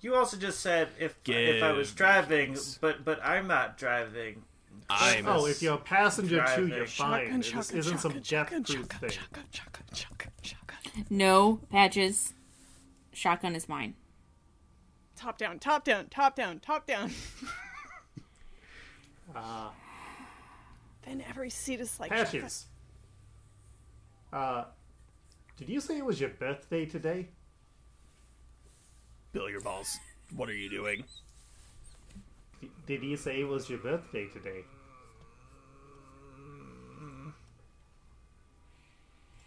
You 0.01 0.15
also 0.15 0.37
just 0.37 0.59
said 0.59 0.89
if 0.99 1.15
if 1.27 1.63
I 1.63 1.71
was 1.71 1.91
driving, 1.93 2.53
keys. 2.53 2.77
but 2.81 3.03
but 3.05 3.19
I'm 3.23 3.47
not 3.47 3.77
driving. 3.77 4.43
I'm 4.89 5.27
oh 5.27 5.45
if 5.45 5.61
you're 5.61 5.75
a 5.75 5.77
passenger 5.77 6.43
too 6.55 6.67
you're 6.67 6.85
fine 6.87 7.41
this 7.41 7.47
Shotgun, 7.47 7.77
isn't 7.79 7.97
some 7.99 8.11
shotgun, 8.23 8.63
death 8.63 8.63
shotgun, 8.63 8.63
proof 8.63 9.13
shotgun, 9.53 9.85
thing 9.93 10.31
No, 11.09 11.59
patches. 11.69 12.33
Shotgun 13.13 13.55
is 13.55 13.67
mine. 13.67 13.95
Top 15.15 15.37
down, 15.37 15.59
top 15.59 15.83
down, 15.83 16.07
top 16.09 16.35
down, 16.35 16.59
top 16.59 16.87
down. 16.87 17.11
uh, 19.35 19.69
then 21.03 21.23
every 21.29 21.49
seat 21.49 21.79
is 21.79 21.99
like 21.99 22.11
shotgun. 22.11 22.41
patches 22.41 22.65
uh, 24.33 24.63
did 25.57 25.69
you 25.69 25.81
say 25.81 25.97
it 25.97 26.05
was 26.05 26.19
your 26.19 26.29
birthday 26.29 26.85
today 26.85 27.27
billiard 29.33 29.63
balls. 29.63 29.97
What 30.35 30.49
are 30.49 30.53
you 30.53 30.69
doing? 30.69 31.03
Did 32.85 33.03
you 33.03 33.17
say 33.17 33.41
it 33.41 33.47
was 33.47 33.69
your 33.69 33.79
birthday 33.79 34.27
today? 34.27 34.63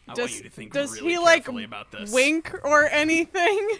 I 0.08 0.14
Does, 0.14 0.18
want 0.30 0.36
you 0.36 0.42
to 0.42 0.50
think 0.50 0.72
does 0.72 0.92
really 1.00 1.12
he 1.12 1.18
like 1.18 1.48
about 1.48 1.90
this. 1.90 2.12
wink 2.12 2.52
or 2.64 2.86
anything? 2.88 3.68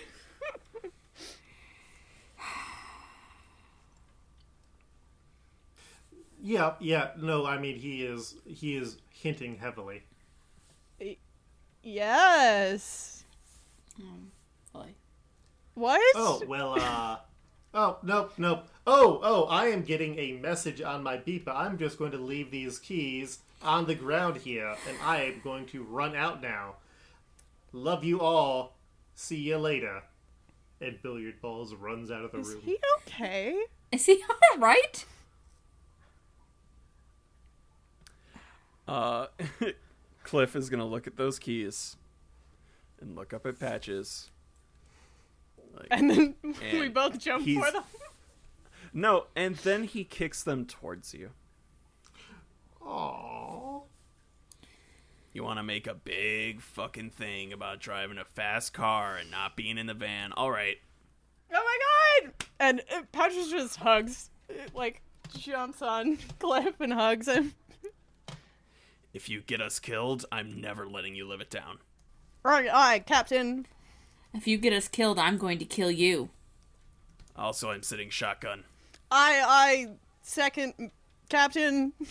Yeah, 6.41 6.75
yeah. 6.81 7.11
No, 7.17 7.47
I 7.47 7.59
mean 7.59 7.77
he 7.79 8.05
is 8.05 8.37
he 8.47 8.77
is 8.77 8.99
hinting 9.11 9.57
heavily. 9.57 10.03
yes. 11.83 13.25
successfully. 14.75 14.97
What? 15.75 16.01
Oh, 16.15 16.43
well, 16.47 16.79
uh. 16.79 17.19
Oh, 17.77 17.99
nope, 18.05 18.35
nope. 18.39 18.69
Oh, 18.87 19.19
oh, 19.25 19.45
I 19.47 19.67
am 19.67 19.83
getting 19.83 20.17
a 20.17 20.35
message 20.35 20.81
on 20.81 21.03
my 21.03 21.17
beeper. 21.17 21.49
I'm 21.53 21.77
just 21.77 21.99
going 21.99 22.13
to 22.13 22.19
leave 22.19 22.53
these 22.53 22.79
keys 22.79 23.41
on 23.65 23.87
the 23.87 23.95
ground 23.95 24.37
here, 24.39 24.75
and 24.89 24.97
I 25.03 25.23
am 25.25 25.41
going 25.43 25.67
to 25.67 25.83
run 25.83 26.15
out 26.15 26.43
now. 26.43 26.77
Love 27.73 28.05
you 28.05 28.21
all. 28.21 28.77
See 29.15 29.37
you 29.39 29.57
later. 29.59 30.03
And 30.81 31.01
Billiard 31.03 31.41
Balls 31.41 31.75
runs 31.75 32.11
out 32.11 32.25
of 32.25 32.33
the 32.33 32.39
Is 32.41 32.49
room. 32.49 32.59
Is 32.59 32.65
he 32.65 32.79
okay? 32.99 33.57
Is 33.93 34.07
he 34.07 34.23
all 34.53 34.59
right? 34.59 35.05
Uh, 38.87 39.27
Cliff 40.25 40.55
is 40.57 40.69
gonna 40.69 40.87
look 40.87 41.07
at 41.07 41.17
those 41.17 41.39
keys 41.39 41.97
and 43.01 43.17
look 43.17 43.33
up 43.33 43.47
at 43.47 43.59
Patches. 43.59 44.31
Like, 45.75 45.87
And 45.91 46.11
then 46.11 46.35
we 46.73 46.89
both 46.89 47.19
jump 47.19 47.49
for 47.49 47.71
them. 47.71 47.83
no, 48.93 49.27
and 49.35 49.57
then 49.57 49.85
he 49.85 50.05
kicks 50.05 50.43
them 50.43 50.67
towards 50.67 51.15
you. 51.15 51.31
Aww. 52.85 53.83
You 55.33 55.43
want 55.43 55.59
to 55.59 55.65
make 55.65 55.87
a 55.87 55.95
big 55.95 56.61
fucking 56.61 57.11
thing 57.11 57.53
about 57.53 57.81
driving 57.81 58.19
a 58.19 58.25
fast 58.25 58.73
car 58.73 59.17
and 59.17 59.31
not 59.31 59.57
being 59.57 59.79
in 59.79 59.87
the 59.87 59.95
van. 59.95 60.33
All 60.33 60.51
right. 60.51 60.77
Oh 61.53 61.63
my 62.23 62.29
god! 62.31 62.47
And 62.61 62.83
uh, 62.95 63.03
Patches 63.11 63.51
just 63.51 63.77
hugs, 63.77 64.31
uh, 64.49 64.55
like 64.75 65.03
jumps 65.37 65.83
on 65.83 66.19
Cliff 66.39 66.81
and 66.81 66.93
hugs 66.93 67.27
him. 67.27 67.55
If 69.13 69.29
you 69.29 69.41
get 69.41 69.61
us 69.61 69.79
killed, 69.79 70.25
I'm 70.31 70.61
never 70.61 70.87
letting 70.87 71.15
you 71.15 71.27
live 71.27 71.41
it 71.41 71.51
down. 71.51 71.79
Right, 72.43 72.69
aye, 72.73 73.01
Captain. 73.01 73.67
If 74.35 74.47
you 74.47 74.59
get 74.59 74.73
us 74.73 74.89
killed, 74.89 75.19
I'm 75.19 75.39
going 75.39 75.59
to 75.59 75.65
kill 75.65 75.91
you. 75.91 76.31
Also, 77.37 77.71
I'm 77.71 77.83
sitting 77.83 78.11
shotgun. 78.11 78.65
I, 79.11 79.43
I 79.47 79.89
second, 80.23 80.91
Captain. 81.29 81.93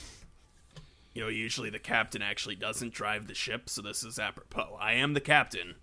You 1.14 1.22
know, 1.22 1.28
usually 1.28 1.70
the 1.70 1.80
captain 1.80 2.22
actually 2.22 2.56
doesn't 2.56 2.94
drive 2.94 3.28
the 3.28 3.36
ship, 3.36 3.70
so 3.70 3.82
this 3.82 4.04
is 4.04 4.18
apropos. 4.18 4.78
I 4.80 4.94
am 4.94 5.14
the 5.14 5.22
captain. 5.22 5.76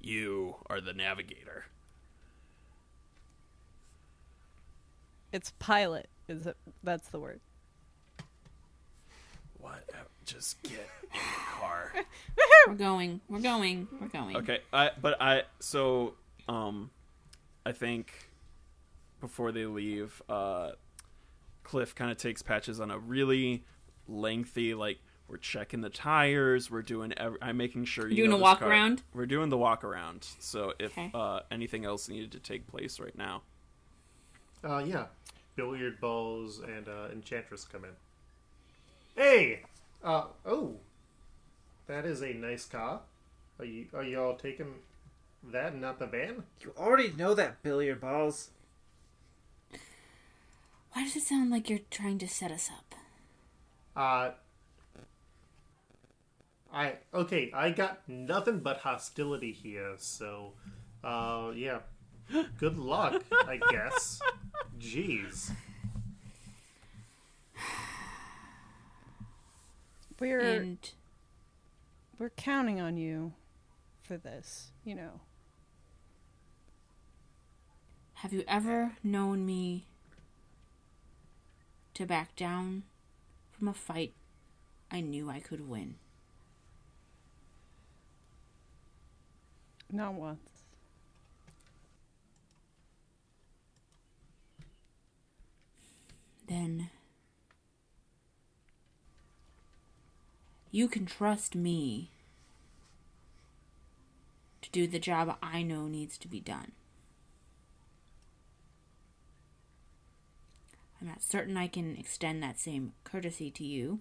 You 0.00 0.56
are 0.68 0.80
the 0.80 0.94
navigator. 0.94 1.66
It's 5.32 5.52
pilot. 5.58 6.08
Is 6.28 6.46
it? 6.46 6.56
That's 6.82 7.08
the 7.08 7.20
word. 7.20 7.40
What? 9.58 9.84
Just 10.24 10.62
get 10.62 10.88
in 11.12 11.18
the 11.18 11.60
car. 11.60 11.92
We're 12.66 12.74
going. 12.74 13.20
We're 13.28 13.40
going. 13.40 13.88
We're 14.00 14.08
going. 14.08 14.36
Okay, 14.38 14.60
I 14.72 14.90
but 15.00 15.20
I 15.20 15.42
so 15.58 16.14
um, 16.48 16.90
I 17.66 17.72
think 17.72 18.12
before 19.20 19.52
they 19.52 19.66
leave, 19.66 20.22
uh, 20.28 20.70
Cliff 21.62 21.94
kind 21.94 22.10
of 22.10 22.16
takes 22.16 22.42
Patches 22.42 22.80
on 22.80 22.90
a 22.90 22.98
really 22.98 23.64
lengthy 24.10 24.74
like. 24.74 24.98
We're 25.28 25.36
checking 25.36 25.80
the 25.80 25.90
tires. 25.90 26.72
We're 26.72 26.82
doing. 26.82 27.12
Ev- 27.16 27.36
I'm 27.40 27.56
making 27.56 27.84
sure 27.84 28.08
you 28.08 28.16
Doing 28.16 28.30
know 28.30 28.36
a 28.36 28.40
walk 28.40 28.58
car- 28.58 28.68
around? 28.68 29.02
We're 29.14 29.26
doing 29.26 29.48
the 29.48 29.56
walk 29.56 29.84
around. 29.84 30.26
So 30.40 30.74
if 30.80 30.90
Okay. 30.98 31.08
uh, 31.14 31.42
anything 31.52 31.84
else 31.84 32.08
needed 32.08 32.32
to 32.32 32.40
take 32.40 32.66
place 32.66 32.98
right 32.98 33.16
now, 33.16 33.42
Uh, 34.64 34.78
yeah. 34.78 35.06
Billiard 35.54 36.00
balls 36.00 36.58
and 36.58 36.88
uh, 36.88 37.10
Enchantress 37.12 37.64
come 37.64 37.84
in. 37.84 37.90
Hey! 39.14 39.62
Uh, 40.02 40.24
oh. 40.44 40.78
That 41.86 42.04
is 42.06 42.22
a 42.22 42.32
nice 42.32 42.64
car. 42.64 43.02
Are 43.60 43.64
you 43.64 43.86
are 43.94 44.02
you 44.02 44.20
all 44.20 44.34
taking 44.34 44.74
that 45.52 45.72
and 45.74 45.80
not 45.80 46.00
the 46.00 46.06
van? 46.06 46.42
You 46.60 46.72
already 46.76 47.12
know 47.12 47.34
that 47.34 47.62
billiard 47.62 48.00
balls. 48.00 48.50
Why 50.92 51.04
does 51.04 51.14
it 51.14 51.22
sound 51.22 51.50
like 51.50 51.70
you're 51.70 51.78
trying 51.90 52.18
to 52.18 52.26
set 52.26 52.50
us 52.50 52.68
up? 52.76 52.96
Uh 54.00 54.30
I 56.72 56.94
okay, 57.12 57.50
I 57.52 57.68
got 57.70 58.00
nothing 58.08 58.60
but 58.60 58.78
hostility 58.78 59.52
here, 59.52 59.94
so 59.98 60.54
uh 61.04 61.50
yeah. 61.54 61.80
Good 62.58 62.78
luck, 62.78 63.22
I 63.46 63.60
guess. 63.70 64.22
Jeez. 64.78 65.50
We're 70.18 70.40
And 70.40 70.78
we're 72.18 72.30
counting 72.30 72.80
on 72.80 72.96
you 72.96 73.34
for 74.02 74.16
this. 74.16 74.68
You 74.82 74.94
know. 74.94 75.20
have 78.14 78.32
you 78.32 78.44
ever 78.48 78.92
known 79.02 79.44
me 79.44 79.86
to 81.94 82.06
back 82.06 82.34
down 82.36 82.84
from 83.60 83.68
a 83.68 83.74
fight 83.74 84.14
I 84.90 85.02
knew 85.02 85.28
I 85.28 85.38
could 85.38 85.68
win? 85.68 85.96
Not 89.92 90.14
once. 90.14 90.40
Then 96.48 96.88
you 100.70 100.88
can 100.88 101.04
trust 101.04 101.54
me 101.54 102.08
to 104.62 104.70
do 104.70 104.86
the 104.86 104.98
job 104.98 105.36
I 105.42 105.62
know 105.62 105.86
needs 105.86 106.16
to 106.16 106.28
be 106.28 106.40
done. 106.40 106.72
Not 111.10 111.22
certain 111.22 111.56
I 111.56 111.66
can 111.66 111.96
extend 111.96 112.40
that 112.42 112.60
same 112.60 112.92
courtesy 113.02 113.50
to 113.50 113.64
you. 113.64 113.98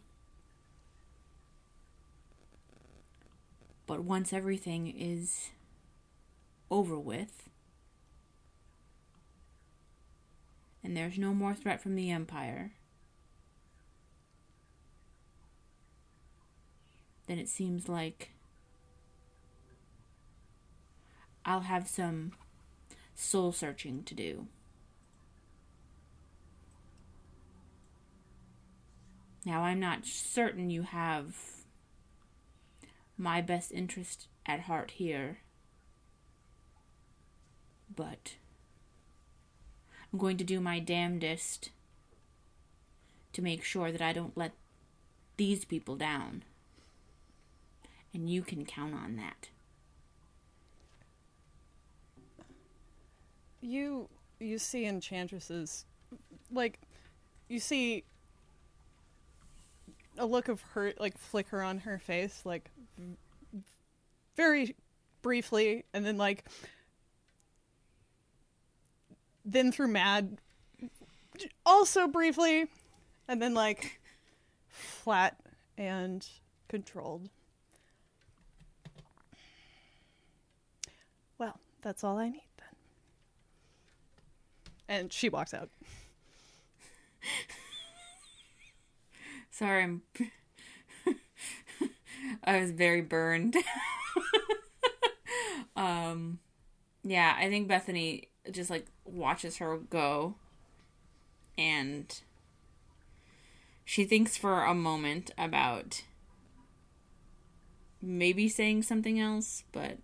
But 3.88 4.04
once 4.04 4.32
everything 4.32 4.88
is 4.88 5.50
over 6.70 7.00
with, 7.00 7.50
and 10.84 10.96
there's 10.96 11.18
no 11.18 11.34
more 11.34 11.56
threat 11.56 11.82
from 11.82 11.96
the 11.96 12.12
Empire, 12.12 12.74
then 17.26 17.40
it 17.40 17.50
seems 17.50 17.90
like 17.90 18.34
I'll 21.44 21.62
have 21.62 21.88
some 21.88 22.34
soul 23.16 23.52
searching 23.52 24.04
to 24.04 24.14
do. 24.14 24.48
Now, 29.50 29.64
I'm 29.64 29.80
not 29.80 30.06
certain 30.06 30.70
you 30.70 30.84
have 30.84 31.36
my 33.18 33.42
best 33.42 33.72
interest 33.72 34.28
at 34.46 34.60
heart 34.60 34.92
here, 34.92 35.40
but 37.96 38.36
I'm 40.14 40.20
going 40.20 40.38
to 40.38 40.44
do 40.44 40.60
my 40.60 40.78
damnedest 40.78 41.72
to 43.34 43.42
make 43.42 43.64
sure 43.64 43.92
that 43.92 44.04
I 44.04 44.14
don't 44.14 44.38
let 44.38 44.52
these 45.38 45.66
people 45.66 45.96
down. 45.96 46.44
And 48.14 48.30
you 48.30 48.44
can 48.44 48.66
count 48.66 48.94
on 48.94 49.16
that. 49.16 49.50
You 53.62 54.10
you 54.40 54.60
see 54.60 54.86
Enchantresses 54.86 55.86
like 56.52 56.80
you 57.48 57.60
see 57.60 58.04
a 60.20 60.26
look 60.26 60.50
of 60.50 60.62
hurt 60.62 61.00
like 61.00 61.18
flicker 61.18 61.62
on 61.62 61.80
her 61.80 61.98
face 61.98 62.42
like 62.46 62.70
very 64.36 64.76
briefly 65.22 65.86
and 65.94 66.06
then 66.06 66.18
like 66.18 66.44
then 69.46 69.72
through 69.72 69.88
mad 69.88 70.38
also 71.66 72.08
briefly 72.08 72.66
and 73.28 73.42
then 73.42 73.54
like 73.54 74.02
flat 74.68 75.38
and 75.78 76.28
controlled. 76.68 77.30
Well 81.38 81.60
that's 81.82 82.04
all 82.04 82.18
i 82.18 82.28
need 82.30 82.42
then. 82.58 82.68
And 84.88 85.14
she 85.14 85.30
walks 85.30 85.54
out 85.54 85.70
Sorry, 89.60 89.84
I'm. 89.84 90.02
I 92.46 92.62
was 92.62 92.72
very 92.72 93.02
burned. 93.02 93.58
um, 95.76 96.40
yeah, 97.04 97.36
I 97.38 97.50
think 97.50 97.68
Bethany 97.68 98.30
just 98.50 98.70
like 98.70 98.86
watches 99.04 99.58
her 99.58 99.76
go, 99.76 100.36
and 101.58 102.22
she 103.84 104.06
thinks 104.06 104.38
for 104.38 104.64
a 104.64 104.74
moment 104.74 105.32
about 105.38 106.04
maybe 108.02 108.48
saying 108.48 108.84
something 108.84 109.20
else, 109.20 109.66
but 109.74 109.98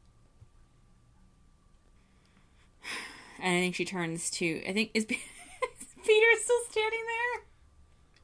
And 3.41 3.55
I 3.55 3.61
think 3.61 3.75
she 3.75 3.85
turns 3.85 4.29
to. 4.31 4.67
I 4.67 4.73
think 4.73 4.91
is, 4.93 5.05
is 5.09 5.17
Peter 6.05 6.27
still 6.41 6.59
standing 6.69 7.03
there? 7.05 7.54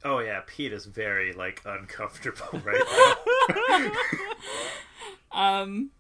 Oh 0.04 0.20
yeah, 0.20 0.42
Pete 0.48 0.74
is 0.74 0.86
very 0.86 1.34
like 1.34 1.62
uncomfortable 1.66 2.60
right 2.66 3.16
now. 3.70 3.92
Um, 5.32 5.92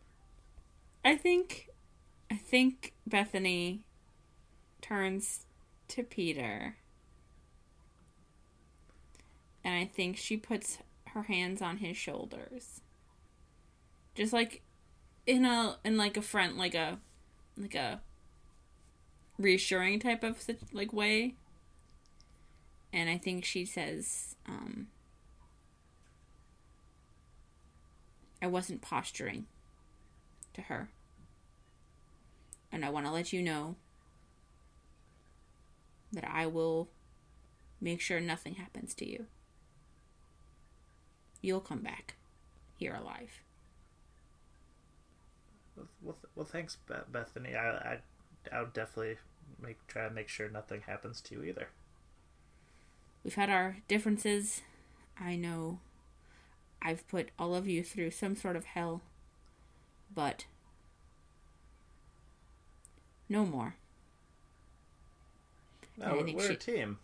I 1.05 1.15
think, 1.15 1.69
I 2.29 2.35
think 2.35 2.93
Bethany 3.07 3.81
turns 4.81 5.45
to 5.87 6.03
Peter, 6.03 6.75
and 9.63 9.73
I 9.73 9.85
think 9.85 10.17
she 10.17 10.35
puts 10.35 10.79
her 11.07 11.23
hands 11.23 11.61
on 11.61 11.77
his 11.77 11.95
shoulders, 11.95 12.81
just 14.15 14.33
like 14.33 14.61
in 15.25 15.45
a 15.45 15.77
in 15.85 15.95
like 15.95 16.17
a 16.17 16.21
front 16.21 16.57
like 16.57 16.75
a 16.75 16.99
like 17.57 17.75
a 17.75 18.01
reassuring 19.37 19.99
type 19.99 20.23
of 20.23 20.45
like 20.73 20.91
way. 20.91 21.35
And 22.93 23.09
I 23.09 23.17
think 23.17 23.45
she 23.45 23.65
says, 23.65 24.35
um, 24.47 24.87
I 28.41 28.47
wasn't 28.47 28.81
posturing 28.81 29.45
to 30.53 30.61
her. 30.61 30.89
And 32.71 32.83
I 32.83 32.89
want 32.89 33.05
to 33.05 33.11
let 33.11 33.31
you 33.31 33.41
know 33.41 33.75
that 36.11 36.29
I 36.29 36.47
will 36.47 36.89
make 37.79 38.01
sure 38.01 38.19
nothing 38.19 38.55
happens 38.55 38.93
to 38.95 39.09
you. 39.09 39.25
You'll 41.41 41.61
come 41.61 41.79
back 41.79 42.15
here 42.75 42.93
alive. 42.93 43.41
well, 46.01 46.17
well, 46.35 46.45
thanks, 46.45 46.77
Bethany. 47.11 47.55
I, 47.55 47.69
I, 47.69 47.97
I'll 48.51 48.67
definitely 48.67 49.17
make 49.61 49.85
try 49.87 50.07
to 50.07 50.13
make 50.13 50.27
sure 50.27 50.49
nothing 50.49 50.81
happens 50.81 51.21
to 51.21 51.35
you 51.35 51.43
either. 51.43 51.69
We've 53.23 53.35
had 53.35 53.49
our 53.49 53.77
differences. 53.87 54.61
I 55.19 55.35
know 55.35 55.79
I've 56.81 57.07
put 57.07 57.29
all 57.37 57.53
of 57.53 57.67
you 57.67 57.83
through 57.83 58.11
some 58.11 58.35
sort 58.35 58.55
of 58.55 58.65
hell, 58.65 59.01
but 60.13 60.45
no 63.29 63.45
more. 63.45 63.75
No, 65.97 66.13
we're, 66.25 66.33
we're 66.33 66.47
she- 66.47 66.53
a 66.53 66.57
team. 66.57 66.97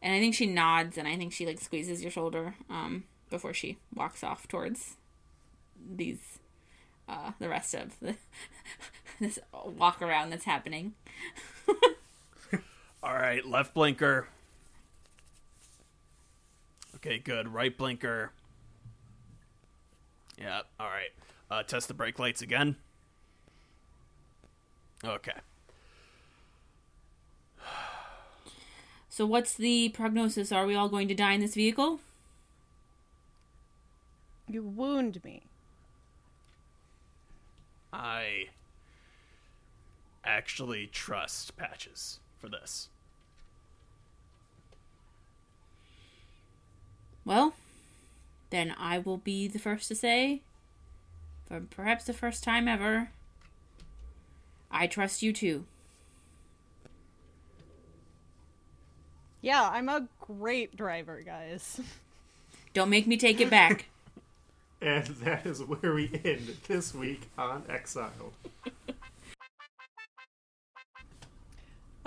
And 0.00 0.14
I 0.14 0.20
think 0.20 0.34
she 0.34 0.46
nods 0.46 0.96
and 0.96 1.08
I 1.08 1.16
think 1.16 1.32
she 1.32 1.44
like 1.44 1.58
squeezes 1.60 2.02
your 2.02 2.10
shoulder 2.12 2.54
um 2.70 3.02
before 3.30 3.52
she 3.52 3.78
walks 3.92 4.22
off 4.22 4.46
towards 4.46 4.96
these 5.90 6.38
uh 7.08 7.32
the 7.40 7.48
rest 7.48 7.74
of 7.74 7.98
the 8.00 8.14
this 9.20 9.40
walk 9.52 10.00
around 10.00 10.30
that's 10.30 10.44
happening. 10.44 10.94
All 13.02 13.14
right, 13.14 13.44
left 13.44 13.74
blinker. 13.74 14.28
Okay, 16.96 17.18
good. 17.18 17.48
Right 17.48 17.76
blinker. 17.76 18.32
Yeah, 20.36 20.62
all 20.80 20.88
right. 20.88 21.10
Uh, 21.50 21.62
test 21.62 21.88
the 21.88 21.94
brake 21.94 22.18
lights 22.18 22.42
again. 22.42 22.76
Okay. 25.04 25.32
So 29.08 29.26
what's 29.26 29.54
the 29.54 29.88
prognosis? 29.88 30.52
Are 30.52 30.66
we 30.66 30.76
all 30.76 30.88
going 30.88 31.08
to 31.08 31.14
die 31.14 31.32
in 31.32 31.40
this 31.40 31.54
vehicle? 31.54 31.98
You 34.46 34.62
wound 34.62 35.24
me. 35.24 35.42
I 37.92 38.50
actually 40.24 40.86
trust 40.86 41.56
Patches 41.56 42.20
for 42.40 42.48
this. 42.48 42.88
Well, 47.24 47.54
then 48.50 48.74
I 48.78 48.98
will 48.98 49.18
be 49.18 49.48
the 49.48 49.58
first 49.58 49.88
to 49.88 49.94
say, 49.94 50.40
for 51.46 51.60
perhaps 51.60 52.04
the 52.04 52.12
first 52.12 52.42
time 52.42 52.68
ever, 52.68 53.10
I 54.70 54.86
trust 54.86 55.22
you 55.22 55.32
too. 55.32 55.64
Yeah, 59.40 59.68
I'm 59.70 59.88
a 59.88 60.08
great 60.20 60.76
driver, 60.76 61.22
guys. 61.24 61.80
Don't 62.74 62.90
make 62.90 63.06
me 63.06 63.16
take 63.16 63.40
it 63.40 63.50
back. 63.50 63.86
And 64.80 65.06
that 65.24 65.44
is 65.44 65.60
where 65.60 65.92
we 65.92 66.08
end 66.24 66.56
this 66.68 66.94
week 66.94 67.22
on 67.36 67.64
Exile. 67.68 68.32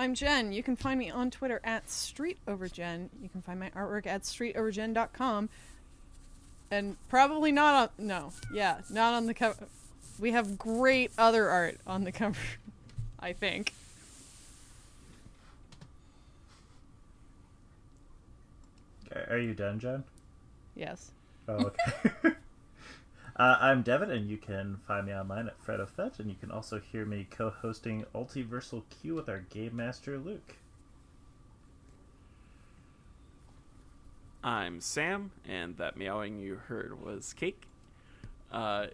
I'm 0.02 0.16
Jen. 0.16 0.52
You 0.52 0.64
can 0.64 0.76
find 0.76 0.98
me 0.98 1.12
on 1.12 1.30
Twitter 1.30 1.62
at 1.64 1.86
StreetOverJen. 1.86 3.10
You 3.22 3.30
can 3.30 3.44
find 3.44 3.60
my 3.60 3.70
artwork 3.70 4.08
at 4.08 4.24
StreetOverJen.com. 4.24 5.48
And 6.72 6.96
probably 7.08 7.52
not 7.52 7.76
on. 8.00 8.08
No. 8.08 8.34
Yeah, 8.52 8.80
not 8.90 9.14
on 9.14 9.28
the 9.28 9.36
cover. 9.36 9.68
We 10.18 10.32
have 10.32 10.58
great 10.58 11.12
other 11.20 11.48
art 11.48 11.78
on 11.86 12.04
the 12.04 12.12
cover, 12.12 12.40
I 13.20 13.34
think. 13.34 13.76
Are- 19.14 19.28
Are 19.36 19.38
you 19.38 19.54
done, 19.54 19.78
Jen? 19.80 20.04
Yes. 20.76 21.12
Oh, 21.48 21.72
okay. 21.94 22.32
uh, 23.42 23.58
I'm 23.60 23.82
Devin, 23.82 24.12
and 24.12 24.30
you 24.30 24.38
can 24.38 24.78
find 24.88 25.08
me 25.08 25.14
online 25.16 25.48
at 25.48 25.60
Fred 25.64 25.80
and 26.20 26.30
you 26.30 26.36
can 26.40 26.52
also 26.52 26.80
hear 26.80 27.08
me 27.08 27.28
co-hosting 27.32 28.06
Ultiversal 28.14 28.84
Q 29.02 29.16
with 29.16 29.28
our 29.30 29.40
game 29.40 29.78
master 29.78 30.20
Luke. 30.20 30.58
I'm 34.44 34.80
Sam, 34.80 35.32
and 35.44 35.76
that 35.78 35.98
meowing 35.98 36.38
you 36.38 36.54
heard 36.54 37.04
was 37.04 37.34
Cake. 37.34 37.64
Uh, 38.52 38.88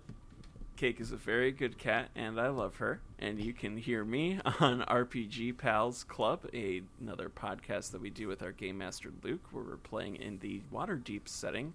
Cake 0.77 1.01
is 1.01 1.11
a 1.11 1.17
very 1.17 1.51
good 1.51 1.77
cat, 1.77 2.09
and 2.15 2.39
I 2.39 2.47
love 2.47 2.77
her. 2.77 3.01
And 3.19 3.41
you 3.41 3.51
can 3.51 3.75
hear 3.75 4.05
me 4.05 4.39
on 4.61 4.79
RPG 4.83 5.57
Pals 5.57 6.05
Club, 6.05 6.47
a, 6.53 6.83
another 7.01 7.27
podcast 7.27 7.91
that 7.91 7.99
we 7.99 8.09
do 8.09 8.29
with 8.29 8.41
our 8.41 8.53
game 8.53 8.77
master 8.77 9.11
Luke, 9.23 9.47
where 9.51 9.65
we're 9.65 9.75
playing 9.75 10.15
in 10.15 10.39
the 10.39 10.61
Waterdeep 10.73 11.27
setting 11.27 11.73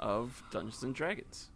of 0.00 0.42
Dungeons 0.50 0.82
and 0.82 0.94
Dragons. 0.94 1.50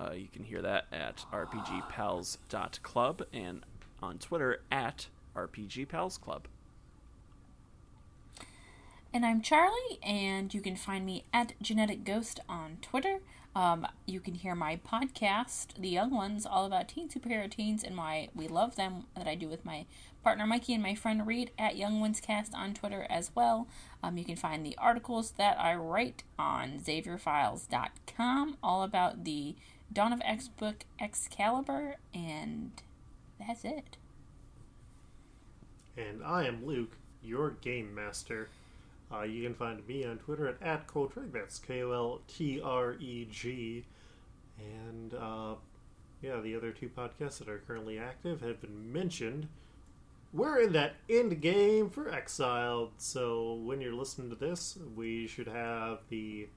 Uh, 0.00 0.12
you 0.12 0.28
can 0.32 0.44
hear 0.44 0.62
that 0.62 0.86
at 0.92 1.26
rpgpals.club 1.32 3.22
and 3.32 3.66
on 4.02 4.18
Twitter 4.18 4.62
at 4.70 5.08
rpgpalsclub. 5.36 6.42
And 9.12 9.26
I'm 9.26 9.42
Charlie, 9.42 9.98
and 10.02 10.54
you 10.54 10.60
can 10.60 10.76
find 10.76 11.04
me 11.04 11.24
at 11.34 11.54
Genetic 11.60 12.04
Ghost 12.04 12.38
on 12.48 12.78
Twitter. 12.80 13.18
Um, 13.56 13.84
you 14.06 14.20
can 14.20 14.34
hear 14.34 14.54
my 14.54 14.76
podcast, 14.76 15.74
The 15.76 15.88
Young 15.88 16.12
Ones, 16.12 16.46
all 16.46 16.64
about 16.64 16.88
teen 16.88 17.08
superhero 17.08 17.50
teens 17.50 17.82
and 17.82 17.96
why 17.96 18.28
we 18.34 18.46
love 18.46 18.76
them, 18.76 19.06
that 19.16 19.26
I 19.26 19.34
do 19.34 19.48
with 19.48 19.64
my 19.64 19.86
partner 20.22 20.46
Mikey 20.46 20.74
and 20.74 20.82
my 20.82 20.94
friend 20.94 21.26
Reed 21.26 21.50
at 21.58 21.76
Young 21.76 21.98
Ones 22.00 22.20
Cast 22.20 22.54
on 22.54 22.72
Twitter 22.72 23.06
as 23.10 23.32
well. 23.34 23.66
Um, 24.02 24.16
you 24.16 24.24
can 24.24 24.36
find 24.36 24.64
the 24.64 24.76
articles 24.78 25.32
that 25.32 25.58
I 25.58 25.74
write 25.74 26.22
on 26.38 26.78
XavierFiles.com, 26.78 28.58
all 28.62 28.84
about 28.84 29.24
the 29.24 29.56
Dawn 29.92 30.12
of 30.12 30.20
X 30.24 30.48
book 30.48 30.84
Excalibur, 31.00 31.96
and 32.14 32.70
that's 33.38 33.64
it. 33.64 33.96
And 35.96 36.22
I 36.24 36.46
am 36.46 36.64
Luke, 36.64 36.96
your 37.22 37.50
game 37.50 37.94
master. 37.94 38.50
Uh, 39.12 39.22
you 39.22 39.42
can 39.42 39.54
find 39.54 39.86
me 39.88 40.04
on 40.04 40.18
Twitter 40.18 40.46
at, 40.46 40.62
at 40.62 40.86
Koltreg, 40.86 41.32
that's 41.32 41.58
K 41.58 41.82
O 41.82 41.90
L 41.92 42.20
T 42.28 42.60
R 42.62 42.94
E 43.00 43.26
G. 43.30 43.84
And 44.58 45.14
uh, 45.14 45.54
yeah, 46.22 46.40
the 46.40 46.54
other 46.54 46.70
two 46.70 46.88
podcasts 46.88 47.38
that 47.38 47.48
are 47.48 47.62
currently 47.66 47.98
active 47.98 48.40
have 48.42 48.60
been 48.60 48.92
mentioned. 48.92 49.48
We're 50.32 50.60
in 50.60 50.72
that 50.74 50.94
end 51.08 51.40
game 51.40 51.90
for 51.90 52.08
Exiled, 52.08 52.92
so 52.98 53.54
when 53.54 53.80
you're 53.80 53.94
listening 53.94 54.30
to 54.30 54.36
this, 54.36 54.78
we 54.94 55.26
should 55.26 55.48
have 55.48 56.02
the 56.08 56.48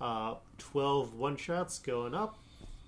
uh, 0.00 0.34
12 0.58 1.14
one 1.14 1.36
shots 1.36 1.80
going 1.80 2.14
up. 2.14 2.38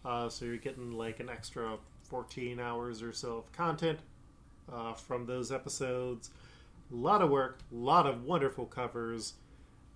Uh, 0.09 0.27
so 0.27 0.47
you're 0.47 0.57
getting 0.57 0.93
like 0.93 1.21
an 1.21 1.29
extra 1.29 1.77
14 2.05 2.59
hours 2.59 3.03
or 3.03 3.13
so 3.13 3.37
of 3.37 3.53
content 3.53 3.99
uh, 4.73 4.95
from 4.95 5.27
those 5.27 5.53
episodes. 5.53 6.31
A 6.91 6.97
lot 6.97 7.21
of 7.21 7.29
work, 7.29 7.59
a 7.71 7.77
lot 7.77 8.07
of 8.07 8.25
wonderful 8.25 8.65
covers, 8.65 9.35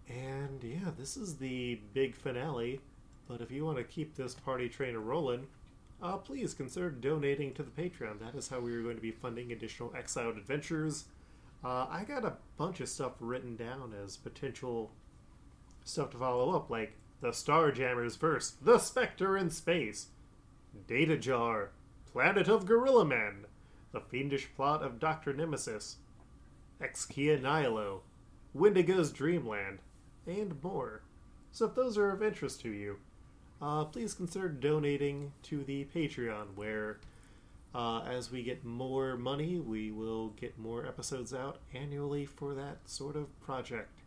and 0.07 0.63
yeah, 0.63 0.91
this 0.99 1.17
is 1.17 1.37
the 1.37 1.81
big 1.95 2.15
finale. 2.15 2.81
But 3.27 3.41
if 3.41 3.51
you 3.51 3.65
want 3.65 3.79
to 3.79 3.85
keep 3.85 4.15
this 4.15 4.35
party 4.35 4.69
train 4.69 4.95
rolling, 4.99 5.47
uh, 6.03 6.19
please 6.19 6.53
consider 6.53 6.91
donating 6.91 7.55
to 7.55 7.63
the 7.63 7.71
Patreon. 7.71 8.21
That 8.21 8.35
is 8.35 8.49
how 8.49 8.61
we 8.61 8.75
are 8.75 8.83
going 8.83 8.97
to 8.97 9.03
be 9.03 9.13
funding 9.13 9.51
additional 9.51 9.95
Exiled 9.97 10.37
adventures. 10.37 11.05
Uh, 11.65 11.87
I 11.89 12.05
got 12.07 12.27
a 12.27 12.35
bunch 12.59 12.81
of 12.81 12.91
stuff 12.91 13.13
written 13.19 13.57
down 13.57 13.95
as 14.05 14.19
potential 14.19 14.91
stuff 15.85 16.11
to 16.11 16.19
follow 16.19 16.55
up, 16.55 16.69
like 16.69 16.99
the 17.23 17.29
Starjammers 17.29 18.19
verse, 18.19 18.55
The 18.61 18.79
Spectre 18.79 19.37
in 19.39 19.49
Space, 19.49 20.09
Data 20.89 21.17
Jar, 21.17 21.71
Planet 22.13 22.49
of 22.49 22.67
Gorilla 22.67 23.05
Men, 23.05 23.47
The 23.93 24.01
Fiendish 24.01 24.49
Plot 24.57 24.83
of 24.83 24.99
Dr. 24.99 25.33
Nemesis, 25.33 25.99
Exkia 26.83 27.41
Nihilo, 27.41 28.03
Wendigo's 28.53 29.13
Dreamland, 29.13 29.79
and 30.27 30.61
more. 30.63 31.03
So 31.53 31.67
if 31.67 31.77
those 31.77 31.97
are 31.97 32.11
of 32.11 32.25
interest 32.25 32.61
to 32.63 32.71
you, 32.71 32.99
uh, 33.61 33.85
please 33.85 34.15
consider 34.15 34.49
donating 34.49 35.33
to 35.45 35.63
the 35.63 35.87
Patreon, 35.95 36.57
where 36.57 36.99
uh, 37.73 38.01
as 38.01 38.33
we 38.33 38.43
get 38.43 38.65
more 38.65 39.17
money, 39.17 39.61
we 39.61 39.93
will 39.93 40.31
get 40.31 40.59
more 40.59 40.85
episodes 40.85 41.33
out 41.33 41.59
annually 41.73 42.27
for 42.27 42.53
that 42.55 42.79
sort 42.87 43.15
of 43.15 43.41
project. 43.41 44.01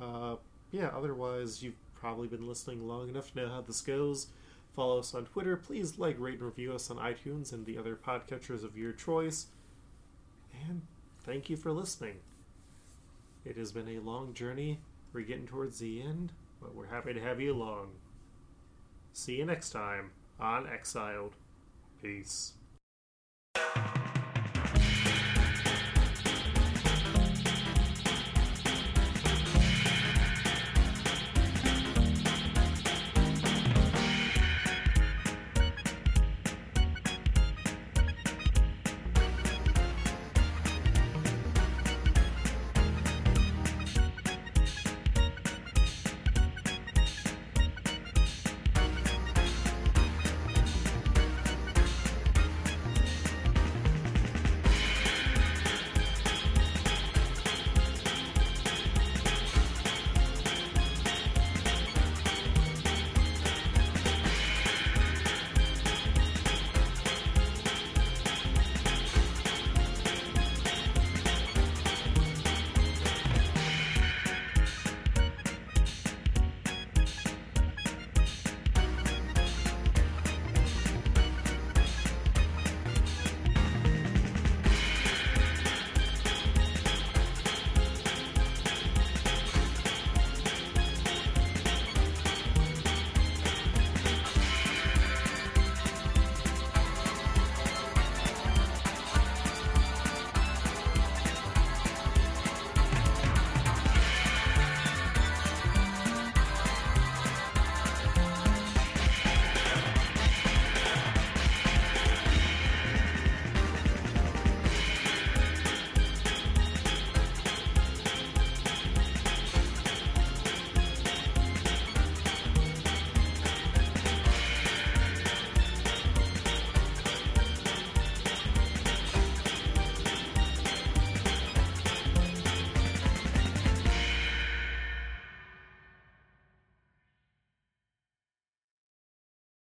Uh, 0.00 0.36
yeah, 0.74 0.90
otherwise, 0.92 1.62
you've 1.62 1.78
probably 1.94 2.26
been 2.26 2.48
listening 2.48 2.88
long 2.88 3.08
enough 3.08 3.32
to 3.32 3.38
know 3.38 3.48
how 3.48 3.60
this 3.60 3.80
goes. 3.80 4.26
Follow 4.74 4.98
us 4.98 5.14
on 5.14 5.24
Twitter. 5.24 5.56
Please 5.56 6.00
like, 6.00 6.18
rate, 6.18 6.40
and 6.40 6.42
review 6.42 6.72
us 6.72 6.90
on 6.90 6.96
iTunes 6.96 7.52
and 7.52 7.64
the 7.64 7.78
other 7.78 7.94
podcatchers 7.94 8.64
of 8.64 8.76
your 8.76 8.90
choice. 8.90 9.46
And 10.68 10.82
thank 11.20 11.48
you 11.48 11.56
for 11.56 11.70
listening. 11.70 12.16
It 13.44 13.56
has 13.56 13.70
been 13.70 13.88
a 13.88 14.00
long 14.00 14.34
journey. 14.34 14.80
We're 15.12 15.20
getting 15.20 15.46
towards 15.46 15.78
the 15.78 16.02
end, 16.02 16.32
but 16.60 16.74
we're 16.74 16.88
happy 16.88 17.14
to 17.14 17.20
have 17.20 17.40
you 17.40 17.54
along. 17.54 17.92
See 19.12 19.36
you 19.36 19.44
next 19.44 19.70
time 19.70 20.10
on 20.40 20.66
Exiled. 20.66 21.34
Peace. 22.02 22.54